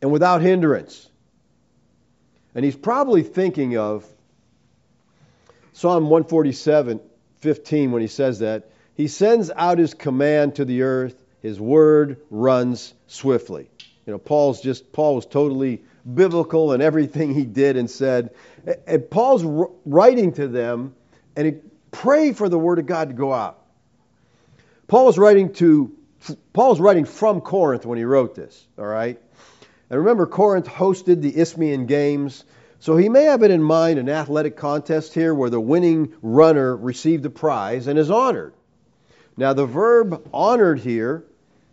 and 0.00 0.10
without 0.10 0.40
hindrance. 0.40 1.08
And 2.54 2.64
he's 2.64 2.76
probably 2.76 3.22
thinking 3.22 3.76
of 3.76 4.06
Psalm 5.74 6.04
147, 6.04 7.00
15, 7.38 7.92
when 7.92 8.02
he 8.02 8.08
says 8.08 8.40
that. 8.40 8.71
He 8.94 9.08
sends 9.08 9.50
out 9.50 9.78
his 9.78 9.94
command 9.94 10.56
to 10.56 10.64
the 10.64 10.82
earth, 10.82 11.22
his 11.40 11.58
word 11.58 12.18
runs 12.30 12.94
swiftly. 13.06 13.70
You 14.06 14.12
know, 14.12 14.18
Paul's 14.18 14.60
just 14.60 14.92
Paul 14.92 15.16
was 15.16 15.26
totally 15.26 15.82
biblical 16.14 16.72
in 16.72 16.80
everything 16.80 17.34
he 17.34 17.44
did 17.44 17.76
and 17.76 17.90
said. 17.90 18.30
And 18.86 19.08
Paul's 19.08 19.44
writing 19.84 20.32
to 20.34 20.48
them 20.48 20.94
and 21.36 21.46
he 21.46 21.54
pray 21.90 22.32
for 22.32 22.48
the 22.48 22.58
word 22.58 22.78
of 22.78 22.86
God 22.86 23.08
to 23.08 23.14
go 23.14 23.32
out. 23.32 23.60
Paul 24.88 25.06
was 25.06 25.18
writing 25.18 25.52
to 25.54 25.96
Paul's 26.52 26.80
writing 26.80 27.04
from 27.04 27.40
Corinth 27.40 27.86
when 27.86 27.98
he 27.98 28.04
wrote 28.04 28.34
this, 28.34 28.66
all 28.78 28.86
right? 28.86 29.20
And 29.90 29.98
remember 29.98 30.26
Corinth 30.26 30.66
hosted 30.66 31.22
the 31.22 31.36
Isthmian 31.36 31.86
Games. 31.86 32.44
So 32.78 32.96
he 32.96 33.08
may 33.08 33.24
have 33.24 33.42
it 33.42 33.50
in 33.50 33.62
mind 33.62 33.98
an 33.98 34.08
athletic 34.08 34.56
contest 34.56 35.14
here 35.14 35.34
where 35.34 35.50
the 35.50 35.60
winning 35.60 36.14
runner 36.20 36.76
received 36.76 37.24
a 37.26 37.30
prize 37.30 37.86
and 37.86 37.98
is 37.98 38.10
honored. 38.10 38.54
Now, 39.36 39.52
the 39.52 39.66
verb 39.66 40.28
honored 40.32 40.80
here 40.80 41.24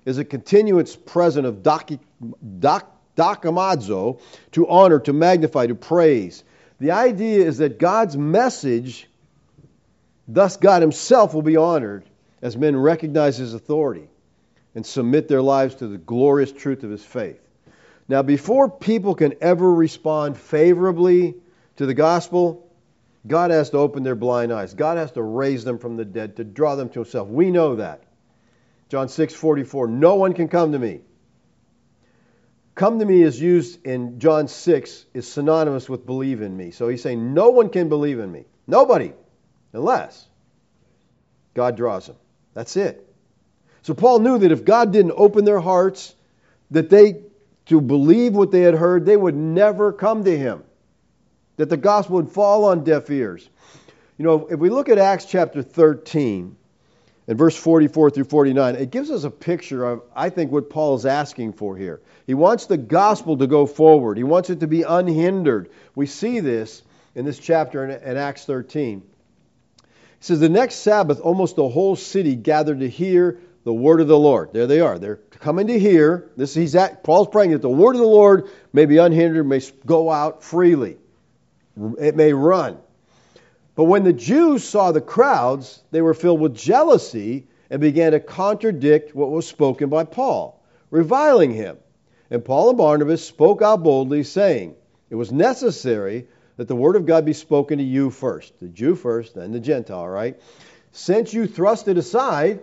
is 0.06 0.18
a 0.18 0.26
continuous 0.26 0.96
present 0.96 1.46
of 1.46 1.58
dakamazo, 3.18 4.20
to 4.54 4.68
honor, 4.68 5.00
to 5.00 5.14
magnify, 5.14 5.68
to 5.68 5.76
praise. 5.76 6.44
The 6.80 6.92
idea 6.92 7.46
is 7.46 7.58
that 7.58 7.78
God's 7.80 8.16
message, 8.16 9.10
thus 10.28 10.58
God 10.58 10.82
Himself, 10.82 11.34
will 11.34 11.42
be 11.42 11.58
honored 11.58 12.06
as 12.42 12.56
men 12.56 12.78
recognize 12.78 13.38
His 13.38 13.54
authority 13.54 14.08
and 14.74 14.86
submit 14.86 15.28
their 15.28 15.42
lives 15.42 15.76
to 15.76 15.88
the 15.88 15.98
glorious 15.98 16.52
truth 16.52 16.84
of 16.84 16.92
His 16.92 17.04
faith. 17.04 17.42
Now, 18.08 18.22
before 18.24 18.70
people 18.70 19.14
can 19.16 19.36
ever 19.42 19.72
respond 19.72 20.38
favorably 20.38 21.36
to 21.76 21.86
the 21.86 21.94
gospel, 21.94 22.69
God 23.28 23.52
has 23.52 23.70
to 23.72 23.78
open 23.78 24.04
their 24.04 24.16
blind 24.16 24.54
eyes. 24.54 24.74
God 24.74 24.98
has 24.98 25.12
to 25.14 25.22
raise 25.22 25.64
them 25.64 25.78
from 25.78 25.98
the 25.98 26.06
dead 26.06 26.38
to 26.38 26.44
draw 26.44 26.76
them 26.76 26.90
to 26.90 27.00
himself. 27.00 27.28
We 27.28 27.52
know 27.52 27.76
that. 27.76 28.04
John 28.88 29.08
6:44 29.08 29.90
No 29.90 30.16
one 30.16 30.34
can 30.34 30.48
come 30.48 30.72
to 30.72 30.80
me. 30.80 31.02
Come 32.76 33.00
to 33.00 33.06
me 33.06 33.22
is 33.22 33.40
used 33.40 33.86
in 33.86 34.20
John 34.20 34.48
6 34.48 35.06
is 35.14 35.28
synonymous 35.28 35.90
with 35.90 36.06
believe 36.06 36.42
in 36.42 36.56
me. 36.56 36.72
So 36.72 36.88
he's 36.88 37.02
saying 37.02 37.34
no 37.34 37.50
one 37.50 37.70
can 37.70 37.90
believe 37.90 38.20
in 38.20 38.32
me. 38.32 38.46
Nobody 38.68 39.14
unless 39.74 40.28
God 41.54 41.76
draws 41.76 42.08
them. 42.08 42.16
That's 42.54 42.78
it. 42.78 43.06
So 43.82 43.94
Paul 43.94 44.20
knew 44.20 44.38
that 44.40 44.52
if 44.52 44.64
God 44.64 44.94
didn't 44.94 45.14
open 45.16 45.44
their 45.44 45.60
hearts 45.60 46.16
that 46.72 46.90
they 46.90 47.22
to 47.66 47.82
believe 47.82 48.34
what 48.34 48.52
they 48.52 48.62
had 48.62 48.76
heard, 48.76 49.06
they 49.06 49.18
would 49.18 49.36
never 49.36 49.92
come 49.92 50.24
to 50.24 50.38
him 50.38 50.64
that 51.60 51.70
the 51.70 51.76
gospel 51.76 52.16
would 52.16 52.32
fall 52.32 52.64
on 52.64 52.86
deaf 52.86 53.10
ears. 53.10 53.50
You 54.18 54.24
know, 54.24 54.48
if 54.50 54.58
we 54.58 54.70
look 54.70 54.88
at 54.88 54.98
Acts 54.98 55.26
chapter 55.26 55.62
13 55.62 56.56
and 57.28 57.38
verse 57.38 57.54
44 57.54 58.12
through 58.12 58.24
49, 58.24 58.76
it 58.76 58.92
gives 58.92 59.12
us 59.12 59.26
a 59.26 59.30
picture 59.30 59.84
of, 59.84 60.04
I 60.16 60.30
think, 60.30 60.54
what 60.54 60.70
Paul 60.70 60.96
is 60.96 61.06
asking 61.06 61.52
for 61.52 61.76
here. 61.76 62.00
He 62.26 62.34
wants 62.34 62.68
the 62.68 62.78
gospel 62.78 63.38
to 63.40 63.46
go 63.46 63.66
forward, 63.66 64.16
he 64.16 64.24
wants 64.24 64.50
it 64.50 64.62
to 64.62 64.68
be 64.68 64.84
unhindered. 64.84 65.70
We 65.96 66.06
see 66.06 66.40
this 66.40 66.82
in 67.14 67.26
this 67.26 67.38
chapter 67.38 67.84
in, 67.84 67.92
in 68.10 68.16
Acts 68.16 68.46
13. 68.46 69.02
He 69.02 69.84
says, 70.22 70.40
The 70.40 70.48
next 70.48 70.76
Sabbath, 70.76 71.20
almost 71.20 71.58
the 71.58 71.68
whole 71.68 71.98
city 71.98 72.38
gathered 72.38 72.80
to 72.80 72.90
hear 72.90 73.42
the 73.66 73.74
word 73.74 74.00
of 74.00 74.08
the 74.08 74.18
Lord. 74.18 74.54
There 74.54 74.66
they 74.66 74.80
are. 74.80 74.98
They're 74.98 75.18
coming 75.42 75.68
to 75.68 75.78
hear. 75.78 76.30
This 76.38 76.54
he's 76.54 76.78
at, 76.78 77.04
Paul's 77.04 77.28
praying 77.28 77.52
that 77.52 77.62
the 77.62 77.70
word 77.70 77.96
of 77.96 78.02
the 78.02 78.08
Lord 78.08 78.48
may 78.72 78.86
be 78.86 78.96
unhindered, 78.96 79.46
may 79.46 79.60
go 79.86 80.10
out 80.10 80.42
freely 80.42 80.99
it 82.00 82.16
may 82.16 82.34
run. 82.34 82.78
But 83.76 83.86
when 83.86 84.04
the 84.04 84.14
Jews 84.14 84.64
saw 84.64 84.92
the 84.92 85.02
crowds, 85.02 85.82
they 85.92 86.02
were 86.02 86.14
filled 86.14 86.42
with 86.42 86.56
jealousy 86.56 87.48
and 87.70 87.80
began 87.80 88.12
to 88.12 88.20
contradict 88.20 89.16
what 89.16 89.32
was 89.32 89.48
spoken 89.48 89.90
by 89.90 90.04
Paul, 90.04 90.62
reviling 90.92 91.54
him. 91.54 91.78
And 92.30 92.44
Paul 92.44 92.70
and 92.70 92.78
Barnabas 92.78 93.26
spoke 93.26 93.62
out 93.62 93.84
boldly, 93.84 94.24
saying, 94.24 94.76
It 95.10 95.16
was 95.16 95.32
necessary 95.32 96.28
that 96.58 96.68
the 96.68 96.76
word 96.76 96.96
of 96.96 97.06
God 97.06 97.26
be 97.26 97.34
spoken 97.34 97.78
to 97.78 97.84
you 97.84 98.10
first, 98.10 98.60
the 98.60 98.68
Jew 98.68 98.96
first, 98.96 99.36
then 99.36 99.52
the 99.52 99.60
Gentile, 99.60 100.08
right? 100.08 100.40
Since 100.92 101.34
you 101.34 101.48
thrust 101.48 101.88
it 101.88 101.98
aside 101.98 102.62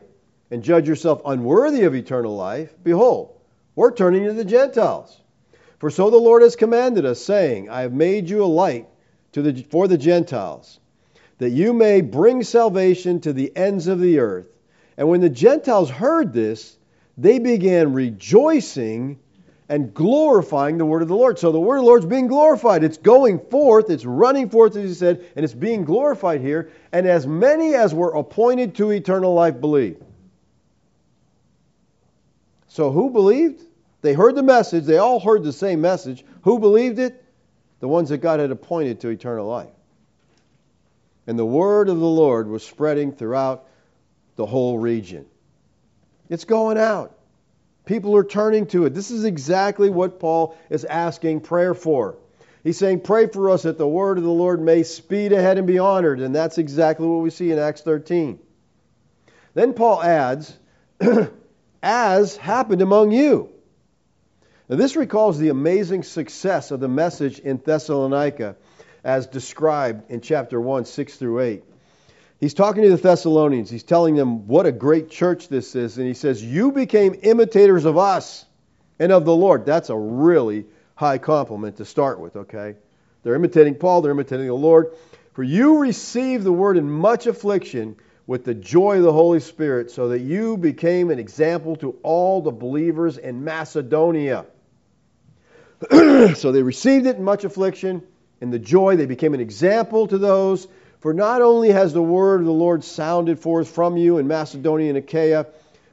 and 0.51 0.63
judge 0.63 0.87
yourself 0.87 1.23
unworthy 1.25 1.85
of 1.85 1.95
eternal 1.95 2.37
life, 2.37 2.75
behold, 2.83 3.41
we're 3.75 3.93
turning 3.93 4.25
to 4.25 4.33
the 4.33 4.45
Gentiles. 4.45 5.19
For 5.79 5.91
so 5.91 6.11
the 6.11 6.17
Lord 6.17 6.43
has 6.43 6.57
commanded 6.57 7.07
us, 7.07 7.25
saying, 7.25 7.71
I 7.71 7.83
have 7.83 7.93
made 7.93 8.29
you 8.29 8.45
a 8.45 8.47
light 8.47 8.89
to 9.37 9.43
the, 9.43 9.63
for 9.65 9.87
the 9.87 9.99
Gentiles, 9.99 10.81
that 11.37 11.51
you 11.51 11.75
may 11.75 12.01
bring 12.01 12.43
salvation 12.43 13.21
to 13.21 13.35
the 13.35 13.55
ends 13.55 13.87
of 13.87 14.01
the 14.01 14.19
earth. 14.19 14.47
And 14.97 15.11
when 15.11 15.21
the 15.21 15.29
Gentiles 15.29 15.91
heard 15.91 16.33
this, 16.33 16.75
they 17.19 17.39
began 17.39 17.93
rejoicing 17.93 19.19
and 19.69 19.93
glorifying 19.93 20.79
the 20.79 20.87
word 20.87 21.03
of 21.03 21.09
the 21.09 21.17
Lord. 21.17 21.39
So 21.39 21.53
the 21.53 21.61
word 21.61 21.77
of 21.77 21.83
the 21.83 21.87
Lord's 21.87 22.07
being 22.07 22.29
glorified. 22.29 22.83
It's 22.83 22.97
going 22.97 23.39
forth, 23.39 23.91
it's 23.91 24.07
running 24.07 24.49
forth, 24.49 24.75
as 24.75 24.89
he 24.89 24.95
said, 24.95 25.23
and 25.37 25.45
it's 25.45 25.53
being 25.53 25.85
glorified 25.85 26.41
here. 26.41 26.71
And 26.91 27.07
as 27.07 27.27
many 27.27 27.75
as 27.75 27.93
were 27.93 28.15
appointed 28.15 28.77
to 28.77 28.89
eternal 28.89 29.35
life 29.35 29.61
believed. 29.61 30.03
So 32.69 32.91
who 32.91 33.11
believed? 33.11 33.63
They 34.01 34.15
heard 34.15 34.35
the 34.35 34.43
message. 34.43 34.85
They 34.85 34.97
all 34.97 35.21
heard 35.21 35.45
the 35.45 35.53
same 35.53 35.83
message. 35.83 36.25
Who 36.45 36.59
believed 36.59 36.99
it? 36.99 37.23
The 37.81 37.89
ones 37.89 38.09
that 38.09 38.19
God 38.19 38.41
had 38.41 38.51
appointed 38.51 39.01
to 39.01 39.09
eternal 39.09 39.47
life. 39.47 39.71
And 41.27 41.39
the 41.39 41.45
word 41.45 41.89
of 41.89 41.99
the 41.99 42.07
Lord 42.07 42.49
was 42.49 42.65
spreading 42.65 43.13
throughout 43.13 43.67
the 44.37 44.47
whole 44.47 44.79
region. 44.79 45.27
It's 46.29 46.45
going 46.45 46.79
out. 46.79 47.17
People 47.85 48.17
are 48.17 48.25
turning 48.25 48.67
to 48.69 48.85
it. 48.85 48.95
This 48.95 49.11
is 49.11 49.25
exactly 49.25 49.91
what 49.91 50.19
Paul 50.19 50.57
is 50.71 50.85
asking 50.85 51.41
prayer 51.41 51.75
for. 51.75 52.17
He's 52.65 52.79
saying, 52.79 53.01
Pray 53.01 53.29
for 53.29 53.51
us 53.51 53.63
that 53.63 53.79
the 53.79 53.87
word 53.87 54.19
of 54.19 54.25
the 54.25 54.31
Lord 54.31 54.61
may 54.61 54.83
speed 54.83 55.33
ahead 55.33 55.57
and 55.57 55.69
be 55.69 55.79
honored. 55.79 56.21
And 56.21 56.35
that's 56.35 56.59
exactly 56.59 57.07
what 57.07 57.23
we 57.23 57.31
see 57.31 57.53
in 57.53 57.59
Acts 57.59 57.83
13. 57.83 58.41
Then 59.55 59.73
Paul 59.73 60.03
adds, 60.03 60.57
As 61.83 62.37
happened 62.37 62.83
among 62.83 63.13
you. 63.13 63.51
Now, 64.69 64.77
this 64.77 64.97
recalls 64.97 65.39
the 65.39 65.51
amazing 65.51 66.03
success 66.03 66.73
of 66.73 66.81
the 66.81 66.89
message 66.89 67.39
in 67.39 67.59
Thessalonica 67.65 68.57
as 69.05 69.29
described 69.29 70.11
in 70.11 70.21
chapter 70.21 70.61
1, 70.61 70.87
6 70.87 71.17
through 71.17 71.41
8. 71.41 71.65
He's 72.41 72.55
talking 72.55 72.83
to 72.83 72.91
the 72.91 72.97
Thessalonians. 72.97 73.71
He's 73.71 73.85
telling 73.85 74.17
them 74.17 74.49
what 74.49 74.67
a 74.67 74.73
great 74.73 75.09
church 75.09 75.49
this 75.49 75.77
is. 75.77 75.99
And 75.99 76.07
he 76.07 76.15
says, 76.15 76.43
You 76.43 76.73
became 76.73 77.15
imitators 77.23 77.85
of 77.85 77.97
us 77.97 78.45
and 78.99 79.13
of 79.13 79.25
the 79.25 79.35
Lord. 79.35 79.65
That's 79.65 79.89
a 79.89 79.97
really 79.97 80.67
high 80.97 81.19
compliment 81.19 81.77
to 81.77 81.85
start 81.85 82.19
with, 82.19 82.35
okay? 82.35 82.75
They're 83.23 83.37
imitating 83.37 83.77
Paul, 83.77 84.03
they're 84.03 84.13
imitating 84.13 84.47
the 84.49 84.55
Lord. 84.55 84.93
For 85.35 85.45
you 85.45 85.79
received 85.79 86.43
the 86.43 86.53
word 86.53 86.77
in 86.77 86.91
much 86.91 87.27
affliction 87.27 87.97
with 88.27 88.45
the 88.45 88.55
joy 88.55 88.97
of 88.97 89.05
the 89.05 89.13
Holy 89.13 89.39
Spirit, 89.39 89.93
so 89.93 90.09
that 90.09 90.19
you 90.19 90.57
became 90.57 91.11
an 91.11 91.21
example 91.21 91.77
to 91.77 91.97
all 92.03 92.43
the 92.43 92.51
believers 92.51 93.19
in 93.19 93.45
Macedonia. 93.45 94.45
so 96.35 96.53
they 96.53 96.63
received 96.63 97.07
it 97.07 97.17
in 97.17 97.25
much 97.25 97.45
affliction. 97.45 98.03
In 98.41 98.51
the 98.51 98.59
joy, 98.59 98.97
they 98.97 99.07
became 99.07 99.35
an 99.35 99.41
example 99.41 100.07
to 100.07 100.19
those. 100.19 100.69
For 101.01 101.15
not 101.15 101.43
only 101.43 101.71
has 101.71 101.93
the 101.93 102.03
word 102.03 102.41
of 102.41 102.47
the 102.47 102.53
Lord 102.53 102.85
sounded 102.85 103.39
forth 103.39 103.69
from 103.69 103.97
you 103.97 104.19
in 104.19 104.27
Macedonia 104.27 104.89
and 104.89 104.99
Achaia, 104.99 105.47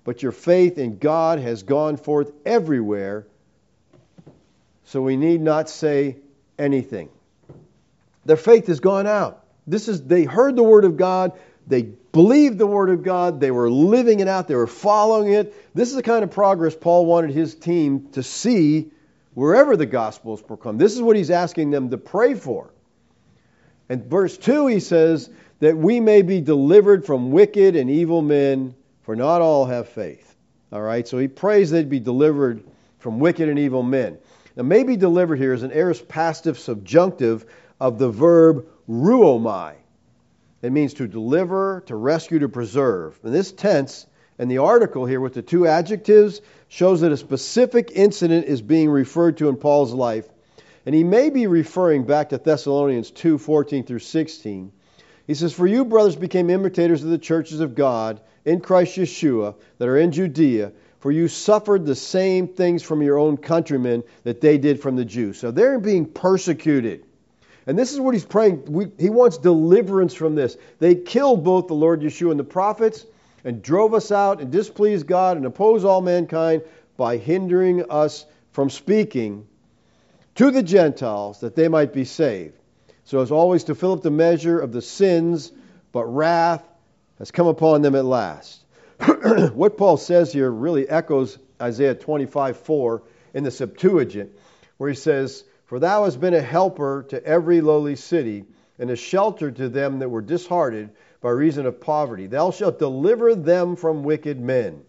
but 0.04 0.24
your 0.24 0.32
faith 0.32 0.78
in 0.78 0.98
God 0.98 1.40
has 1.40 1.64
gone 1.64 1.98
forth 1.98 2.32
everywhere 2.46 3.26
so 4.86 5.02
we 5.02 5.18
need 5.18 5.42
not 5.42 5.70
say 5.70 6.18
anything. 6.60 7.10
Their 8.26 8.38
faith 8.38 8.68
has 8.68 8.80
gone 8.80 9.08
out. 9.08 9.44
This 9.66 9.88
is 9.88 10.04
they 10.04 10.24
heard 10.24 10.56
the 10.56 10.64
word 10.64 10.86
of 10.86 10.98
God, 10.98 11.34
they 11.68 11.82
believed 11.82 12.58
the 12.58 12.68
word 12.68 12.90
of 12.90 13.02
God, 13.02 13.40
they 13.40 13.52
were 13.52 13.72
living 13.72 14.20
it 14.20 14.28
out, 14.28 14.48
they 14.48 14.56
were 14.56 14.68
following 14.68 15.34
it. 15.34 15.54
This 15.74 15.90
is 15.90 15.96
the 15.96 16.04
kind 16.04 16.24
of 16.24 16.32
progress 16.32 16.76
Paul 16.76 17.06
wanted 17.06 17.32
his 17.32 17.56
team 17.56 18.10
to 18.12 18.24
see 18.24 18.92
wherever 19.34 19.76
the 19.76 19.86
gospel 19.86 20.34
is 20.34 20.42
proclaimed. 20.42 20.80
This 20.80 20.94
is 20.94 21.02
what 21.02 21.16
he's 21.16 21.32
asking 21.32 21.72
them 21.72 21.90
to 21.90 21.98
pray 21.98 22.34
for. 22.34 22.72
And 23.90 24.06
verse 24.06 24.38
2 24.38 24.68
he 24.68 24.80
says 24.80 25.30
that 25.60 25.78
we 25.78 26.00
may 26.00 26.22
be 26.22 26.42
delivered 26.42 27.06
from 27.06 27.32
wicked 27.32 27.76
and 27.76 27.90
evil 27.90 28.22
men, 28.22 28.76
for 29.02 29.16
not 29.16 29.42
all 29.42 29.66
have 29.66 29.90
faith. 29.90 30.36
All 30.72 30.82
right, 30.82 31.08
so 31.08 31.18
he 31.18 31.28
prays 31.28 31.70
they'd 31.70 31.90
be 31.90 32.00
delivered 32.00 32.64
from 33.00 33.20
wicked 33.20 33.50
and 33.50 33.60
evil 33.60 33.84
men. 33.84 34.18
Now, 34.56 34.64
may 34.64 34.84
be 34.84 34.98
delivered 34.98 35.38
here 35.38 35.54
is 35.54 35.64
an 35.64 35.72
aorist 35.72 36.08
passive 36.08 36.58
subjunctive 36.58 37.46
of 37.80 38.00
the 38.00 38.10
verb 38.10 38.66
ruomai. 38.90 39.76
It 40.62 40.72
means 40.72 40.94
to 40.96 41.08
deliver, 41.08 41.84
to 41.88 41.96
rescue, 41.96 42.40
to 42.40 42.50
preserve. 42.50 43.20
In 43.24 43.34
this 43.34 43.52
tense, 43.52 44.08
and 44.44 44.52
the 44.52 44.58
article 44.58 45.06
here 45.06 45.22
with 45.22 45.34
the 45.34 45.42
two 45.42 45.66
adjectives 45.66 46.42
shows 46.68 47.00
that 47.00 47.14
a 47.14 47.18
specific 47.18 47.92
incident 47.96 48.46
is 48.46 48.62
being 48.62 48.90
referred 48.90 49.38
to 49.38 49.48
in 49.48 49.56
Paul's 49.56 49.94
life. 49.94 50.28
And 50.86 50.94
he 50.94 51.06
may 51.06 51.30
be 51.30 51.48
referring 51.48 52.04
back 52.04 52.28
to 52.30 52.38
Thessalonians 52.38 53.10
2 53.12 53.38
14 53.38 53.86
through 53.86 54.00
16. 54.00 54.74
He 55.28 55.34
says, 55.34 55.54
For 55.54 55.66
you, 55.66 55.86
brothers, 55.86 56.18
became 56.18 56.50
imitators 56.50 57.06
of 57.06 57.10
the 57.10 57.18
churches 57.18 57.62
of 57.62 57.74
God 57.74 58.20
in 58.44 58.60
Christ 58.60 58.98
Yeshua 58.98 59.56
that 59.78 59.88
are 59.88 59.98
in 59.98 60.12
Judea, 60.12 60.74
for 61.00 61.10
you 61.10 61.30
suffered 61.30 61.86
the 61.86 61.96
same 61.96 62.50
things 62.50 62.84
from 62.84 63.02
your 63.02 63.18
own 63.18 63.38
countrymen 63.38 64.04
that 64.26 64.42
they 64.42 64.58
did 64.58 64.82
from 64.82 64.98
the 64.98 65.06
Jews. 65.06 65.40
So 65.40 65.52
they're 65.52 65.80
being 65.80 66.06
persecuted. 66.06 67.06
And 67.66 67.80
this 67.80 67.94
is 67.94 68.00
what 68.02 68.14
he's 68.14 68.26
praying. 68.26 68.66
We, 68.66 68.88
he 69.00 69.10
wants 69.10 69.38
deliverance 69.38 70.14
from 70.14 70.36
this. 70.36 70.58
They 70.80 70.96
killed 70.96 71.46
both 71.46 71.68
the 71.68 71.76
Lord 71.76 72.02
Yeshua 72.02 72.32
and 72.32 72.40
the 72.42 72.44
prophets 72.44 73.06
and 73.44 73.62
drove 73.62 73.94
us 73.94 74.12
out 74.12 74.42
and 74.42 74.52
displeased 74.52 75.08
God 75.08 75.38
and 75.38 75.46
opposed 75.46 75.86
all 75.86 76.02
mankind 76.02 76.64
by 76.98 77.18
hindering 77.18 77.90
us 77.90 78.26
from 78.52 78.70
speaking 78.70 79.48
to 80.36 80.52
the 80.52 80.64
Gentiles 80.64 81.42
that 81.42 81.56
they 81.56 81.68
might 81.68 81.94
be 81.94 82.06
saved. 82.06 82.58
So 83.06 83.20
as 83.20 83.32
always 83.32 83.66
to 83.66 83.76
fill 83.76 83.94
up 83.94 84.02
the 84.02 84.12
measure 84.12 84.60
of 84.60 84.72
the 84.72 84.82
sins, 84.82 85.52
but 85.92 86.06
wrath 86.06 86.68
has 87.20 87.32
come 87.32 87.48
upon 87.48 87.82
them 87.82 87.96
at 87.96 88.06
last. 88.06 88.64
what 89.54 89.78
Paul 89.78 89.98
says 89.98 90.32
here 90.32 90.50
really 90.50 90.88
echoes 90.88 91.38
Isaiah 91.62 91.96
25 91.96 92.58
4 92.58 93.04
in 93.34 93.44
the 93.44 93.52
Septuagint, 93.52 94.32
where 94.78 94.90
he 94.90 94.96
says, 94.96 95.44
For 95.66 95.80
thou 95.80 96.06
hast 96.06 96.20
been 96.20 96.34
a 96.34 96.42
helper 96.42 97.06
to 97.10 97.24
every 97.24 97.62
lowly 97.62 97.96
city, 97.96 98.46
and 98.80 98.90
a 98.90 98.96
shelter 98.96 99.52
to 99.52 99.70
them 99.70 100.00
that 100.00 100.10
were 100.10 100.22
disheartened 100.22 100.92
by 101.24 101.30
reason 101.30 101.66
of 101.66 101.80
poverty. 101.80 102.28
Thou 102.28 102.52
shalt 102.52 102.78
deliver 102.78 103.34
them 103.34 103.78
from 103.78 104.04
wicked 104.04 104.40
men. 104.40 104.84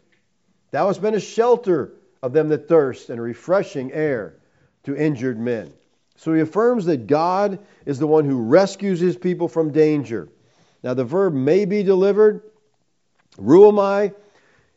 Thou 0.73 0.89
hast 0.89 1.01
been 1.01 1.15
a 1.15 1.21
shelter 1.21 1.93
of 2.23 2.33
them 2.33 2.49
that 2.49 2.69
thirst, 2.69 3.09
and 3.09 3.19
a 3.19 3.23
refreshing 3.23 3.93
air 3.93 4.35
to 4.83 4.97
injured 4.97 5.39
men. 5.39 5.73
So 6.17 6.35
he 6.35 6.41
affirms 6.41 6.87
that 6.87 7.07
God 7.07 7.61
is 7.87 7.99
the 7.99 8.07
one 8.07 8.25
who 8.25 8.41
rescues 8.41 8.99
his 8.99 9.17
people 9.17 9.47
from 9.47 9.73
danger. 9.73 10.29
Now, 10.83 10.95
the 10.95 11.05
verb 11.05 11.35
may 11.35 11.67
be 11.67 11.83
delivered 11.83 12.43
ruomai, 13.39 14.15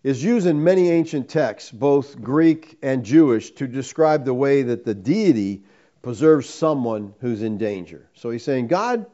is 0.03 0.23
used 0.23 0.45
in 0.45 0.63
many 0.63 0.89
ancient 0.89 1.27
texts, 1.27 1.71
both 1.71 2.21
Greek 2.21 2.77
and 2.83 3.03
Jewish, 3.03 3.51
to 3.51 3.67
describe 3.67 4.25
the 4.25 4.33
way 4.33 4.61
that 4.61 4.85
the 4.85 4.93
deity 4.93 5.63
preserves 6.03 6.47
someone 6.47 7.13
who's 7.19 7.41
in 7.41 7.57
danger. 7.57 8.09
So 8.13 8.29
he's 8.29 8.43
saying, 8.43 8.67
God, 8.67 9.07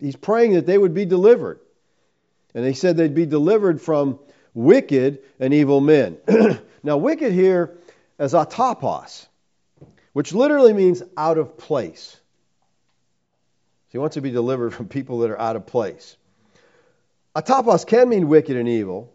he's 0.00 0.16
praying 0.16 0.54
that 0.54 0.66
they 0.66 0.78
would 0.78 0.94
be 0.94 1.04
delivered. 1.04 1.60
And 2.54 2.64
he 2.64 2.72
said 2.72 2.96
they'd 2.96 3.14
be 3.14 3.26
delivered 3.26 3.80
from 3.80 4.18
wicked 4.54 5.20
and 5.38 5.52
evil 5.54 5.80
men. 5.80 6.18
now, 6.82 6.96
wicked 6.96 7.32
here 7.32 7.78
is 8.18 8.32
atopos, 8.32 9.26
which 10.12 10.32
literally 10.32 10.72
means 10.72 11.02
out 11.16 11.38
of 11.38 11.58
place. 11.58 12.18
So 13.88 13.92
he 13.92 13.98
wants 13.98 14.14
to 14.14 14.20
be 14.20 14.30
delivered 14.30 14.74
from 14.74 14.88
people 14.88 15.20
that 15.20 15.30
are 15.30 15.40
out 15.40 15.56
of 15.56 15.66
place. 15.66 16.16
Atopos 17.34 17.86
can 17.86 18.08
mean 18.08 18.28
wicked 18.28 18.56
and 18.56 18.68
evil. 18.68 19.12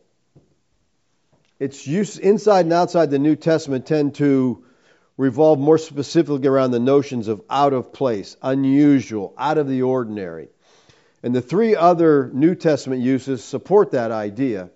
Its 1.59 1.85
use 1.85 2.17
inside 2.17 2.65
and 2.65 2.73
outside 2.73 3.09
the 3.09 3.19
New 3.19 3.35
Testament 3.35 3.85
tend 3.85 4.15
to 4.15 4.63
revolve 5.17 5.59
more 5.59 5.77
specifically 5.77 6.47
around 6.47 6.71
the 6.71 6.79
notions 6.79 7.27
of 7.27 7.41
out 7.49 7.73
of 7.73 7.93
place, 7.93 8.35
unusual, 8.41 9.33
out 9.37 9.57
of 9.57 9.67
the 9.67 9.83
ordinary. 9.83 10.49
And 11.21 11.33
the 11.33 11.41
three 11.41 11.75
other 11.75 12.29
New 12.33 12.55
Testament 12.55 13.01
uses 13.01 13.43
support 13.43 13.91
that 13.91 14.11
idea. 14.11 14.69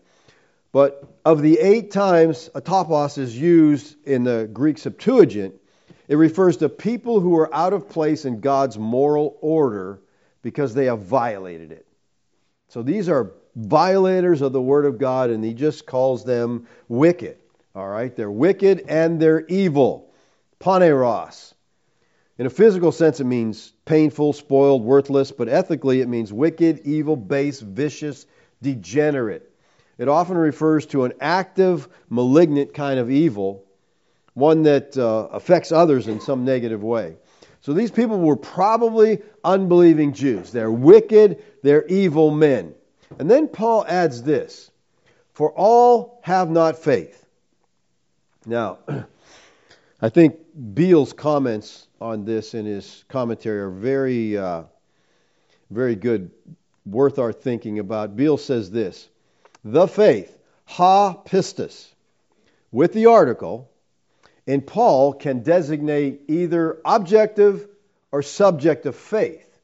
But 0.71 1.03
of 1.25 1.41
the 1.41 1.59
eight 1.59 1.91
times 1.91 2.49
atopos 2.53 3.17
is 3.17 3.37
used 3.37 3.95
in 4.05 4.23
the 4.23 4.49
Greek 4.51 4.77
Septuagint, 4.77 5.55
it 6.07 6.15
refers 6.15 6.57
to 6.57 6.69
people 6.69 7.19
who 7.19 7.37
are 7.37 7.53
out 7.53 7.73
of 7.73 7.89
place 7.89 8.25
in 8.25 8.39
God's 8.39 8.77
moral 8.77 9.37
order 9.41 9.99
because 10.41 10.73
they 10.73 10.85
have 10.85 11.01
violated 11.01 11.71
it. 11.71 11.85
So 12.69 12.81
these 12.81 13.09
are 13.09 13.31
violators 13.55 14.41
of 14.41 14.53
the 14.53 14.61
Word 14.61 14.85
of 14.85 14.97
God, 14.97 15.29
and 15.29 15.43
he 15.43 15.53
just 15.53 15.85
calls 15.85 16.23
them 16.23 16.67
wicked. 16.87 17.37
All 17.75 17.87
right? 17.87 18.15
They're 18.15 18.31
wicked 18.31 18.85
and 18.87 19.19
they're 19.19 19.45
evil. 19.47 20.06
Poneros. 20.59 21.53
In 22.37 22.45
a 22.45 22.51
physical 22.51 22.91
sense, 22.91 23.19
it 23.19 23.25
means 23.25 23.73
painful, 23.85 24.33
spoiled, 24.33 24.83
worthless, 24.83 25.31
but 25.31 25.49
ethically, 25.49 26.01
it 26.01 26.07
means 26.07 26.31
wicked, 26.31 26.81
evil, 26.85 27.15
base, 27.15 27.59
vicious, 27.61 28.27
degenerate. 28.61 29.51
It 29.97 30.07
often 30.07 30.37
refers 30.37 30.85
to 30.87 31.05
an 31.05 31.13
active, 31.19 31.87
malignant 32.09 32.73
kind 32.73 32.99
of 32.99 33.09
evil, 33.09 33.65
one 34.35 34.63
that 34.63 34.95
uh, 34.95 35.29
affects 35.31 35.71
others 35.71 36.07
in 36.07 36.19
some 36.19 36.45
negative 36.45 36.83
way. 36.83 37.17
So 37.61 37.73
these 37.73 37.89
people 37.89 38.19
were 38.19 38.35
probably 38.35 39.21
unbelieving 39.43 40.13
Jews. 40.13 40.51
They're 40.51 40.71
wicked, 40.71 41.43
they're 41.63 41.85
evil 41.87 42.29
men. 42.29 42.75
And 43.17 43.29
then 43.29 43.47
Paul 43.47 43.83
adds 43.87 44.21
this 44.21 44.69
For 45.33 45.51
all 45.51 46.19
have 46.23 46.51
not 46.51 46.77
faith. 46.77 47.25
Now, 48.45 48.77
I 50.01 50.09
think 50.09 50.37
Beale's 50.57 51.13
comments 51.13 51.87
on 52.01 52.25
this 52.25 52.55
in 52.55 52.65
his 52.65 53.03
commentary 53.09 53.59
are 53.59 53.69
very, 53.69 54.37
uh, 54.37 54.63
very 55.69 55.95
good, 55.95 56.31
worth 56.83 57.19
our 57.19 57.31
thinking 57.31 57.77
about. 57.77 58.15
Beale 58.15 58.37
says 58.37 58.71
this 58.71 59.07
The 59.63 59.87
faith, 59.87 60.35
ha 60.65 61.15
pistis, 61.15 61.93
with 62.71 62.93
the 62.93 63.05
article, 63.05 63.69
in 64.47 64.61
Paul 64.61 65.13
can 65.13 65.43
designate 65.43 66.21
either 66.27 66.81
objective 66.83 67.67
or 68.11 68.23
subjective 68.23 68.95
faith. 68.95 69.59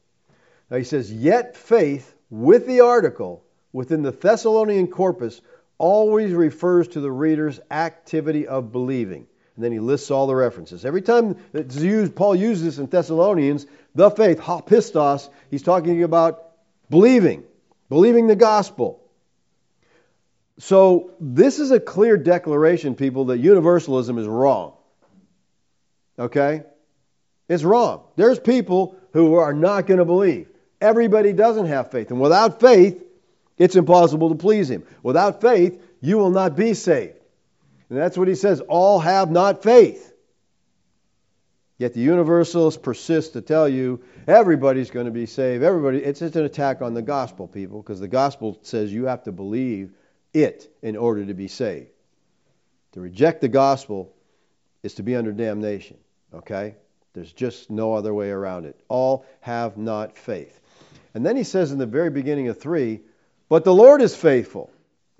Now 0.70 0.76
he 0.76 0.84
says, 0.84 1.12
Yet 1.12 1.56
faith 1.56 2.14
with 2.30 2.66
the 2.66 2.80
article 2.80 3.42
within 3.72 4.02
the 4.02 4.12
Thessalonian 4.12 4.86
corpus 4.86 5.40
always 5.76 6.32
refers 6.32 6.86
to 6.88 7.00
the 7.00 7.10
reader's 7.10 7.58
activity 7.70 8.46
of 8.46 8.70
believing. 8.70 9.26
And 9.56 9.64
then 9.64 9.72
he 9.72 9.78
lists 9.78 10.10
all 10.10 10.26
the 10.26 10.34
references. 10.34 10.84
Every 10.84 11.02
time 11.02 11.36
that 11.52 12.12
Paul 12.16 12.34
uses 12.34 12.64
this 12.64 12.78
in 12.78 12.86
Thessalonians, 12.86 13.66
the 13.94 14.10
faith, 14.10 14.40
ha 14.40 14.60
pistis, 14.60 15.28
he's 15.50 15.62
talking 15.62 16.02
about 16.02 16.50
believing, 16.90 17.44
believing 17.88 18.26
the 18.26 18.36
gospel. 18.36 19.00
So 20.58 21.12
this 21.20 21.58
is 21.58 21.70
a 21.70 21.80
clear 21.80 22.16
declaration, 22.16 22.94
people, 22.94 23.26
that 23.26 23.38
universalism 23.38 24.18
is 24.18 24.26
wrong. 24.26 24.74
Okay? 26.18 26.62
It's 27.48 27.64
wrong. 27.64 28.04
There's 28.16 28.38
people 28.38 28.96
who 29.12 29.34
are 29.34 29.52
not 29.52 29.86
going 29.86 29.98
to 29.98 30.04
believe. 30.04 30.48
Everybody 30.80 31.32
doesn't 31.32 31.66
have 31.66 31.90
faith. 31.90 32.10
And 32.10 32.20
without 32.20 32.60
faith, 32.60 33.02
it's 33.56 33.76
impossible 33.76 34.30
to 34.30 34.34
please 34.34 34.70
Him. 34.70 34.84
Without 35.02 35.40
faith, 35.40 35.80
you 36.00 36.18
will 36.18 36.30
not 36.30 36.56
be 36.56 36.74
saved. 36.74 37.14
And 37.90 37.98
that's 37.98 38.16
what 38.16 38.28
He 38.28 38.34
says 38.34 38.60
all 38.60 38.98
have 38.98 39.30
not 39.30 39.62
faith. 39.62 40.12
Yet 41.76 41.94
the 41.94 42.00
universalists 42.00 42.80
persist 42.80 43.32
to 43.32 43.40
tell 43.40 43.68
you 43.68 44.02
everybody's 44.26 44.90
going 44.90 45.06
to 45.06 45.12
be 45.12 45.26
saved. 45.26 45.64
Everybody, 45.64 45.98
it's 45.98 46.20
just 46.20 46.36
an 46.36 46.44
attack 46.44 46.82
on 46.82 46.94
the 46.94 47.02
gospel, 47.02 47.48
people, 47.48 47.82
because 47.82 48.00
the 48.00 48.08
gospel 48.08 48.58
says 48.62 48.92
you 48.92 49.06
have 49.06 49.24
to 49.24 49.32
believe 49.32 49.92
it 50.32 50.72
in 50.82 50.96
order 50.96 51.24
to 51.26 51.34
be 51.34 51.48
saved. 51.48 51.90
To 52.92 53.00
reject 53.00 53.40
the 53.40 53.48
gospel 53.48 54.14
is 54.84 54.94
to 54.94 55.02
be 55.02 55.16
under 55.16 55.32
damnation. 55.32 55.96
Okay? 56.32 56.76
There's 57.12 57.32
just 57.32 57.70
no 57.70 57.94
other 57.94 58.14
way 58.14 58.30
around 58.30 58.66
it. 58.66 58.78
All 58.88 59.26
have 59.40 59.76
not 59.76 60.16
faith. 60.16 60.60
And 61.12 61.26
then 61.26 61.36
he 61.36 61.44
says 61.44 61.72
in 61.72 61.78
the 61.78 61.86
very 61.86 62.10
beginning 62.10 62.48
of 62.48 62.60
3, 62.60 63.00
but 63.48 63.64
the 63.64 63.74
Lord 63.74 64.00
is 64.00 64.14
faithful. 64.14 64.70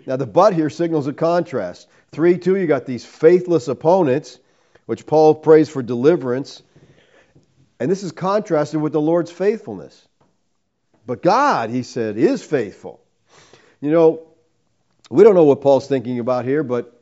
Now 0.07 0.17
the 0.17 0.27
but 0.27 0.55
here 0.55 0.71
signals 0.71 1.07
a 1.07 1.13
contrast. 1.13 1.89
3 2.13 2.39
2, 2.39 2.57
you 2.57 2.67
got 2.67 2.87
these 2.87 3.05
faithless 3.05 3.69
opponents, 3.69 4.39
which 4.87 5.07
Paul 5.07 5.35
prays 5.35 5.69
for 5.69 5.83
deliverance. 5.83 6.63
And 7.81 7.91
this 7.91 8.03
is 8.03 8.13
contrasted 8.13 8.81
with 8.81 8.93
the 8.93 9.01
Lord's 9.01 9.31
faithfulness. 9.31 10.07
But 11.07 11.23
God, 11.23 11.71
he 11.71 11.83
said, 11.83 12.17
is 12.17 12.43
faithful. 12.43 13.01
You 13.81 13.91
know, 13.91 14.27
we 15.11 15.25
don't 15.25 15.35
know 15.35 15.45
what 15.45 15.61
Paul's 15.61 15.87
thinking 15.87 16.19
about 16.19 16.45
here, 16.45 16.63
but 16.63 16.99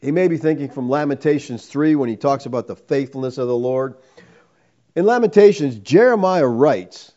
he 0.00 0.12
may 0.12 0.28
be 0.28 0.36
thinking 0.36 0.70
from 0.70 0.88
Lamentations 0.88 1.66
3 1.66 1.96
when 1.96 2.08
he 2.08 2.16
talks 2.16 2.46
about 2.46 2.66
the 2.66 2.76
faithfulness 2.76 3.38
of 3.38 3.48
the 3.48 3.56
Lord. 3.56 3.96
In 4.94 5.04
Lamentations, 5.04 5.76
Jeremiah 5.76 6.46
writes, 6.46 7.10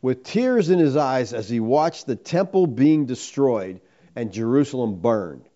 with 0.00 0.22
tears 0.22 0.68
in 0.68 0.78
his 0.78 0.96
eyes 0.96 1.32
as 1.32 1.48
he 1.48 1.60
watched 1.60 2.06
the 2.06 2.16
temple 2.16 2.66
being 2.66 3.06
destroyed 3.06 3.80
and 4.16 4.32
Jerusalem 4.32 4.96
burned. 4.96 5.48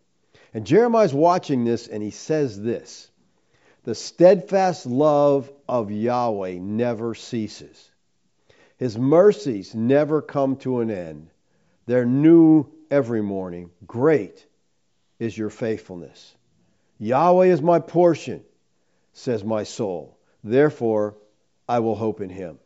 And 0.54 0.66
Jeremiah's 0.66 1.14
watching 1.14 1.64
this 1.64 1.88
and 1.88 2.02
he 2.02 2.10
says 2.10 2.60
this 2.60 3.10
The 3.84 3.94
steadfast 3.94 4.86
love 4.86 5.50
of 5.68 5.90
Yahweh 5.90 6.58
never 6.58 7.14
ceases, 7.14 7.90
His 8.76 8.96
mercies 8.96 9.74
never 9.74 10.22
come 10.22 10.56
to 10.58 10.80
an 10.80 10.90
end. 10.90 11.30
They're 11.86 12.06
new 12.06 12.66
every 12.90 13.22
morning. 13.22 13.70
Great 13.86 14.46
is 15.18 15.36
your 15.36 15.50
faithfulness. 15.50 16.34
Yahweh 16.98 17.46
is 17.46 17.62
my 17.62 17.78
portion, 17.78 18.42
says 19.12 19.44
my 19.44 19.62
soul. 19.62 20.18
Therefore, 20.44 21.16
I 21.68 21.80
will 21.80 21.94
hope 21.94 22.20
in 22.20 22.30
him. 22.30 22.58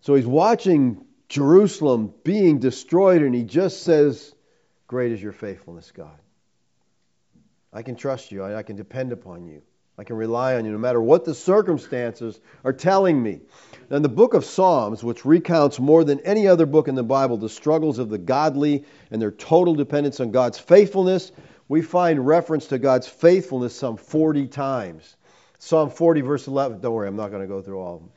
So 0.00 0.14
he's 0.14 0.26
watching 0.26 1.04
Jerusalem 1.28 2.12
being 2.24 2.58
destroyed, 2.58 3.22
and 3.22 3.34
he 3.34 3.44
just 3.44 3.82
says, 3.82 4.34
Great 4.92 5.10
is 5.10 5.22
your 5.22 5.32
faithfulness, 5.32 5.90
God. 5.90 6.18
I 7.72 7.80
can 7.80 7.96
trust 7.96 8.30
you. 8.30 8.44
I 8.44 8.62
can 8.62 8.76
depend 8.76 9.10
upon 9.10 9.46
you. 9.46 9.62
I 9.96 10.04
can 10.04 10.16
rely 10.16 10.56
on 10.56 10.66
you 10.66 10.72
no 10.72 10.76
matter 10.76 11.00
what 11.00 11.24
the 11.24 11.34
circumstances 11.34 12.38
are 12.62 12.74
telling 12.74 13.22
me. 13.22 13.40
In 13.90 14.02
the 14.02 14.10
book 14.10 14.34
of 14.34 14.44
Psalms, 14.44 15.02
which 15.02 15.24
recounts 15.24 15.80
more 15.80 16.04
than 16.04 16.20
any 16.20 16.46
other 16.46 16.66
book 16.66 16.88
in 16.88 16.94
the 16.94 17.02
Bible 17.02 17.38
the 17.38 17.48
struggles 17.48 17.98
of 17.98 18.10
the 18.10 18.18
godly 18.18 18.84
and 19.10 19.22
their 19.22 19.30
total 19.30 19.74
dependence 19.74 20.20
on 20.20 20.30
God's 20.30 20.58
faithfulness, 20.58 21.32
we 21.68 21.80
find 21.80 22.26
reference 22.26 22.66
to 22.66 22.78
God's 22.78 23.08
faithfulness 23.08 23.74
some 23.74 23.96
40 23.96 24.46
times. 24.48 25.16
Psalm 25.58 25.88
40, 25.88 26.20
verse 26.20 26.46
11. 26.48 26.82
Don't 26.82 26.92
worry, 26.92 27.08
I'm 27.08 27.16
not 27.16 27.30
going 27.30 27.40
to 27.40 27.48
go 27.48 27.62
through 27.62 27.80
all 27.80 27.94
of 27.94 28.00
them. 28.02 28.10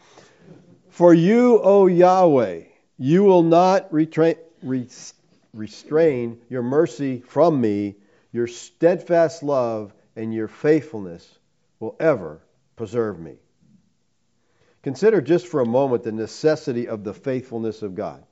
For 0.89 1.13
you, 1.13 1.57
O 1.63 1.87
Yahweh, 1.87 2.63
you 2.97 3.23
will 3.23 3.43
not 3.43 3.93
restrain 5.55 6.39
your 6.49 6.61
mercy 6.61 7.21
from 7.21 7.59
me, 7.59 7.95
your 8.31 8.47
steadfast 8.47 9.41
love 9.41 9.93
and 10.15 10.33
your 10.33 10.47
faithfulness 10.47 11.27
will 11.79 11.95
ever 11.99 12.41
preserve 12.75 13.19
me. 13.19 13.37
Consider 14.83 15.21
just 15.21 15.47
for 15.47 15.61
a 15.61 15.65
moment 15.65 16.03
the 16.03 16.11
necessity 16.11 16.87
of 16.87 17.03
the 17.03 17.13
faithfulness 17.13 17.81
of 17.81 17.95
God. 17.95 18.23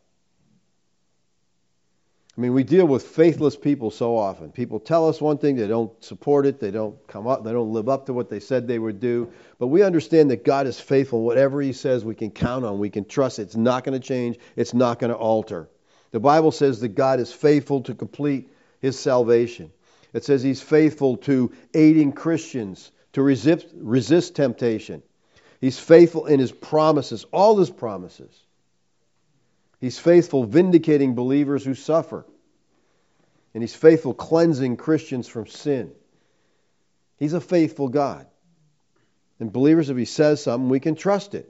I 2.38 2.42
mean, 2.42 2.54
we 2.54 2.64
deal 2.64 2.88
with 2.88 3.04
faithless 3.04 3.56
people 3.56 3.92
so 3.92 4.18
often. 4.18 4.52
People 4.52 4.80
tell 4.80 5.08
us 5.08 5.22
one 5.22 5.38
thing, 5.38 5.56
they 5.56 5.68
don't 5.68 5.92
support 6.04 6.48
it, 6.48 6.60
they 6.60 6.72
don't 6.72 6.96
come 7.08 7.28
up, 7.28 7.44
they 7.44 7.52
don't 7.52 7.72
live 7.72 7.88
up 7.88 8.08
to 8.08 8.14
what 8.14 8.30
they 8.30 8.40
said 8.40 8.68
they 8.68 8.80
would 8.80 9.00
do. 9.00 9.32
But 9.60 9.68
we 9.68 9.84
understand 9.84 10.32
that 10.32 10.44
God 10.44 10.66
is 10.66 10.80
faithful. 10.80 11.22
Whatever 11.22 11.62
He 11.62 11.74
says, 11.74 12.04
we 12.04 12.16
can 12.16 12.32
count 12.32 12.66
on, 12.66 12.80
we 12.80 12.90
can 12.90 13.06
trust. 13.06 13.38
It's 13.38 13.56
not 13.56 13.84
going 13.84 14.00
to 14.00 14.06
change, 14.06 14.40
it's 14.56 14.74
not 14.74 14.98
going 14.98 15.12
to 15.12 15.18
alter. 15.18 15.70
The 16.14 16.20
Bible 16.20 16.52
says 16.52 16.80
that 16.82 16.90
God 16.90 17.20
is 17.20 17.34
faithful 17.34 17.82
to 17.82 17.96
complete 17.96 18.50
His 18.80 18.98
salvation. 18.98 19.72
It 20.14 20.24
says 20.24 20.44
He's 20.44 20.62
faithful 20.62 21.18
to 21.18 21.52
aiding 21.74 22.14
Christians 22.14 22.92
to 23.14 23.24
resist, 23.24 23.66
resist 23.74 24.36
temptation. 24.36 25.02
He's 25.60 25.80
faithful 25.80 26.28
in 26.28 26.40
His 26.40 26.52
promises, 26.52 27.26
all 27.32 27.58
His 27.58 27.72
promises. 27.72 28.32
He's 29.82 29.98
faithful 29.98 30.46
vindicating 30.46 31.16
believers 31.16 31.66
who 31.66 31.74
suffer. 31.74 32.26
And 33.54 33.62
he's 33.62 33.76
faithful 33.76 34.14
cleansing 34.14 34.78
Christians 34.78 35.28
from 35.28 35.48
sin. 35.48 35.92
He's 37.18 37.34
a 37.34 37.42
faithful 37.42 37.90
God. 37.90 38.26
And 39.40 39.52
believers, 39.52 39.90
if 39.90 39.98
he 39.98 40.06
says 40.06 40.42
something, 40.42 40.70
we 40.70 40.80
can 40.80 40.96
trust 40.96 41.36
it. 41.36 41.50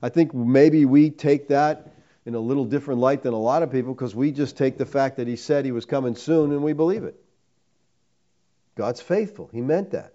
I 0.00 0.08
think 0.08 0.32
maybe 0.32 0.86
we 0.86 1.10
take 1.10 1.48
that 1.48 1.92
in 2.26 2.34
a 2.34 2.40
little 2.40 2.64
different 2.64 3.00
light 3.00 3.22
than 3.22 3.32
a 3.32 3.38
lot 3.38 3.62
of 3.62 3.72
people 3.72 3.94
because 3.94 4.14
we 4.14 4.30
just 4.30 4.56
take 4.56 4.76
the 4.76 4.86
fact 4.86 5.16
that 5.16 5.26
he 5.26 5.36
said 5.36 5.64
he 5.64 5.72
was 5.72 5.86
coming 5.86 6.16
soon 6.16 6.52
and 6.52 6.62
we 6.62 6.72
believe 6.72 7.04
it. 7.04 7.20
God's 8.76 9.00
faithful. 9.00 9.48
He 9.52 9.60
meant 9.60 9.92
that. 9.92 10.14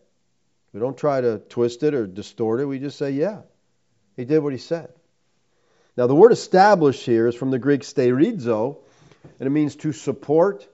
We 0.74 0.80
don't 0.80 0.98
try 0.98 1.22
to 1.22 1.40
twist 1.50 1.84
it 1.84 1.94
or 1.94 2.06
distort 2.06 2.60
it. 2.60 2.66
We 2.66 2.80
just 2.80 2.98
say, 2.98 3.12
yeah, 3.12 3.42
he 4.16 4.26
did 4.26 4.40
what 4.40 4.54
he 4.54 4.60
said. 4.60 4.90
Now, 5.98 6.08
the 6.08 6.16
word 6.16 6.34
established 6.34 7.06
here 7.06 7.28
is 7.28 7.36
from 7.36 7.52
the 7.52 7.60
Greek 7.60 7.82
sterizo, 7.82 8.78
and 9.40 9.48
it 9.48 9.50
means 9.50 9.78
to 9.78 9.94
support, 9.94 10.68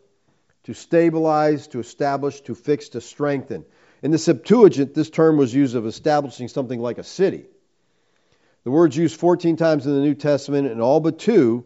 to 0.64 0.74
stabilize, 0.74 1.68
to 1.68 1.80
establish, 1.80 2.42
to 2.42 2.56
fix, 2.56 2.90
to 2.90 3.02
strengthen. 3.02 3.66
In 4.02 4.10
the 4.10 4.18
Septuagint, 4.18 4.96
this 4.96 5.12
term 5.12 5.38
was 5.38 5.54
used 5.54 5.76
of 5.76 5.86
establishing 5.86 6.48
something 6.48 6.80
like 6.80 6.98
a 6.98 7.04
city. 7.04 7.46
The 8.64 8.72
word's 8.72 8.95
used 8.95 9.20
14 9.20 9.55
times 9.55 9.88
in 9.88 9.93
the 9.93 10.01
New 10.01 10.14
Testament, 10.14 10.68
and 10.68 10.82
all 10.82 10.99
but 10.99 11.18
two, 11.18 11.66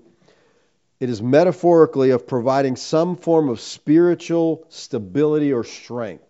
it 1.00 1.10
is 1.10 1.22
metaphorically 1.22 2.12
of 2.12 2.26
providing 2.26 2.78
some 2.78 3.18
form 3.18 3.50
of 3.50 3.60
spiritual 3.60 4.66
stability 4.70 5.52
or 5.52 5.64
strength. 5.64 6.24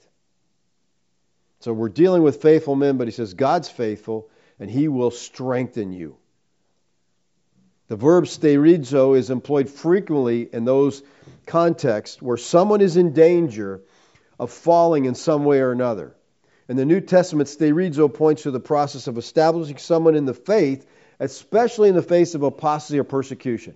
So 1.59 1.72
we're 1.72 1.89
dealing 1.89 2.24
with 2.24 2.41
faithful 2.41 2.76
men, 2.76 2.97
but 2.97 3.07
he 3.07 3.11
says 3.11 3.36
God's 3.36 3.70
faithful, 3.70 4.30
and 4.59 4.70
he 4.70 4.88
will 4.88 5.11
strengthen 5.11 5.91
you. 5.91 6.18
The 7.88 7.95
verb 7.95 8.26
sterizo 8.26 9.16
is 9.16 9.30
employed 9.30 9.70
frequently 9.70 10.49
in 10.51 10.66
those 10.66 11.03
contexts 11.45 12.22
where 12.22 12.38
someone 12.38 12.82
is 12.82 12.97
in 12.97 13.13
danger 13.13 13.82
of 14.39 14.51
falling 14.51 15.05
in 15.05 15.13
some 15.13 15.45
way 15.45 15.59
or 15.59 15.72
another. 15.72 16.14
In 16.68 16.78
the 16.78 16.86
New 16.86 17.01
Testament, 17.01 17.47
sterizo 17.47 18.11
points 18.11 18.43
to 18.43 18.51
the 18.51 18.59
process 18.59 19.07
of 19.07 19.18
establishing 19.18 19.78
someone 19.78 20.16
in 20.16 20.26
the 20.26 20.34
faith, 20.34 20.86
especially 21.20 21.89
in 21.89 21.95
the 21.95 22.01
face 22.01 22.34
of 22.34 22.43
apostasy 22.43 22.99
or 22.99 23.03
persecution. 23.03 23.76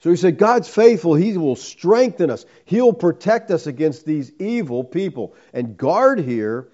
So 0.00 0.10
he 0.10 0.16
said, 0.16 0.38
God's 0.38 0.68
faithful. 0.68 1.14
He 1.14 1.36
will 1.36 1.56
strengthen 1.56 2.30
us. 2.30 2.44
He'll 2.64 2.92
protect 2.92 3.50
us 3.50 3.66
against 3.66 4.04
these 4.04 4.32
evil 4.38 4.84
people. 4.84 5.34
And 5.52 5.76
guard 5.76 6.20
here 6.20 6.68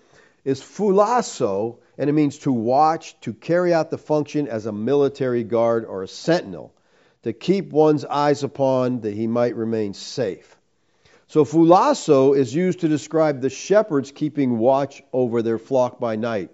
is 0.44 0.60
phulasso, 0.60 1.78
and 1.96 2.10
it 2.10 2.12
means 2.12 2.38
to 2.40 2.52
watch, 2.52 3.18
to 3.20 3.32
carry 3.32 3.72
out 3.72 3.90
the 3.90 3.98
function 3.98 4.46
as 4.48 4.66
a 4.66 4.72
military 4.72 5.42
guard 5.42 5.86
or 5.86 6.02
a 6.02 6.08
sentinel, 6.08 6.74
to 7.22 7.32
keep 7.32 7.70
one's 7.70 8.04
eyes 8.04 8.42
upon 8.42 9.00
that 9.00 9.14
he 9.14 9.26
might 9.26 9.56
remain 9.56 9.94
safe. 9.94 10.53
So 11.26 11.44
phulasso 11.44 12.36
is 12.36 12.54
used 12.54 12.80
to 12.80 12.88
describe 12.88 13.40
the 13.40 13.50
shepherds 13.50 14.12
keeping 14.12 14.58
watch 14.58 15.02
over 15.12 15.42
their 15.42 15.58
flock 15.58 15.98
by 15.98 16.16
night. 16.16 16.50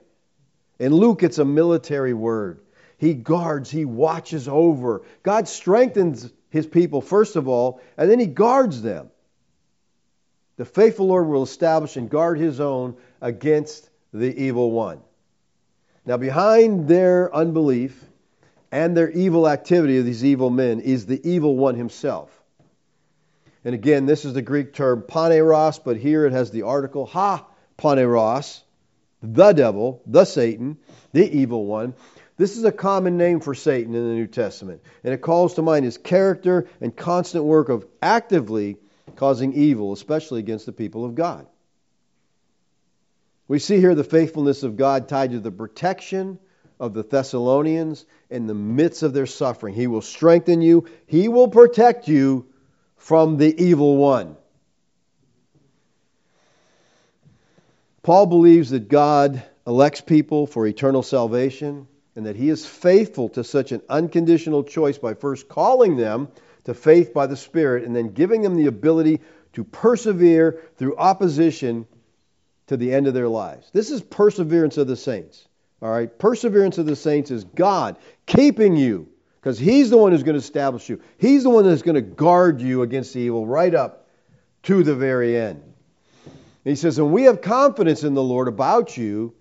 In 0.78 0.94
Luke, 0.94 1.22
it's 1.22 1.38
a 1.38 1.44
military 1.44 2.14
word. 2.14 2.60
He 2.96 3.14
guards, 3.14 3.70
he 3.70 3.84
watches 3.84 4.48
over. 4.48 5.02
God 5.22 5.48
strengthens 5.48 6.30
his 6.50 6.66
people, 6.66 7.00
first 7.00 7.36
of 7.36 7.48
all, 7.48 7.80
and 7.96 8.10
then 8.10 8.18
he 8.18 8.26
guards 8.26 8.82
them. 8.82 9.10
The 10.56 10.64
faithful 10.64 11.06
Lord 11.06 11.26
will 11.26 11.42
establish 11.42 11.96
and 11.96 12.10
guard 12.10 12.38
his 12.38 12.60
own 12.60 12.96
against 13.20 13.88
the 14.12 14.34
evil 14.42 14.70
one. 14.70 15.00
Now, 16.04 16.16
behind 16.16 16.88
their 16.88 17.34
unbelief 17.34 18.04
and 18.72 18.96
their 18.96 19.10
evil 19.10 19.48
activity 19.48 19.98
of 19.98 20.04
these 20.04 20.24
evil 20.24 20.50
men 20.50 20.80
is 20.80 21.06
the 21.06 21.20
evil 21.28 21.56
one 21.56 21.76
himself. 21.76 22.39
And 23.64 23.74
again, 23.74 24.06
this 24.06 24.24
is 24.24 24.32
the 24.32 24.42
Greek 24.42 24.72
term 24.72 25.02
poneros, 25.02 25.82
but 25.82 25.96
here 25.96 26.24
it 26.26 26.32
has 26.32 26.50
the 26.50 26.62
article 26.62 27.06
ha 27.06 27.46
poneros, 27.78 28.62
the 29.22 29.52
devil, 29.52 30.02
the 30.06 30.24
Satan, 30.24 30.78
the 31.12 31.28
evil 31.30 31.66
one. 31.66 31.94
This 32.36 32.56
is 32.56 32.64
a 32.64 32.72
common 32.72 33.18
name 33.18 33.40
for 33.40 33.54
Satan 33.54 33.94
in 33.94 34.08
the 34.08 34.14
New 34.14 34.26
Testament, 34.26 34.80
and 35.04 35.12
it 35.12 35.18
calls 35.18 35.54
to 35.54 35.62
mind 35.62 35.84
his 35.84 35.98
character 35.98 36.68
and 36.80 36.96
constant 36.96 37.44
work 37.44 37.68
of 37.68 37.86
actively 38.00 38.78
causing 39.16 39.52
evil, 39.52 39.92
especially 39.92 40.40
against 40.40 40.64
the 40.64 40.72
people 40.72 41.04
of 41.04 41.14
God. 41.14 41.46
We 43.46 43.58
see 43.58 43.78
here 43.78 43.94
the 43.94 44.04
faithfulness 44.04 44.62
of 44.62 44.78
God 44.78 45.08
tied 45.08 45.32
to 45.32 45.40
the 45.40 45.50
protection 45.50 46.38
of 46.78 46.94
the 46.94 47.02
Thessalonians 47.02 48.06
in 48.30 48.46
the 48.46 48.54
midst 48.54 49.02
of 49.02 49.12
their 49.12 49.26
suffering. 49.26 49.74
He 49.74 49.86
will 49.86 50.00
strengthen 50.00 50.62
you, 50.62 50.86
He 51.06 51.28
will 51.28 51.48
protect 51.48 52.08
you 52.08 52.46
from 53.10 53.38
the 53.38 53.60
evil 53.60 53.96
one. 53.96 54.36
Paul 58.04 58.26
believes 58.26 58.70
that 58.70 58.88
God 58.88 59.42
elects 59.66 60.00
people 60.00 60.46
for 60.46 60.64
eternal 60.64 61.02
salvation 61.02 61.88
and 62.14 62.26
that 62.26 62.36
he 62.36 62.48
is 62.48 62.64
faithful 62.64 63.28
to 63.30 63.42
such 63.42 63.72
an 63.72 63.82
unconditional 63.88 64.62
choice 64.62 64.96
by 64.96 65.14
first 65.14 65.48
calling 65.48 65.96
them 65.96 66.28
to 66.66 66.72
faith 66.72 67.12
by 67.12 67.26
the 67.26 67.36
Spirit 67.36 67.82
and 67.82 67.96
then 67.96 68.12
giving 68.12 68.42
them 68.42 68.54
the 68.54 68.66
ability 68.66 69.18
to 69.54 69.64
persevere 69.64 70.60
through 70.76 70.96
opposition 70.96 71.88
to 72.68 72.76
the 72.76 72.94
end 72.94 73.08
of 73.08 73.14
their 73.14 73.28
lives. 73.28 73.68
This 73.72 73.90
is 73.90 74.02
perseverance 74.02 74.76
of 74.76 74.86
the 74.86 74.94
saints. 74.94 75.48
All 75.82 75.90
right? 75.90 76.16
Perseverance 76.16 76.78
of 76.78 76.86
the 76.86 76.94
saints 76.94 77.32
is 77.32 77.42
God 77.42 77.96
keeping 78.26 78.76
you 78.76 79.08
because 79.40 79.58
He's 79.58 79.90
the 79.90 79.96
one 79.96 80.12
who's 80.12 80.22
going 80.22 80.34
to 80.34 80.44
establish 80.44 80.88
you. 80.88 81.00
He's 81.18 81.42
the 81.42 81.50
one 81.50 81.64
that's 81.64 81.82
going 81.82 81.94
to 81.94 82.02
guard 82.02 82.60
you 82.60 82.82
against 82.82 83.14
the 83.14 83.20
evil 83.20 83.46
right 83.46 83.74
up 83.74 84.06
to 84.64 84.82
the 84.82 84.94
very 84.94 85.38
end. 85.38 85.62
he 86.64 86.76
says, 86.76 86.98
And 86.98 87.12
we 87.12 87.24
have 87.24 87.40
confidence 87.40 88.04
in 88.04 88.14
the 88.14 88.22
Lord 88.22 88.48
about 88.48 88.96
you 88.96 89.34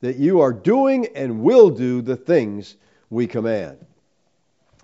that 0.00 0.16
you 0.16 0.40
are 0.40 0.52
doing 0.52 1.08
and 1.14 1.42
will 1.42 1.70
do 1.70 2.02
the 2.02 2.16
things 2.16 2.76
we 3.08 3.26
command. 3.26 3.78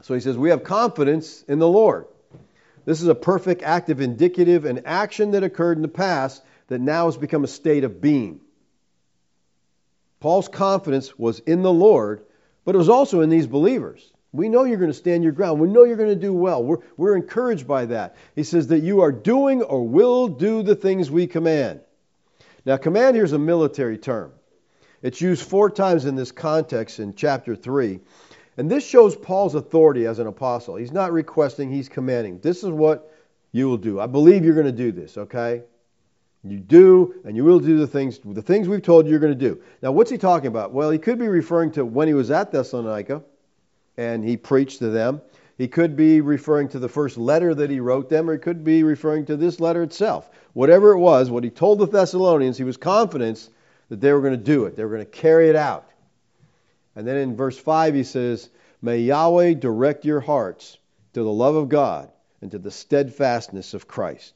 So 0.03 0.15
he 0.15 0.21
says, 0.21 0.39
We 0.39 0.51
have 0.51 0.63
confidence 0.63 1.43
in 1.43 1.59
the 1.59 1.69
Lord. 1.69 2.07
This 2.85 3.03
is 3.03 3.09
a 3.09 3.15
perfect 3.15 3.63
active 3.63 4.01
indicative 4.01 4.65
and 4.65 4.87
action 4.87 5.33
that 5.33 5.45
occurred 5.45 5.77
in 5.77 5.83
the 5.83 5.89
past 5.89 6.43
that 6.69 6.81
now 6.81 7.07
has 7.07 7.17
become 7.17 7.45
a 7.45 7.49
state 7.49 7.85
of 7.85 8.01
being. 8.01 8.41
Paul's 10.21 10.49
confidence 10.49 11.19
was 11.19 11.41
in 11.41 11.63
the 11.63 11.73
Lord, 11.73 12.25
but 12.65 12.75
it 12.75 12.79
was 12.79 12.89
also 12.89 13.21
in 13.21 13.31
these 13.31 13.47
believers. 13.47 14.11
We 14.33 14.49
know 14.49 14.65
you're 14.65 14.79
going 14.79 14.91
to 14.91 14.97
stand 14.97 15.25
your 15.25 15.33
ground. 15.33 15.61
We 15.61 15.69
know 15.69 15.85
you're 15.85 15.97
going 15.97 16.11
to 16.11 16.15
do 16.15 16.33
well. 16.33 16.63
We're, 16.63 16.79
we're 16.97 17.17
encouraged 17.17 17.67
by 17.67 17.87
that. 17.87 18.17
He 18.37 18.45
says 18.45 18.69
that 18.69 18.81
you 18.81 19.01
are 19.01 19.11
doing 19.11 19.63
or 19.63 19.87
will 19.87 20.29
do 20.29 20.63
the 20.63 20.77
things 20.77 21.11
we 21.11 21.27
command. 21.27 21.81
Now, 22.65 22.77
command 22.77 23.17
here 23.17 23.25
is 23.25 23.33
a 23.33 23.39
military 23.39 23.99
term. 23.99 24.33
It's 25.03 25.21
used 25.21 25.43
four 25.43 25.71
times 25.71 26.05
in 26.05 26.15
this 26.15 26.31
context 26.31 27.01
in 27.01 27.15
chapter 27.15 27.57
3. 27.57 28.01
And 28.57 28.71
this 28.71 28.87
shows 28.87 29.17
Paul's 29.17 29.55
authority 29.55 30.07
as 30.07 30.19
an 30.19 30.27
apostle. 30.27 30.77
He's 30.77 30.93
not 30.93 31.13
requesting, 31.13 31.71
he's 31.71 31.89
commanding. 31.89 32.41
This 32.41 32.63
is 32.63 32.71
what 32.71 33.13
you 33.53 33.69
will 33.69 33.79
do. 33.79 33.99
I 33.99 34.07
believe 34.07 34.45
you're 34.45 34.55
going 34.55 34.67
to 34.67 34.73
do 34.73 34.93
this, 34.93 35.17
okay? 35.17 35.63
You 36.45 36.59
do, 36.59 37.15
and 37.25 37.37
you 37.37 37.45
will 37.45 37.59
do 37.59 37.79
the 37.79 37.87
things, 37.87 38.21
the 38.25 38.43
things 38.43 38.69
we've 38.69 38.83
told 38.83 39.07
you 39.07 39.11
you're 39.11 39.21
going 39.21 39.37
to 39.37 39.49
do. 39.49 39.61
Now, 39.83 39.93
what's 39.93 40.11
he 40.11 40.19
talking 40.19 40.49
about? 40.49 40.73
Well, 40.73 40.91
he 40.91 40.99
could 40.99 41.19
be 41.19 41.29
referring 41.29 41.73
to 41.73 41.85
when 41.85 42.07
he 42.07 42.15
was 42.15 42.31
at 42.31 42.53
Thessalonica 42.53 43.23
and 44.01 44.25
he 44.25 44.35
preached 44.35 44.79
to 44.79 44.89
them. 44.89 45.21
He 45.59 45.69
could 45.69 45.95
be 45.95 46.23
referring 46.23 46.71
to 46.71 46.79
the 46.79 46.89
first 46.89 47.19
letter 47.19 47.55
that 47.55 47.69
he 47.69 47.81
wrote 47.81 48.09
them, 48.09 48.31
or 48.31 48.33
he 48.33 48.39
could 48.39 48.65
be 48.65 48.83
referring 48.83 49.27
to 49.27 49.37
this 49.37 49.61
letter 49.61 49.83
itself. 49.83 50.31
Whatever 50.55 50.93
it 50.93 50.99
was, 50.99 51.31
what 51.31 51.45
he 51.45 51.51
told 51.51 51.79
the 51.79 51.87
Thessalonians, 51.87 52.57
he 52.57 52.65
was 52.65 52.79
confident 52.79 53.51
that 53.91 54.01
they 54.01 54.11
were 54.15 54.23
going 54.23 54.33
to 54.33 54.43
do 54.43 54.65
it. 54.65 54.75
They 54.75 54.85
were 54.85 54.95
going 54.95 55.05
to 55.05 55.11
carry 55.11 55.51
it 55.51 55.57
out. 55.57 55.91
And 56.97 57.07
then 57.07 57.19
in 57.19 57.37
verse 57.37 57.59
5, 57.59 57.95
he 57.95 58.05
says, 58.05 58.49
May 58.81 59.01
Yahweh 59.01 59.55
direct 59.55 60.07
your 60.07 60.21
hearts 60.21 60.79
to 61.13 61.23
the 61.23 61.31
love 61.31 61.55
of 61.55 61.69
God 61.69 62.11
and 62.41 62.51
to 62.53 62.59
the 62.59 62.71
steadfastness 62.71 63.75
of 63.75 63.87
Christ. 63.87 64.33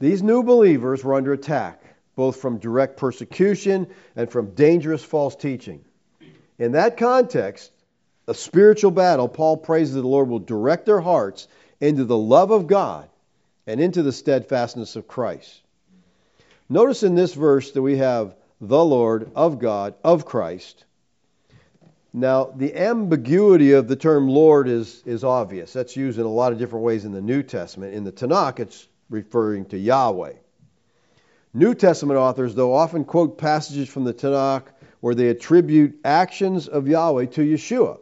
These 0.00 0.22
new 0.22 0.42
believers 0.42 1.02
were 1.02 1.14
under 1.14 1.32
attack, 1.32 1.82
both 2.14 2.36
from 2.36 2.58
direct 2.58 2.98
persecution 2.98 3.86
and 4.16 4.30
from 4.30 4.50
dangerous 4.50 5.02
false 5.02 5.34
teaching. 5.34 5.82
In 6.58 6.72
that 6.72 6.98
context, 6.98 7.72
a 8.28 8.34
spiritual 8.34 8.90
battle, 8.90 9.28
Paul 9.28 9.56
prays 9.56 9.92
that 9.92 10.00
the 10.00 10.08
Lord 10.08 10.28
will 10.28 10.40
direct 10.40 10.86
their 10.86 11.00
hearts 11.00 11.46
into 11.80 12.04
the 12.04 12.16
love 12.16 12.50
of 12.50 12.66
God 12.66 13.08
and 13.66 13.80
into 13.80 14.02
the 14.02 14.12
steadfastness 14.12 14.96
of 14.96 15.06
Christ. 15.06 15.62
Notice 16.68 17.02
in 17.02 17.14
this 17.14 17.34
verse 17.34 17.72
that 17.72 17.82
we 17.82 17.98
have 17.98 18.34
the 18.60 18.84
Lord, 18.84 19.30
of 19.36 19.58
God, 19.58 19.94
of 20.02 20.24
Christ. 20.24 20.84
Now, 22.12 22.44
the 22.44 22.74
ambiguity 22.74 23.72
of 23.72 23.88
the 23.88 23.96
term 23.96 24.28
Lord 24.28 24.68
is, 24.68 25.02
is 25.04 25.22
obvious. 25.22 25.72
That's 25.72 25.96
used 25.96 26.18
in 26.18 26.24
a 26.24 26.30
lot 26.30 26.52
of 26.52 26.58
different 26.58 26.84
ways 26.84 27.04
in 27.04 27.12
the 27.12 27.20
New 27.20 27.42
Testament. 27.42 27.94
In 27.94 28.04
the 28.04 28.12
Tanakh, 28.12 28.58
it's 28.58 28.88
referring 29.10 29.66
to 29.66 29.78
Yahweh. 29.78 30.32
New 31.52 31.74
Testament 31.74 32.18
authors, 32.18 32.54
though, 32.54 32.72
often 32.74 33.04
quote 33.04 33.38
passages 33.38 33.88
from 33.88 34.04
the 34.04 34.14
Tanakh 34.14 34.64
where 35.00 35.14
they 35.14 35.28
attribute 35.28 36.00
actions 36.04 36.68
of 36.68 36.88
Yahweh 36.88 37.26
to 37.26 37.42
Yeshua. 37.42 37.98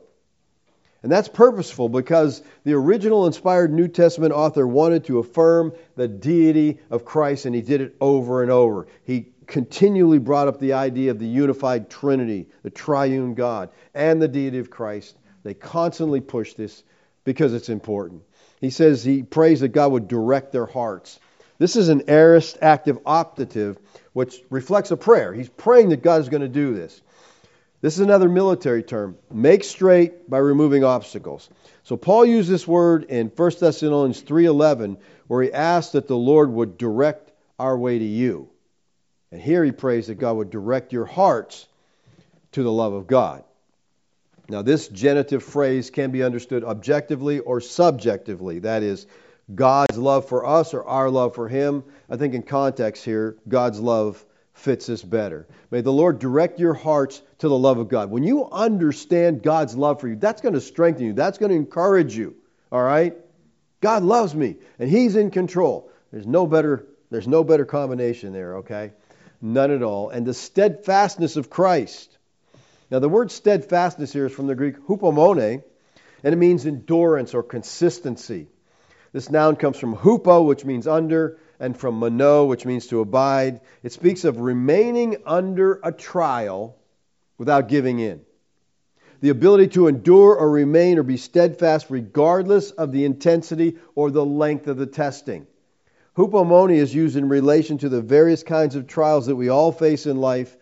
And 1.04 1.12
that's 1.12 1.28
purposeful 1.28 1.90
because 1.90 2.40
the 2.64 2.72
original 2.72 3.26
inspired 3.26 3.70
New 3.70 3.88
Testament 3.88 4.32
author 4.32 4.66
wanted 4.66 5.04
to 5.04 5.18
affirm 5.18 5.74
the 5.96 6.08
deity 6.08 6.78
of 6.88 7.04
Christ, 7.04 7.44
and 7.44 7.54
he 7.54 7.60
did 7.60 7.82
it 7.82 7.94
over 8.00 8.40
and 8.40 8.50
over. 8.50 8.86
He 9.04 9.26
continually 9.46 10.18
brought 10.18 10.48
up 10.48 10.58
the 10.58 10.72
idea 10.72 11.10
of 11.10 11.18
the 11.18 11.26
unified 11.26 11.90
Trinity, 11.90 12.46
the 12.62 12.70
triune 12.70 13.34
God, 13.34 13.68
and 13.92 14.22
the 14.22 14.28
deity 14.28 14.60
of 14.60 14.70
Christ. 14.70 15.14
They 15.42 15.52
constantly 15.52 16.22
push 16.22 16.54
this 16.54 16.82
because 17.24 17.52
it's 17.52 17.68
important. 17.68 18.22
He 18.62 18.70
says 18.70 19.04
he 19.04 19.22
prays 19.22 19.60
that 19.60 19.68
God 19.68 19.92
would 19.92 20.08
direct 20.08 20.52
their 20.52 20.64
hearts. 20.64 21.20
This 21.58 21.76
is 21.76 21.90
an 21.90 22.04
aorist 22.08 22.56
active 22.62 23.04
optative, 23.04 23.76
which 24.14 24.40
reflects 24.48 24.90
a 24.90 24.96
prayer. 24.96 25.34
He's 25.34 25.50
praying 25.50 25.90
that 25.90 26.02
God 26.02 26.22
is 26.22 26.30
going 26.30 26.40
to 26.40 26.48
do 26.48 26.74
this. 26.74 27.02
This 27.84 27.96
is 27.96 28.00
another 28.00 28.30
military 28.30 28.82
term. 28.82 29.18
Make 29.30 29.62
straight 29.62 30.30
by 30.30 30.38
removing 30.38 30.84
obstacles. 30.84 31.50
So 31.82 31.98
Paul 31.98 32.24
used 32.24 32.48
this 32.48 32.66
word 32.66 33.04
in 33.10 33.28
1 33.28 33.60
Thessalonians 33.60 34.22
3:11 34.22 34.96
where 35.26 35.42
he 35.42 35.52
asked 35.52 35.92
that 35.92 36.08
the 36.08 36.16
Lord 36.16 36.50
would 36.50 36.78
direct 36.78 37.30
our 37.58 37.76
way 37.76 37.98
to 37.98 38.04
you. 38.06 38.48
And 39.30 39.38
here 39.38 39.62
he 39.62 39.70
prays 39.70 40.06
that 40.06 40.14
God 40.14 40.38
would 40.38 40.48
direct 40.48 40.94
your 40.94 41.04
hearts 41.04 41.68
to 42.52 42.62
the 42.62 42.72
love 42.72 42.94
of 42.94 43.06
God. 43.06 43.44
Now 44.48 44.62
this 44.62 44.88
genitive 44.88 45.42
phrase 45.42 45.90
can 45.90 46.10
be 46.10 46.22
understood 46.22 46.64
objectively 46.64 47.40
or 47.40 47.60
subjectively. 47.60 48.60
That 48.60 48.82
is 48.82 49.06
God's 49.54 49.98
love 49.98 50.26
for 50.26 50.46
us 50.46 50.72
or 50.72 50.84
our 50.84 51.10
love 51.10 51.34
for 51.34 51.48
him. 51.48 51.84
I 52.08 52.16
think 52.16 52.32
in 52.32 52.44
context 52.44 53.04
here, 53.04 53.36
God's 53.46 53.78
love 53.78 54.24
fits 54.54 54.88
us 54.88 55.02
better. 55.02 55.46
May 55.70 55.82
the 55.82 55.92
Lord 55.92 56.18
direct 56.18 56.58
your 56.58 56.74
hearts 56.74 57.20
to 57.38 57.48
the 57.48 57.58
love 57.58 57.78
of 57.78 57.88
God. 57.88 58.10
When 58.10 58.22
you 58.22 58.48
understand 58.50 59.42
God's 59.42 59.76
love 59.76 60.00
for 60.00 60.08
you, 60.08 60.16
that's 60.16 60.40
going 60.40 60.54
to 60.54 60.60
strengthen 60.60 61.04
you. 61.04 61.12
That's 61.12 61.38
going 61.38 61.50
to 61.50 61.56
encourage 61.56 62.16
you. 62.16 62.36
All 62.72 62.82
right? 62.82 63.16
God 63.80 64.02
loves 64.02 64.34
me 64.34 64.56
and 64.78 64.88
he's 64.88 65.16
in 65.16 65.30
control. 65.30 65.90
There's 66.10 66.26
no 66.26 66.46
better 66.46 66.86
there's 67.10 67.28
no 67.28 67.44
better 67.44 67.64
combination 67.64 68.32
there, 68.32 68.56
okay? 68.56 68.92
None 69.40 69.70
at 69.70 69.82
all. 69.82 70.08
And 70.08 70.26
the 70.26 70.34
steadfastness 70.34 71.36
of 71.36 71.50
Christ. 71.50 72.16
Now 72.90 72.98
the 72.98 73.08
word 73.08 73.30
steadfastness 73.30 74.12
here 74.12 74.26
is 74.26 74.32
from 74.32 74.46
the 74.46 74.54
Greek 74.54 74.78
hupomone 74.86 75.62
and 76.22 76.32
it 76.32 76.36
means 76.36 76.64
endurance 76.64 77.34
or 77.34 77.42
consistency. 77.42 78.48
This 79.12 79.30
noun 79.30 79.56
comes 79.56 79.78
from 79.78 79.94
hupo, 79.94 80.44
which 80.46 80.64
means 80.64 80.86
under, 80.88 81.38
and 81.64 81.74
from 81.74 81.94
mano, 81.94 82.44
which 82.44 82.66
means 82.66 82.88
to 82.88 83.00
abide. 83.00 83.62
It 83.82 83.92
speaks 83.92 84.24
of 84.24 84.38
remaining 84.38 85.16
under 85.24 85.80
a 85.82 85.92
trial 85.92 86.76
without 87.38 87.68
giving 87.68 88.00
in. 88.00 88.20
The 89.22 89.30
ability 89.30 89.68
to 89.68 89.88
endure 89.88 90.36
or 90.36 90.50
remain 90.50 90.98
or 90.98 91.02
be 91.02 91.16
steadfast 91.16 91.86
regardless 91.88 92.70
of 92.70 92.92
the 92.92 93.06
intensity 93.06 93.78
or 93.94 94.10
the 94.10 94.24
length 94.24 94.66
of 94.66 94.76
the 94.76 94.84
testing. 94.84 95.46
Hupomone 96.18 96.76
is 96.76 96.94
used 96.94 97.16
in 97.16 97.30
relation 97.30 97.78
to 97.78 97.88
the 97.88 98.02
various 98.02 98.42
kinds 98.42 98.76
of 98.76 98.86
trials 98.86 99.26
that 99.26 99.36
we 99.36 99.48
all 99.48 99.72
face 99.72 100.04
in 100.04 100.18
life 100.18 100.54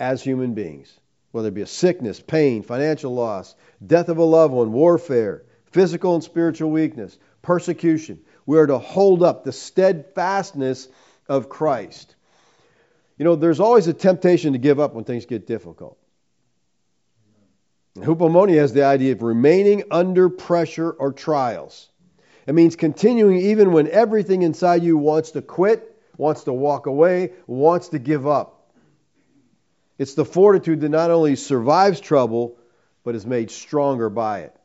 as 0.00 0.22
human 0.22 0.54
beings, 0.54 0.90
whether 1.32 1.48
it 1.48 1.54
be 1.54 1.60
a 1.60 1.66
sickness, 1.66 2.18
pain, 2.18 2.62
financial 2.62 3.12
loss, 3.14 3.54
death 3.86 4.08
of 4.08 4.16
a 4.16 4.24
loved 4.24 4.54
one, 4.54 4.72
warfare, 4.72 5.44
physical 5.66 6.14
and 6.14 6.24
spiritual 6.24 6.70
weakness, 6.70 7.18
persecution. 7.42 8.20
We 8.46 8.58
are 8.58 8.66
to 8.66 8.78
hold 8.78 9.22
up 9.22 9.44
the 9.44 9.52
steadfastness 9.52 10.88
of 11.28 11.48
Christ. 11.48 12.14
You 13.18 13.24
know, 13.24 13.34
there's 13.34 13.60
always 13.60 13.88
a 13.88 13.92
temptation 13.92 14.52
to 14.52 14.58
give 14.58 14.78
up 14.78 14.94
when 14.94 15.04
things 15.04 15.26
get 15.26 15.46
difficult. 15.46 15.98
Hupomone 17.96 18.54
has 18.56 18.72
the 18.72 18.84
idea 18.84 19.12
of 19.12 19.22
remaining 19.22 19.84
under 19.90 20.28
pressure 20.28 20.90
or 20.90 21.12
trials. 21.12 21.88
It 22.46 22.54
means 22.54 22.76
continuing 22.76 23.38
even 23.38 23.72
when 23.72 23.88
everything 23.88 24.42
inside 24.42 24.82
you 24.82 24.96
wants 24.96 25.32
to 25.32 25.42
quit, 25.42 25.96
wants 26.16 26.44
to 26.44 26.52
walk 26.52 26.86
away, 26.86 27.32
wants 27.46 27.88
to 27.88 27.98
give 27.98 28.26
up. 28.26 28.70
It's 29.98 30.14
the 30.14 30.24
fortitude 30.24 30.82
that 30.82 30.90
not 30.90 31.10
only 31.10 31.36
survives 31.36 32.00
trouble, 32.00 32.58
but 33.02 33.14
is 33.14 33.24
made 33.24 33.50
stronger 33.50 34.10
by 34.10 34.40
it. 34.40 34.56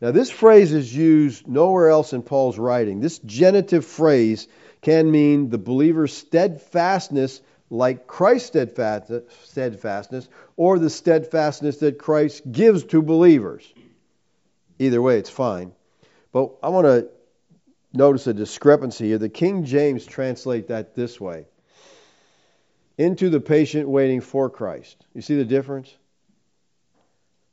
Now, 0.00 0.12
this 0.12 0.30
phrase 0.30 0.72
is 0.72 0.94
used 0.94 1.46
nowhere 1.46 1.90
else 1.90 2.12
in 2.12 2.22
Paul's 2.22 2.58
writing. 2.58 3.00
This 3.00 3.18
genitive 3.18 3.84
phrase 3.84 4.48
can 4.80 5.10
mean 5.10 5.50
the 5.50 5.58
believer's 5.58 6.16
steadfastness, 6.16 7.42
like 7.68 8.06
Christ's 8.06 8.56
steadfastness, 9.44 10.28
or 10.56 10.78
the 10.78 10.88
steadfastness 10.88 11.78
that 11.78 11.98
Christ 11.98 12.50
gives 12.50 12.84
to 12.84 13.02
believers. 13.02 13.70
Either 14.78 15.02
way, 15.02 15.18
it's 15.18 15.28
fine. 15.28 15.72
But 16.32 16.52
I 16.62 16.70
want 16.70 16.86
to 16.86 17.08
notice 17.92 18.26
a 18.26 18.32
discrepancy 18.32 19.08
here. 19.08 19.18
The 19.18 19.28
King 19.28 19.64
James 19.66 20.06
translate 20.06 20.68
that 20.68 20.94
this 20.94 21.20
way 21.20 21.44
into 22.96 23.28
the 23.28 23.40
patient 23.40 23.88
waiting 23.88 24.20
for 24.20 24.48
Christ. 24.48 25.04
You 25.14 25.20
see 25.20 25.36
the 25.36 25.44
difference? 25.44 25.94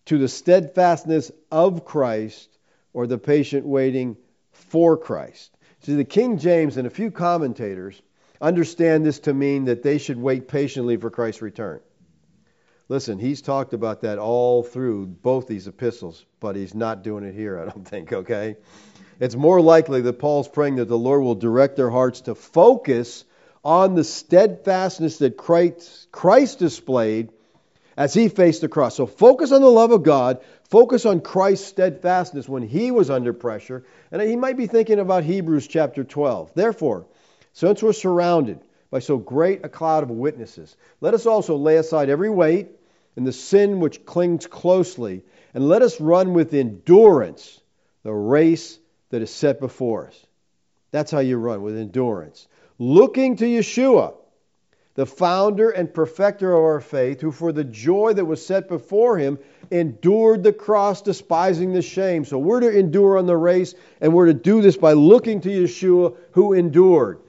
To 0.08 0.18
the 0.18 0.28
steadfastness 0.28 1.32
of 1.52 1.86
Christ 1.86 2.50
or 2.94 3.08
the 3.08 3.18
patient 3.18 3.66
waiting 3.66 4.18
for 4.52 4.98
Christ. 4.98 5.52
See, 5.82 5.96
the 5.96 6.06
King 6.06 6.38
James 6.38 6.78
and 6.78 6.88
a 6.88 6.90
few 6.90 7.12
commentators 7.12 8.02
understand 8.42 9.06
this 9.06 9.20
to 9.20 9.34
mean 9.34 9.66
that 9.66 9.84
they 9.84 9.98
should 9.98 10.18
wait 10.18 10.48
patiently 10.48 10.98
for 10.98 11.10
Christ's 11.10 11.42
return. 11.42 11.82
Listen, 12.90 13.20
he's 13.20 13.42
talked 13.42 13.74
about 13.74 14.02
that 14.02 14.18
all 14.18 14.64
through 14.64 15.08
both 15.08 15.46
these 15.46 15.68
epistles, 15.68 16.26
but 16.40 16.56
he's 16.56 16.74
not 16.74 17.04
doing 17.04 17.26
it 17.26 17.36
here, 17.36 17.60
I 17.60 17.66
don't 17.66 17.88
think, 17.88 18.14
okay? 18.14 18.56
It's 19.20 19.36
more 19.36 19.60
likely 19.60 20.02
that 20.02 20.20
Paul's 20.20 20.48
praying 20.48 20.78
that 20.78 20.88
the 20.88 20.98
Lord 20.98 21.22
will 21.22 21.36
direct 21.36 21.76
their 21.76 21.90
hearts 21.90 22.22
to 22.22 22.36
focus 22.36 23.26
on 23.62 23.96
the 23.96 24.06
steadfastness 24.06 25.18
that 25.18 25.36
Christ 25.36 26.60
displayed 26.60 27.34
as 27.98 28.14
he 28.14 28.30
faced 28.30 28.62
the 28.62 28.70
cross. 28.70 28.96
So 28.96 29.08
focus 29.08 29.52
on 29.52 29.62
the 29.62 29.68
love 29.68 29.92
of 29.92 30.04
God, 30.04 30.42
focus 30.70 31.06
on 31.06 31.20
Christ's 31.20 31.66
steadfastness 31.66 32.48
when 32.48 32.62
he 32.62 32.92
was 32.92 33.10
under 33.10 33.34
pressure. 33.34 33.84
And 34.12 34.22
he 34.22 34.36
might 34.36 34.56
be 34.56 34.68
thinking 34.68 35.00
about 35.00 35.24
Hebrews 35.24 35.68
chapter 35.68 36.04
12. 36.04 36.54
Therefore, 36.54 37.08
since 37.54 37.82
we're 37.82 37.94
surrounded 37.94 38.60
by 38.92 39.00
so 39.00 39.18
great 39.18 39.66
a 39.66 39.70
cloud 39.70 40.04
of 40.04 40.12
witnesses, 40.12 40.78
let 41.02 41.16
us 41.16 41.26
also 41.26 41.58
lay 41.58 41.78
aside 41.78 42.10
every 42.10 42.30
weight 42.30 42.68
and 43.16 43.26
the 43.26 43.34
sin 43.34 43.80
which 43.80 44.06
clings 44.06 44.46
closely, 44.46 45.24
and 45.56 45.68
let 45.68 45.82
us 45.82 46.00
run 46.00 46.36
with 46.36 46.54
endurance 46.54 47.60
the 48.04 48.14
race 48.14 48.78
that 49.10 49.24
is 49.24 49.34
set 49.34 49.60
before 49.60 50.06
us. 50.06 50.26
That's 50.92 51.10
how 51.10 51.20
you 51.20 51.38
run, 51.38 51.64
with 51.64 51.76
endurance. 51.76 52.48
Looking 52.78 53.38
to 53.38 53.46
Yeshua 53.46 54.14
the 54.98 55.06
founder 55.06 55.70
and 55.70 55.94
perfecter 55.94 56.52
of 56.52 56.64
our 56.64 56.82
faith, 56.82 57.22
who 57.22 57.32
for 57.32 57.52
the 57.52 57.64
joy 57.64 58.14
that 58.14 58.26
was 58.26 58.44
set 58.44 58.68
before 58.68 59.16
him 59.16 59.38
endured 59.70 60.42
the 60.42 60.52
cross, 60.52 61.04
despising 61.04 61.72
the 61.72 61.84
shame. 61.84 62.26
So 62.26 62.40
we're 62.40 62.62
to 62.62 62.76
endure 62.76 63.20
on 63.20 63.28
the 63.28 63.38
race, 63.38 63.76
and 64.02 64.12
we're 64.12 64.26
to 64.26 64.34
do 64.34 64.60
this 64.60 64.76
by 64.76 64.94
looking 64.94 65.40
to 65.42 65.50
Yeshua, 65.50 66.18
who 66.32 66.54
endured 66.54 67.20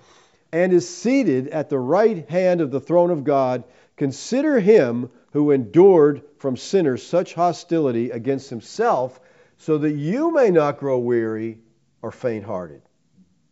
and 0.51 0.73
is 0.73 0.89
seated 0.89 1.49
at 1.49 1.69
the 1.69 1.79
right 1.79 2.27
hand 2.31 2.63
of 2.63 2.71
the 2.71 2.81
throne 2.81 3.11
of 3.11 3.23
God. 3.23 3.65
Consider 3.99 4.59
him 4.59 5.11
who 5.33 5.51
endured 5.51 6.23
from 6.39 6.57
sinners 6.57 7.03
such 7.03 7.35
hostility 7.35 8.13
against 8.13 8.49
himself, 8.49 9.21
so 9.59 9.77
that 9.77 9.93
you 9.93 10.33
may 10.33 10.51
not 10.51 10.79
grow 10.79 10.99
weary 10.99 11.59
or 12.01 12.13
faint 12.13 12.47
hearted. 12.47 12.81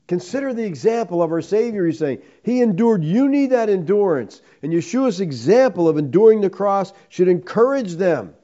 Consider 0.08 0.54
the 0.54 0.64
example 0.64 1.22
of 1.22 1.32
our 1.32 1.42
Savior, 1.42 1.84
he's 1.86 1.98
saying. 1.98 2.22
He 2.42 2.62
endured. 2.62 3.02
You 3.02 3.28
need 3.28 3.50
that 3.50 3.68
endurance. 3.68 4.40
And 4.62 4.72
Yeshua's 4.72 5.20
example 5.20 5.88
of 5.88 5.98
enduring 5.98 6.40
the 6.40 6.50
cross 6.50 6.92
should 7.08 7.28
encourage 7.28 7.94
them 7.94 8.34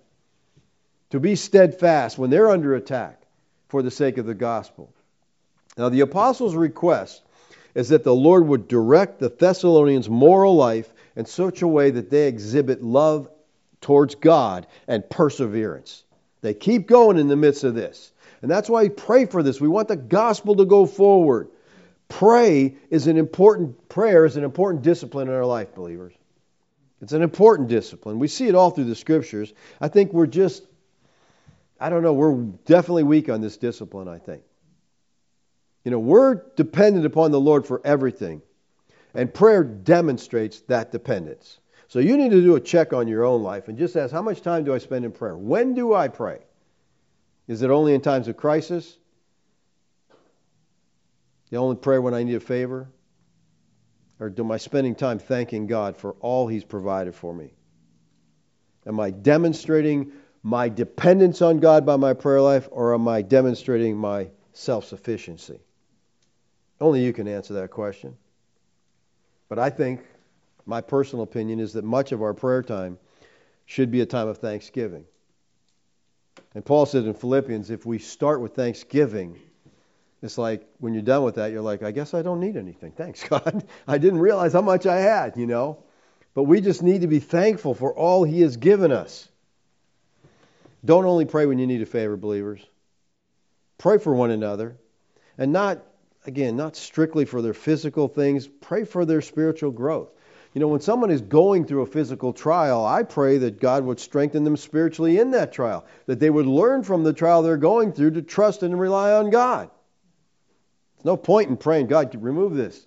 to 1.10 1.20
be 1.20 1.36
steadfast 1.36 2.18
when 2.18 2.30
they're 2.30 2.50
under 2.50 2.74
attack 2.74 3.22
for 3.68 3.82
the 3.82 3.90
sake 3.90 4.18
of 4.18 4.26
the 4.26 4.34
gospel. 4.34 4.92
Now, 5.76 5.88
the 5.88 6.00
apostles' 6.00 6.54
request 6.54 7.22
is 7.74 7.90
that 7.90 8.04
the 8.04 8.14
Lord 8.14 8.46
would 8.46 8.68
direct 8.68 9.18
the 9.18 9.28
Thessalonians' 9.30 10.08
moral 10.08 10.56
life 10.56 10.92
in 11.16 11.26
such 11.26 11.62
a 11.62 11.68
way 11.68 11.90
that 11.90 12.10
they 12.10 12.28
exhibit 12.28 12.82
love 12.82 13.28
towards 13.80 14.14
God 14.14 14.66
and 14.88 15.08
perseverance. 15.08 16.04
They 16.40 16.54
keep 16.54 16.86
going 16.86 17.18
in 17.18 17.28
the 17.28 17.36
midst 17.36 17.64
of 17.64 17.74
this. 17.74 18.11
And 18.42 18.50
that's 18.50 18.68
why 18.68 18.82
we 18.82 18.88
pray 18.90 19.26
for 19.26 19.42
this. 19.42 19.60
We 19.60 19.68
want 19.68 19.88
the 19.88 19.96
gospel 19.96 20.56
to 20.56 20.64
go 20.64 20.84
forward. 20.84 21.48
Pray 22.08 22.76
is 22.90 23.06
an 23.06 23.16
important 23.16 23.88
prayer 23.88 24.26
is 24.26 24.36
an 24.36 24.44
important 24.44 24.82
discipline 24.82 25.28
in 25.28 25.34
our 25.34 25.46
life, 25.46 25.74
believers. 25.74 26.12
It's 27.00 27.12
an 27.12 27.22
important 27.22 27.68
discipline. 27.68 28.18
We 28.18 28.28
see 28.28 28.48
it 28.48 28.54
all 28.54 28.70
through 28.70 28.84
the 28.84 28.94
scriptures. 28.94 29.52
I 29.80 29.88
think 29.88 30.12
we're 30.12 30.26
just 30.26 30.64
I 31.80 31.88
don't 31.88 32.02
know, 32.02 32.12
we're 32.12 32.34
definitely 32.64 33.02
weak 33.02 33.28
on 33.28 33.40
this 33.40 33.56
discipline, 33.56 34.06
I 34.06 34.18
think. 34.18 34.42
You 35.84 35.90
know, 35.90 35.98
we're 35.98 36.34
dependent 36.54 37.06
upon 37.06 37.32
the 37.32 37.40
Lord 37.40 37.66
for 37.66 37.80
everything. 37.84 38.40
And 39.14 39.34
prayer 39.34 39.64
demonstrates 39.64 40.60
that 40.68 40.92
dependence. 40.92 41.58
So 41.88 41.98
you 41.98 42.16
need 42.16 42.30
to 42.30 42.40
do 42.40 42.54
a 42.54 42.60
check 42.60 42.92
on 42.92 43.08
your 43.08 43.24
own 43.24 43.42
life 43.42 43.66
and 43.66 43.76
just 43.76 43.96
ask, 43.96 44.12
how 44.12 44.22
much 44.22 44.42
time 44.42 44.64
do 44.64 44.72
I 44.72 44.78
spend 44.78 45.04
in 45.04 45.10
prayer? 45.10 45.36
When 45.36 45.74
do 45.74 45.92
I 45.92 46.06
pray? 46.06 46.38
Is 47.48 47.62
it 47.62 47.70
only 47.70 47.94
in 47.94 48.00
times 48.00 48.28
of 48.28 48.36
crisis? 48.36 48.96
The 51.50 51.56
only 51.58 51.76
prayer 51.76 52.00
when 52.00 52.14
I 52.14 52.22
need 52.22 52.34
a 52.34 52.40
favor? 52.40 52.88
Or 54.18 54.32
am 54.38 54.52
I 54.52 54.56
spending 54.56 54.94
time 54.94 55.18
thanking 55.18 55.66
God 55.66 55.96
for 55.96 56.12
all 56.20 56.46
He's 56.46 56.64
provided 56.64 57.14
for 57.14 57.34
me? 57.34 57.52
Am 58.86 58.98
I 59.00 59.10
demonstrating 59.10 60.12
my 60.42 60.68
dependence 60.68 61.42
on 61.42 61.60
God 61.60 61.86
by 61.86 61.96
my 61.96 62.14
prayer 62.14 62.40
life, 62.40 62.68
or 62.70 62.94
am 62.94 63.06
I 63.06 63.22
demonstrating 63.22 63.96
my 63.96 64.28
self 64.52 64.84
sufficiency? 64.84 65.60
Only 66.80 67.04
you 67.04 67.12
can 67.12 67.28
answer 67.28 67.54
that 67.54 67.70
question. 67.70 68.16
But 69.48 69.58
I 69.58 69.70
think, 69.70 70.00
my 70.66 70.80
personal 70.80 71.24
opinion 71.24 71.60
is 71.60 71.72
that 71.74 71.84
much 71.84 72.12
of 72.12 72.22
our 72.22 72.34
prayer 72.34 72.62
time 72.62 72.98
should 73.66 73.90
be 73.90 74.00
a 74.00 74.06
time 74.06 74.28
of 74.28 74.38
thanksgiving. 74.38 75.04
And 76.54 76.64
Paul 76.64 76.86
said 76.86 77.04
in 77.04 77.14
Philippians, 77.14 77.70
if 77.70 77.86
we 77.86 77.98
start 77.98 78.40
with 78.40 78.54
thanksgiving, 78.54 79.40
it's 80.22 80.38
like 80.38 80.66
when 80.78 80.92
you're 80.92 81.02
done 81.02 81.24
with 81.24 81.36
that, 81.36 81.50
you're 81.50 81.62
like, 81.62 81.82
I 81.82 81.90
guess 81.90 82.14
I 82.14 82.22
don't 82.22 82.40
need 82.40 82.56
anything. 82.56 82.92
Thanks, 82.96 83.24
God. 83.24 83.64
I 83.88 83.98
didn't 83.98 84.20
realize 84.20 84.52
how 84.52 84.62
much 84.62 84.86
I 84.86 84.98
had, 84.98 85.36
you 85.36 85.46
know. 85.46 85.82
But 86.34 86.44
we 86.44 86.60
just 86.60 86.82
need 86.82 87.02
to 87.02 87.06
be 87.06 87.18
thankful 87.18 87.74
for 87.74 87.92
all 87.94 88.24
He 88.24 88.40
has 88.40 88.56
given 88.56 88.92
us. 88.92 89.28
Don't 90.84 91.04
only 91.04 91.26
pray 91.26 91.46
when 91.46 91.58
you 91.58 91.66
need 91.66 91.82
a 91.82 91.86
favor, 91.86 92.16
believers. 92.16 92.64
Pray 93.78 93.98
for 93.98 94.14
one 94.14 94.30
another. 94.30 94.76
And 95.36 95.52
not, 95.52 95.82
again, 96.26 96.56
not 96.56 96.76
strictly 96.76 97.24
for 97.24 97.42
their 97.42 97.54
physical 97.54 98.08
things. 98.08 98.46
Pray 98.46 98.84
for 98.84 99.04
their 99.04 99.20
spiritual 99.20 99.70
growth. 99.70 100.10
You 100.54 100.60
know, 100.60 100.68
when 100.68 100.80
someone 100.80 101.10
is 101.10 101.22
going 101.22 101.64
through 101.64 101.82
a 101.82 101.86
physical 101.86 102.32
trial, 102.32 102.84
I 102.84 103.04
pray 103.04 103.38
that 103.38 103.58
God 103.58 103.84
would 103.84 103.98
strengthen 103.98 104.44
them 104.44 104.56
spiritually 104.56 105.18
in 105.18 105.30
that 105.30 105.52
trial, 105.52 105.86
that 106.06 106.20
they 106.20 106.28
would 106.28 106.46
learn 106.46 106.82
from 106.82 107.04
the 107.04 107.14
trial 107.14 107.42
they're 107.42 107.56
going 107.56 107.92
through 107.92 108.12
to 108.12 108.22
trust 108.22 108.62
and 108.62 108.78
rely 108.78 109.12
on 109.12 109.30
God. 109.30 109.70
There's 110.96 111.06
no 111.06 111.16
point 111.16 111.48
in 111.48 111.56
praying, 111.56 111.86
God, 111.86 112.14
remove 112.22 112.54
this. 112.54 112.86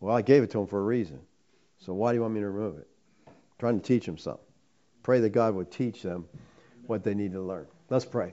Well, 0.00 0.16
I 0.16 0.22
gave 0.22 0.42
it 0.42 0.50
to 0.52 0.60
him 0.60 0.66
for 0.66 0.80
a 0.80 0.84
reason. 0.84 1.20
So 1.78 1.92
why 1.92 2.12
do 2.12 2.16
you 2.16 2.22
want 2.22 2.34
me 2.34 2.40
to 2.40 2.48
remove 2.48 2.78
it? 2.78 2.88
I'm 3.26 3.34
trying 3.58 3.80
to 3.80 3.86
teach 3.86 4.06
them 4.06 4.16
something. 4.16 4.44
Pray 5.02 5.20
that 5.20 5.30
God 5.30 5.54
would 5.54 5.70
teach 5.70 6.00
them 6.00 6.26
what 6.86 7.04
they 7.04 7.14
need 7.14 7.32
to 7.32 7.42
learn. 7.42 7.66
Let's 7.90 8.06
pray. 8.06 8.32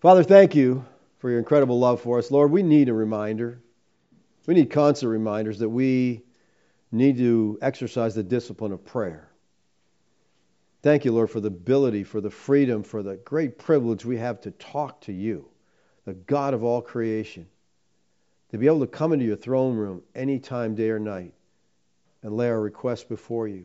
Father, 0.00 0.22
thank 0.22 0.54
you 0.54 0.84
for 1.18 1.30
your 1.30 1.38
incredible 1.38 1.78
love 1.78 2.00
for 2.00 2.18
us. 2.18 2.30
Lord, 2.30 2.50
we 2.50 2.62
need 2.62 2.88
a 2.88 2.94
reminder. 2.94 3.60
We 4.46 4.54
need 4.54 4.70
constant 4.70 5.10
reminders 5.10 5.60
that 5.60 5.68
we 5.68 6.22
need 6.92 7.16
to 7.16 7.58
exercise 7.62 8.14
the 8.14 8.22
discipline 8.22 8.72
of 8.72 8.84
prayer. 8.84 9.28
Thank 10.82 11.04
you, 11.04 11.12
Lord, 11.12 11.30
for 11.30 11.40
the 11.40 11.48
ability, 11.48 12.04
for 12.04 12.20
the 12.20 12.30
freedom, 12.30 12.82
for 12.82 13.02
the 13.02 13.16
great 13.16 13.58
privilege 13.58 14.04
we 14.04 14.18
have 14.18 14.40
to 14.42 14.50
talk 14.50 15.00
to 15.02 15.12
you, 15.12 15.48
the 16.04 16.14
God 16.14 16.54
of 16.54 16.64
all 16.64 16.82
creation, 16.82 17.46
to 18.50 18.58
be 18.58 18.66
able 18.66 18.80
to 18.80 18.86
come 18.86 19.12
into 19.12 19.24
your 19.24 19.36
throne 19.36 19.76
room 19.76 20.02
anytime, 20.14 20.74
day 20.74 20.90
or 20.90 20.98
night, 20.98 21.32
and 22.22 22.36
lay 22.36 22.48
our 22.48 22.60
requests 22.60 23.04
before 23.04 23.48
you. 23.48 23.64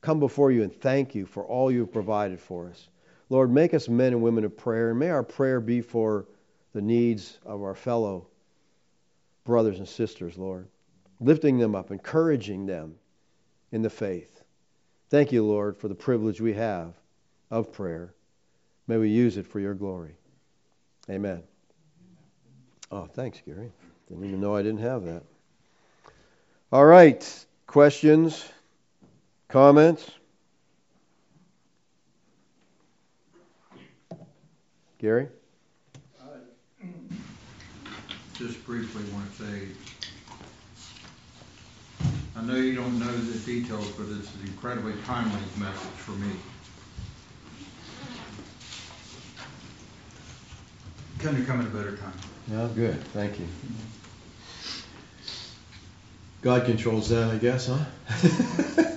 Come 0.00 0.20
before 0.20 0.50
you 0.50 0.62
and 0.62 0.72
thank 0.72 1.14
you 1.14 1.26
for 1.26 1.44
all 1.44 1.70
you've 1.70 1.92
provided 1.92 2.40
for 2.40 2.68
us. 2.68 2.88
Lord, 3.28 3.52
make 3.52 3.74
us 3.74 3.88
men 3.88 4.12
and 4.14 4.22
women 4.22 4.44
of 4.44 4.56
prayer, 4.56 4.90
and 4.90 4.98
may 4.98 5.10
our 5.10 5.22
prayer 5.22 5.60
be 5.60 5.80
for 5.82 6.26
the 6.72 6.80
needs 6.80 7.38
of 7.44 7.62
our 7.62 7.74
fellow 7.74 8.26
brothers 9.44 9.78
and 9.78 9.88
sisters, 9.88 10.36
Lord, 10.36 10.68
lifting 11.20 11.58
them 11.58 11.74
up, 11.74 11.90
encouraging 11.90 12.66
them 12.66 12.96
in 13.72 13.82
the 13.82 13.90
faith. 13.90 14.42
Thank 15.10 15.32
you, 15.32 15.44
Lord, 15.44 15.76
for 15.76 15.88
the 15.88 15.94
privilege 15.94 16.40
we 16.40 16.54
have 16.54 16.94
of 17.50 17.72
prayer. 17.72 18.14
May 18.86 18.98
we 18.98 19.08
use 19.08 19.36
it 19.36 19.46
for 19.46 19.60
your 19.60 19.74
glory. 19.74 20.16
Amen. 21.10 21.42
Oh, 22.90 23.04
thanks, 23.04 23.40
Gary. 23.44 23.72
Didn't 24.08 24.24
even 24.24 24.40
know 24.40 24.56
I 24.56 24.62
didn't 24.62 24.80
have 24.80 25.04
that. 25.04 25.22
All 26.72 26.84
right. 26.84 27.46
Questions? 27.66 28.44
Comments? 29.48 30.10
Gary? 34.98 35.28
Uh, 36.20 36.82
just 38.34 38.64
briefly 38.66 39.02
want 39.12 39.36
to 39.36 39.44
say, 39.44 39.68
I 42.38 42.42
know 42.42 42.54
you 42.54 42.76
don't 42.76 43.00
know 43.00 43.10
the 43.10 43.38
details, 43.40 43.90
but 43.98 44.06
it's 44.10 44.32
an 44.36 44.42
incredibly 44.44 44.92
timely 45.04 45.40
message 45.56 45.90
for 45.96 46.12
me. 46.12 46.30
Couldn't 51.18 51.46
come 51.46 51.60
at 51.60 51.66
a 51.66 51.70
better 51.70 51.96
time. 51.96 52.12
Yeah, 52.48 52.68
good. 52.72 53.02
Thank 53.06 53.40
you. 53.40 53.46
God 56.40 56.64
controls 56.64 57.08
that, 57.08 57.28
I 57.28 57.38
guess, 57.38 57.66
huh? 57.66 57.84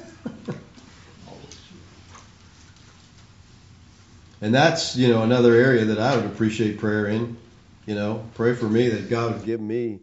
and 4.41 4.53
that's, 4.53 4.95
you 4.95 5.07
know, 5.07 5.23
another 5.23 5.55
area 5.55 5.85
that 5.85 5.97
I 5.97 6.15
would 6.15 6.25
appreciate 6.27 6.77
prayer 6.77 7.07
in. 7.07 7.37
You 7.87 7.95
know, 7.95 8.23
pray 8.35 8.53
for 8.53 8.69
me 8.69 8.89
that 8.89 9.09
God 9.09 9.33
would 9.33 9.45
give 9.47 9.59
me 9.59 10.01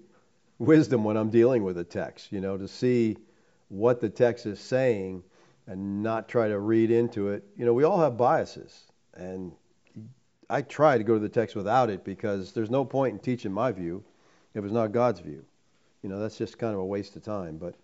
wisdom 0.58 1.04
when 1.04 1.16
I'm 1.16 1.30
dealing 1.30 1.62
with 1.62 1.78
a 1.78 1.84
text, 1.84 2.32
you 2.32 2.40
know, 2.40 2.58
to 2.58 2.66
see 2.66 3.16
what 3.68 4.00
the 4.00 4.08
text 4.08 4.46
is 4.46 4.60
saying 4.60 5.22
and 5.66 6.02
not 6.02 6.28
try 6.28 6.48
to 6.48 6.58
read 6.58 6.90
into 6.90 7.28
it. 7.28 7.44
You 7.56 7.66
know, 7.66 7.74
we 7.74 7.84
all 7.84 8.00
have 8.00 8.16
biases, 8.16 8.84
and 9.14 9.52
I 10.48 10.62
try 10.62 10.96
to 10.96 11.04
go 11.04 11.14
to 11.14 11.20
the 11.20 11.28
text 11.28 11.54
without 11.54 11.90
it 11.90 12.04
because 12.04 12.52
there's 12.52 12.70
no 12.70 12.84
point 12.84 13.12
in 13.14 13.18
teaching 13.18 13.52
my 13.52 13.72
view 13.72 14.02
if 14.54 14.64
it's 14.64 14.72
not 14.72 14.92
God's 14.92 15.20
view. 15.20 15.44
You 16.02 16.08
know, 16.08 16.20
that's 16.20 16.38
just 16.38 16.58
kind 16.58 16.74
of 16.74 16.80
a 16.80 16.84
waste 16.84 17.16
of 17.16 17.22
time. 17.22 17.58
But 17.58 17.74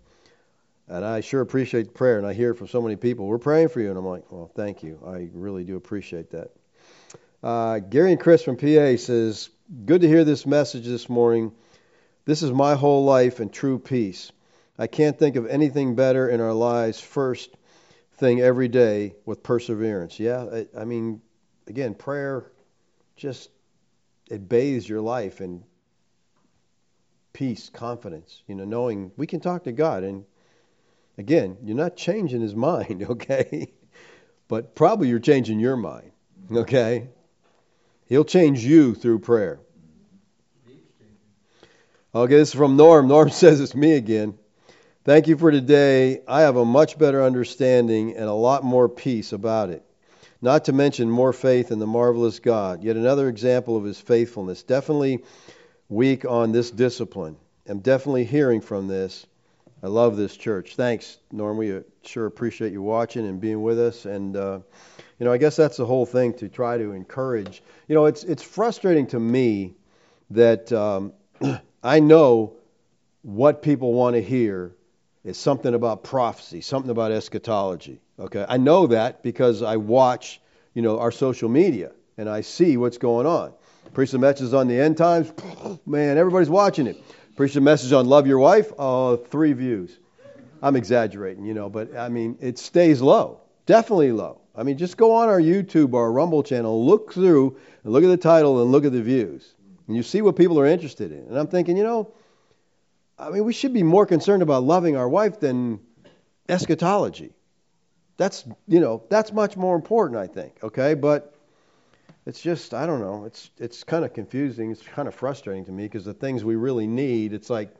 and 0.89 1.05
I 1.05 1.21
sure 1.21 1.41
appreciate 1.41 1.87
the 1.87 1.93
prayer, 1.93 2.19
and 2.19 2.27
I 2.27 2.35
hear 2.35 2.53
from 2.53 2.69
so 2.69 2.83
many 2.83 2.97
people, 2.97 3.27
we're 3.27 3.39
praying 3.39 3.69
for 3.69 3.81
you, 3.81 3.89
and 3.89 3.99
I'm 3.99 4.07
like, 4.07 4.31
well, 4.31 4.51
thank 4.55 4.83
you. 4.83 5.01
I 5.07 5.29
really 5.33 5.65
do 5.65 5.77
appreciate 5.77 6.31
that. 6.31 6.51
Uh, 7.43 7.79
Gary 7.79 8.13
and 8.13 8.21
Chris 8.21 8.43
from 8.43 8.57
PA 8.57 8.97
says, 8.97 9.51
good 9.87 10.03
to 10.03 10.09
hear 10.09 10.25
this 10.25 10.45
message 10.47 10.85
this 10.85 11.09
morning. 11.09 11.53
This 12.27 12.43
is 12.43 12.53
my 12.53 12.75
whole 12.75 13.05
life 13.05 13.41
and 13.41 13.53
true 13.53 13.79
peace. 13.79 14.31
I 14.79 14.87
can't 14.87 15.19
think 15.19 15.37
of 15.37 15.47
anything 15.47 15.95
better 15.95 16.29
in 16.29 16.41
our 16.41 16.53
lives. 16.53 17.01
First 17.01 17.51
thing 18.17 18.41
every 18.41 18.69
day 18.69 19.15
with 19.25 19.43
perseverance. 19.43 20.19
Yeah, 20.19 20.45
I, 20.53 20.67
I 20.81 20.85
mean, 20.85 21.21
again, 21.67 21.95
prayer 21.95 22.51
just 23.17 23.51
it 24.29 24.49
bathes 24.49 24.89
your 24.89 25.01
life 25.01 25.41
in 25.41 25.63
peace, 27.33 27.71
confidence. 27.71 28.43
You 28.47 28.55
know, 28.55 28.65
knowing 28.65 29.13
we 29.17 29.27
can 29.27 29.41
talk 29.41 29.65
to 29.65 29.73
God, 29.73 30.03
and 30.03 30.25
again, 31.19 31.57
you're 31.63 31.77
not 31.77 31.97
changing 31.97 32.41
His 32.41 32.55
mind, 32.57 33.07
okay? 33.11 33.73
But 34.49 34.75
probably 34.75 35.09
you're 35.09 35.21
changing 35.21 35.61
your 35.61 35.77
mind, 35.77 36.11
okay? 36.53 37.09
He'll 38.07 38.25
change 38.25 38.65
you 38.65 38.95
through 38.95 39.21
prayer. 39.21 39.61
Okay, 42.15 42.37
this 42.37 42.51
is 42.51 42.55
from 42.55 42.77
Norm. 42.77 43.09
Norm 43.09 43.31
says 43.31 43.61
it's 43.61 43.75
me 43.75 43.95
again. 43.95 44.39
Thank 45.05 45.29
you 45.29 45.37
for 45.37 45.51
today. 45.51 46.23
I 46.27 46.41
have 46.41 46.57
a 46.57 46.65
much 46.65 46.97
better 46.97 47.23
understanding 47.23 48.17
and 48.17 48.25
a 48.25 48.33
lot 48.33 48.65
more 48.65 48.89
peace 48.89 49.35
about 49.35 49.69
it. 49.69 49.85
Not 50.41 50.65
to 50.65 50.73
mention 50.73 51.11
more 51.11 51.35
faith 51.35 51.71
in 51.71 51.79
the 51.79 51.87
marvelous 51.87 52.39
God. 52.39 52.83
Yet 52.83 52.97
another 52.97 53.29
example 53.29 53.77
of 53.77 53.85
his 53.85 54.01
faithfulness. 54.01 54.63
Definitely 54.63 55.23
weak 55.91 56.25
on 56.25 56.53
this 56.53 56.71
discipline. 56.71 57.37
I'm 57.69 57.81
definitely 57.81 58.25
hearing 58.25 58.63
from 58.63 58.89
this. 58.89 59.27
I 59.83 59.89
love 59.89 60.17
this 60.17 60.39
church. 60.39 60.75
Thanks, 60.75 61.19
Norm. 61.31 61.59
We 61.59 61.83
sure 62.03 62.25
appreciate 62.25 62.73
you 62.73 62.81
watching 62.81 63.27
and 63.27 63.39
being 63.39 63.61
with 63.61 63.79
us. 63.79 64.07
And 64.07 64.35
uh, 64.35 64.61
you 65.19 65.27
know, 65.27 65.33
I 65.33 65.37
guess 65.37 65.55
that's 65.55 65.77
the 65.77 65.85
whole 65.85 66.07
thing 66.07 66.33
to 66.39 66.49
try 66.49 66.79
to 66.79 66.93
encourage. 66.93 67.63
You 67.89 67.95
know, 67.95 68.07
it's 68.07 68.25
it's 68.25 68.43
frustrating 68.43 69.07
to 69.09 69.21
me 69.21 69.75
that 70.31 70.73
um, 70.73 71.13
I 71.83 72.01
know 72.01 72.55
what 73.21 73.61
people 73.61 73.93
want 73.93 74.17
to 74.17 74.23
hear 74.23 74.73
is 75.25 75.39
something 75.39 75.75
about 75.75 76.05
prophecy, 76.05 76.61
something 76.61 76.91
about 76.91 77.11
eschatology. 77.11 78.01
Okay, 78.19 78.45
I 78.47 78.59
know 78.59 78.89
that 78.89 79.23
because 79.23 79.63
I 79.63 79.77
watch, 79.77 80.41
you 80.75 80.83
know, 80.83 81.01
our 81.01 81.11
social 81.11 81.49
media 81.49 81.93
and 82.17 82.29
I 82.29 82.43
see 82.43 82.77
what's 82.77 82.99
going 82.99 83.27
on. 83.27 83.53
Preach 83.93 84.11
the 84.11 84.19
message 84.19 84.53
on 84.53 84.69
the 84.69 84.79
end 84.79 84.97
times, 84.97 85.33
man, 85.87 86.19
everybody's 86.19 86.51
watching 86.51 86.87
it. 86.87 87.03
Preach 87.37 87.55
the 87.55 87.61
message 87.61 87.93
on 87.93 88.07
love 88.07 88.27
your 88.27 88.39
wife, 88.39 88.73
uh, 88.79 89.17
three 89.17 89.53
views. 89.55 89.99
I'm 90.63 90.77
exaggerating, 90.77 91.45
you 91.45 91.55
know, 91.55 91.69
but 91.69 91.97
I 91.97 92.09
mean, 92.09 92.39
it 92.41 92.59
stays 92.59 93.03
low, 93.03 93.41
definitely 93.67 94.13
low. 94.13 94.41
I 94.57 94.63
mean, 94.63 94.79
just 94.79 94.97
go 94.97 95.17
on 95.17 95.29
our 95.29 95.41
YouTube 95.41 95.95
or 95.95 96.05
our 96.05 96.13
Rumble 96.13 96.43
channel, 96.43 96.87
look 96.87 97.13
through, 97.13 97.59
and 97.83 97.93
look 97.93 98.05
at 98.05 98.09
the 98.09 98.17
title 98.17 98.63
and 98.63 98.71
look 98.71 98.85
at 98.85 98.93
the 98.93 99.03
views. 99.03 99.53
And 99.89 99.97
you 99.97 100.03
see 100.03 100.23
what 100.23 100.37
people 100.37 100.59
are 100.61 100.67
interested 100.67 101.13
in. 101.13 101.19
And 101.19 101.37
I'm 101.37 101.49
thinking, 101.49 101.77
you 101.77 101.83
know, 101.83 102.13
I 103.19 103.31
mean, 103.31 103.45
we 103.45 103.53
should 103.53 103.73
be 103.73 103.83
more 103.83 104.07
concerned 104.07 104.43
about 104.43 104.65
loving 104.65 104.97
our 104.97 105.09
wife 105.09 105.39
than 105.41 105.81
eschatology. 106.49 107.33
That's, 108.17 108.45
you 108.67 108.81
know, 108.81 109.03
that's 109.09 109.33
much 109.33 109.57
more 109.57 109.77
important, 109.77 110.19
I 110.19 110.27
think, 110.27 110.55
okay? 110.63 110.95
But 110.95 111.35
it's 112.27 112.41
just, 112.41 112.75
I 112.75 112.87
don't 112.87 113.01
know, 113.01 113.25
it's, 113.25 113.51
it's 113.59 113.85
kind 113.85 114.05
of 114.05 114.13
confusing. 114.13 114.71
It's 114.71 114.83
kind 114.83 115.09
of 115.09 115.15
frustrating 115.15 115.65
to 115.67 115.73
me 115.73 115.85
because 115.85 116.05
the 116.05 116.15
things 116.15 116.45
we 116.45 116.57
really 116.57 116.87
need, 116.87 117.33
it's 117.33 117.51
like 117.51 117.75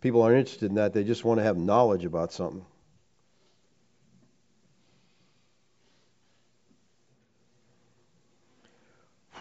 people 0.00 0.22
aren't 0.22 0.38
interested 0.38 0.70
in 0.70 0.76
that. 0.76 0.92
They 0.92 1.04
just 1.04 1.24
want 1.24 1.38
to 1.38 1.44
have 1.44 1.56
knowledge 1.56 2.04
about 2.04 2.32
something. 2.32 2.64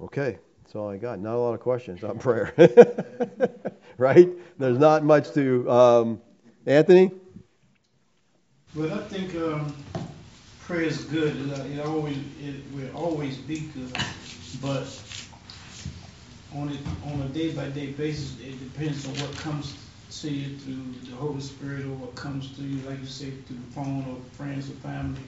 Okay, 0.00 0.38
that's 0.62 0.76
all 0.76 0.88
I 0.88 0.96
got. 0.96 1.18
Not 1.18 1.34
a 1.34 1.38
lot 1.38 1.54
of 1.54 1.60
questions 1.60 2.04
on 2.04 2.20
prayer. 2.20 2.54
right? 4.06 4.30
There's 4.58 4.78
not 4.78 5.04
much 5.04 5.32
to. 5.34 5.68
Um, 5.70 6.20
Anthony? 6.66 7.10
Well, 8.74 8.92
I 8.92 8.98
think 8.98 9.34
um, 9.34 9.74
prayer 10.60 10.82
is 10.82 11.04
good. 11.04 11.34
It, 11.34 11.78
it 11.78 11.84
always 11.84 12.18
it 12.40 12.62
will 12.72 12.94
always 12.94 13.38
be 13.38 13.60
good, 13.74 13.92
but 14.62 14.86
on 16.54 16.68
it 16.68 16.78
on 17.06 17.22
a 17.22 17.28
day 17.28 17.52
by 17.52 17.68
day 17.70 17.86
basis, 17.86 18.38
it 18.40 18.58
depends 18.72 19.04
on 19.06 19.14
what 19.14 19.36
comes 19.36 19.76
to 20.20 20.30
you 20.30 20.56
through 20.58 21.10
the 21.10 21.16
Holy 21.16 21.40
Spirit 21.40 21.84
or 21.84 21.94
what 21.94 22.14
comes 22.14 22.56
to 22.56 22.62
you, 22.62 22.80
like 22.88 23.00
you 23.00 23.06
say, 23.06 23.30
through 23.30 23.56
the 23.56 23.72
phone 23.74 24.04
or 24.08 24.36
friends 24.36 24.70
or 24.70 24.74
family. 24.74 25.20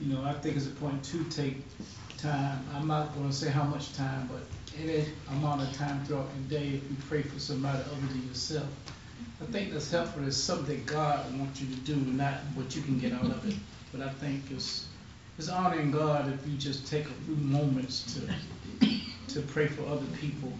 You 0.00 0.14
know, 0.14 0.24
I 0.24 0.32
think 0.32 0.56
it's 0.56 0.66
important 0.66 1.04
to 1.04 1.24
take 1.24 1.62
time. 2.16 2.64
I'm 2.74 2.88
not 2.88 3.14
going 3.14 3.28
to 3.28 3.34
say 3.34 3.50
how 3.50 3.64
much 3.64 3.94
time, 3.94 4.28
but 4.32 4.42
any 4.80 5.04
amount 5.30 5.62
of 5.62 5.72
time 5.76 6.04
throughout 6.04 6.28
the 6.34 6.54
day 6.54 6.66
if 6.68 6.90
you 6.90 6.96
pray 7.08 7.22
for 7.22 7.38
somebody 7.38 7.78
other 7.78 8.06
than 8.08 8.28
yourself. 8.28 8.66
I 9.40 9.44
think 9.46 9.72
that's 9.72 9.90
helpful. 9.90 10.26
It's 10.26 10.36
something 10.36 10.82
God 10.84 11.38
wants 11.38 11.60
you 11.60 11.68
to 11.74 11.80
do, 11.82 11.96
not 11.96 12.34
what 12.54 12.74
you 12.74 12.82
can 12.82 12.98
get 12.98 13.12
out 13.12 13.24
of 13.24 13.48
it. 13.48 13.56
But 13.92 14.02
I 14.02 14.10
think 14.10 14.42
it's 14.50 14.86
it's 15.38 15.48
honoring 15.48 15.92
God 15.92 16.32
if 16.32 16.48
you 16.50 16.56
just 16.58 16.86
take 16.86 17.04
a 17.04 17.14
few 17.24 17.36
moments 17.36 18.14
to 18.14 18.88
to 19.34 19.40
pray 19.42 19.66
for 19.66 19.86
other 19.86 20.06
people. 20.20 20.52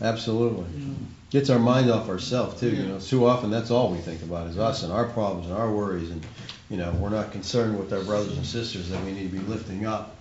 Absolutely. 0.00 0.80
You 0.80 0.86
know. 0.86 0.96
Gets 1.30 1.50
our 1.50 1.58
mind 1.58 1.90
off 1.90 2.08
ourselves 2.08 2.58
too. 2.60 2.70
You 2.70 2.84
know, 2.84 2.98
too 2.98 3.26
often 3.26 3.50
that's 3.50 3.70
all 3.70 3.90
we 3.90 3.98
think 3.98 4.22
about 4.22 4.48
is 4.48 4.58
us 4.58 4.82
and 4.82 4.92
our 4.92 5.06
problems 5.06 5.46
and 5.46 5.56
our 5.56 5.70
worries, 5.70 6.10
and 6.10 6.24
you 6.70 6.76
know, 6.76 6.90
we're 6.92 7.10
not 7.10 7.32
concerned 7.32 7.78
with 7.78 7.92
our 7.92 8.02
brothers 8.02 8.36
and 8.36 8.46
sisters 8.46 8.88
that 8.88 9.04
we 9.04 9.12
need 9.12 9.30
to 9.30 9.36
be 9.36 9.44
lifting 9.46 9.86
up, 9.86 10.16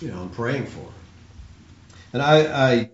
you 0.00 0.08
know, 0.08 0.22
and 0.22 0.32
praying 0.32 0.66
for. 0.66 0.86
And 2.16 2.22
I, 2.22 2.70
I 2.70 2.90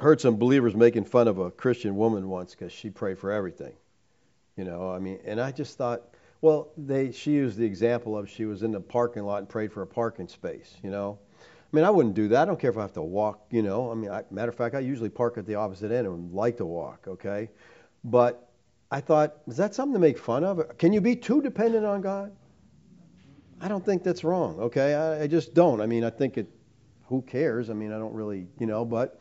heard 0.00 0.20
some 0.20 0.36
believers 0.36 0.74
making 0.74 1.04
fun 1.04 1.28
of 1.28 1.38
a 1.38 1.52
Christian 1.52 1.94
woman 1.94 2.28
once 2.28 2.56
because 2.56 2.72
she 2.72 2.90
prayed 2.90 3.20
for 3.20 3.30
everything. 3.30 3.74
You 4.56 4.64
know, 4.64 4.90
I 4.90 4.98
mean, 4.98 5.20
and 5.24 5.40
I 5.40 5.52
just 5.52 5.78
thought, 5.78 6.02
well, 6.40 6.72
they 6.76 7.12
she 7.12 7.30
used 7.30 7.56
the 7.56 7.64
example 7.64 8.18
of 8.18 8.28
she 8.28 8.46
was 8.46 8.64
in 8.64 8.72
the 8.72 8.80
parking 8.80 9.22
lot 9.22 9.38
and 9.38 9.48
prayed 9.48 9.72
for 9.72 9.82
a 9.82 9.86
parking 9.86 10.26
space. 10.26 10.74
You 10.82 10.90
know, 10.90 11.20
I 11.40 11.76
mean, 11.76 11.84
I 11.84 11.90
wouldn't 11.90 12.16
do 12.16 12.26
that. 12.28 12.42
I 12.42 12.44
don't 12.46 12.58
care 12.58 12.70
if 12.70 12.78
I 12.78 12.80
have 12.80 12.94
to 12.94 13.02
walk. 13.02 13.46
You 13.52 13.62
know, 13.62 13.92
I 13.92 13.94
mean, 13.94 14.10
I, 14.10 14.24
matter 14.32 14.48
of 14.48 14.56
fact, 14.56 14.74
I 14.74 14.80
usually 14.80 15.08
park 15.08 15.38
at 15.38 15.46
the 15.46 15.54
opposite 15.54 15.92
end 15.92 16.08
and 16.08 16.34
like 16.34 16.56
to 16.56 16.66
walk. 16.66 17.06
Okay, 17.06 17.48
but 18.02 18.50
I 18.90 19.00
thought, 19.00 19.36
is 19.46 19.56
that 19.58 19.72
something 19.72 19.94
to 19.94 20.00
make 20.00 20.18
fun 20.18 20.42
of? 20.42 20.78
Can 20.78 20.92
you 20.92 21.00
be 21.00 21.14
too 21.14 21.40
dependent 21.42 21.86
on 21.86 22.00
God? 22.00 22.32
I 23.60 23.68
don't 23.68 23.84
think 23.84 24.02
that's 24.02 24.24
wrong. 24.24 24.58
Okay, 24.58 24.94
I, 24.94 25.22
I 25.22 25.26
just 25.28 25.54
don't. 25.54 25.80
I 25.80 25.86
mean, 25.86 26.02
I 26.02 26.10
think 26.10 26.38
it. 26.38 26.48
Who 27.10 27.22
cares? 27.22 27.70
I 27.70 27.72
mean, 27.72 27.92
I 27.92 27.98
don't 27.98 28.14
really, 28.14 28.46
you 28.60 28.66
know, 28.66 28.84
but 28.84 29.20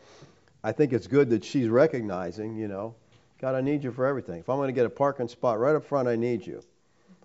I 0.63 0.71
think 0.71 0.93
it's 0.93 1.07
good 1.07 1.31
that 1.31 1.43
she's 1.43 1.67
recognizing, 1.67 2.55
you 2.55 2.67
know, 2.67 2.93
God, 3.41 3.55
I 3.55 3.61
need 3.61 3.83
you 3.83 3.91
for 3.91 4.05
everything. 4.05 4.39
If 4.39 4.47
I'm 4.47 4.57
going 4.57 4.67
to 4.67 4.73
get 4.73 4.85
a 4.85 4.91
parking 4.91 5.27
spot 5.27 5.59
right 5.59 5.75
up 5.75 5.83
front, 5.83 6.07
I 6.07 6.15
need 6.15 6.45
you. 6.45 6.61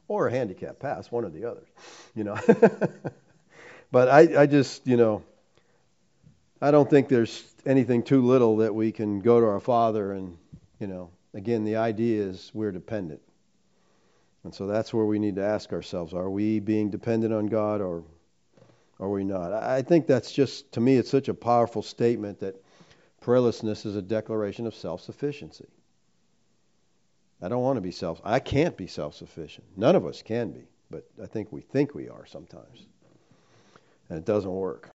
Or 0.08 0.28
a 0.28 0.30
handicap 0.30 0.78
pass, 0.78 1.12
one 1.12 1.24
or 1.24 1.28
the 1.28 1.44
other, 1.44 1.64
you 2.14 2.24
know. 2.24 2.38
but 3.92 4.08
I, 4.08 4.42
I 4.42 4.46
just, 4.46 4.86
you 4.86 4.96
know, 4.96 5.22
I 6.62 6.70
don't 6.70 6.88
think 6.88 7.08
there's 7.08 7.44
anything 7.66 8.02
too 8.02 8.22
little 8.22 8.56
that 8.58 8.74
we 8.74 8.90
can 8.90 9.20
go 9.20 9.40
to 9.40 9.46
our 9.46 9.60
Father 9.60 10.12
and, 10.12 10.38
you 10.80 10.86
know, 10.86 11.10
again, 11.34 11.64
the 11.64 11.76
idea 11.76 12.22
is 12.22 12.50
we're 12.54 12.72
dependent. 12.72 13.20
And 14.44 14.54
so 14.54 14.66
that's 14.66 14.94
where 14.94 15.04
we 15.04 15.18
need 15.18 15.36
to 15.36 15.44
ask 15.44 15.74
ourselves 15.74 16.14
are 16.14 16.30
we 16.30 16.58
being 16.58 16.88
dependent 16.88 17.34
on 17.34 17.48
God 17.48 17.82
or 17.82 18.04
are 19.00 19.08
we 19.08 19.24
not? 19.24 19.52
I 19.52 19.82
think 19.82 20.06
that's 20.06 20.32
just, 20.32 20.70
to 20.72 20.80
me, 20.80 20.96
it's 20.96 21.10
such 21.10 21.28
a 21.28 21.34
powerful 21.34 21.82
statement 21.82 22.40
that 22.40 22.62
prayerlessness 23.22 23.86
is 23.86 23.96
a 23.96 24.02
declaration 24.02 24.66
of 24.66 24.74
self 24.74 25.00
sufficiency. 25.00 25.66
I 27.44 27.48
don't 27.48 27.62
want 27.62 27.76
to 27.76 27.82
be 27.82 27.90
self. 27.90 28.22
I 28.24 28.38
can't 28.38 28.74
be 28.74 28.86
self-sufficient. 28.86 29.66
None 29.76 29.96
of 29.96 30.06
us 30.06 30.22
can 30.22 30.50
be, 30.50 30.62
but 30.90 31.04
I 31.22 31.26
think 31.26 31.52
we 31.52 31.60
think 31.60 31.94
we 31.94 32.08
are 32.08 32.24
sometimes, 32.24 32.86
and 34.08 34.18
it 34.18 34.24
doesn't 34.24 34.50
work. 34.50 34.93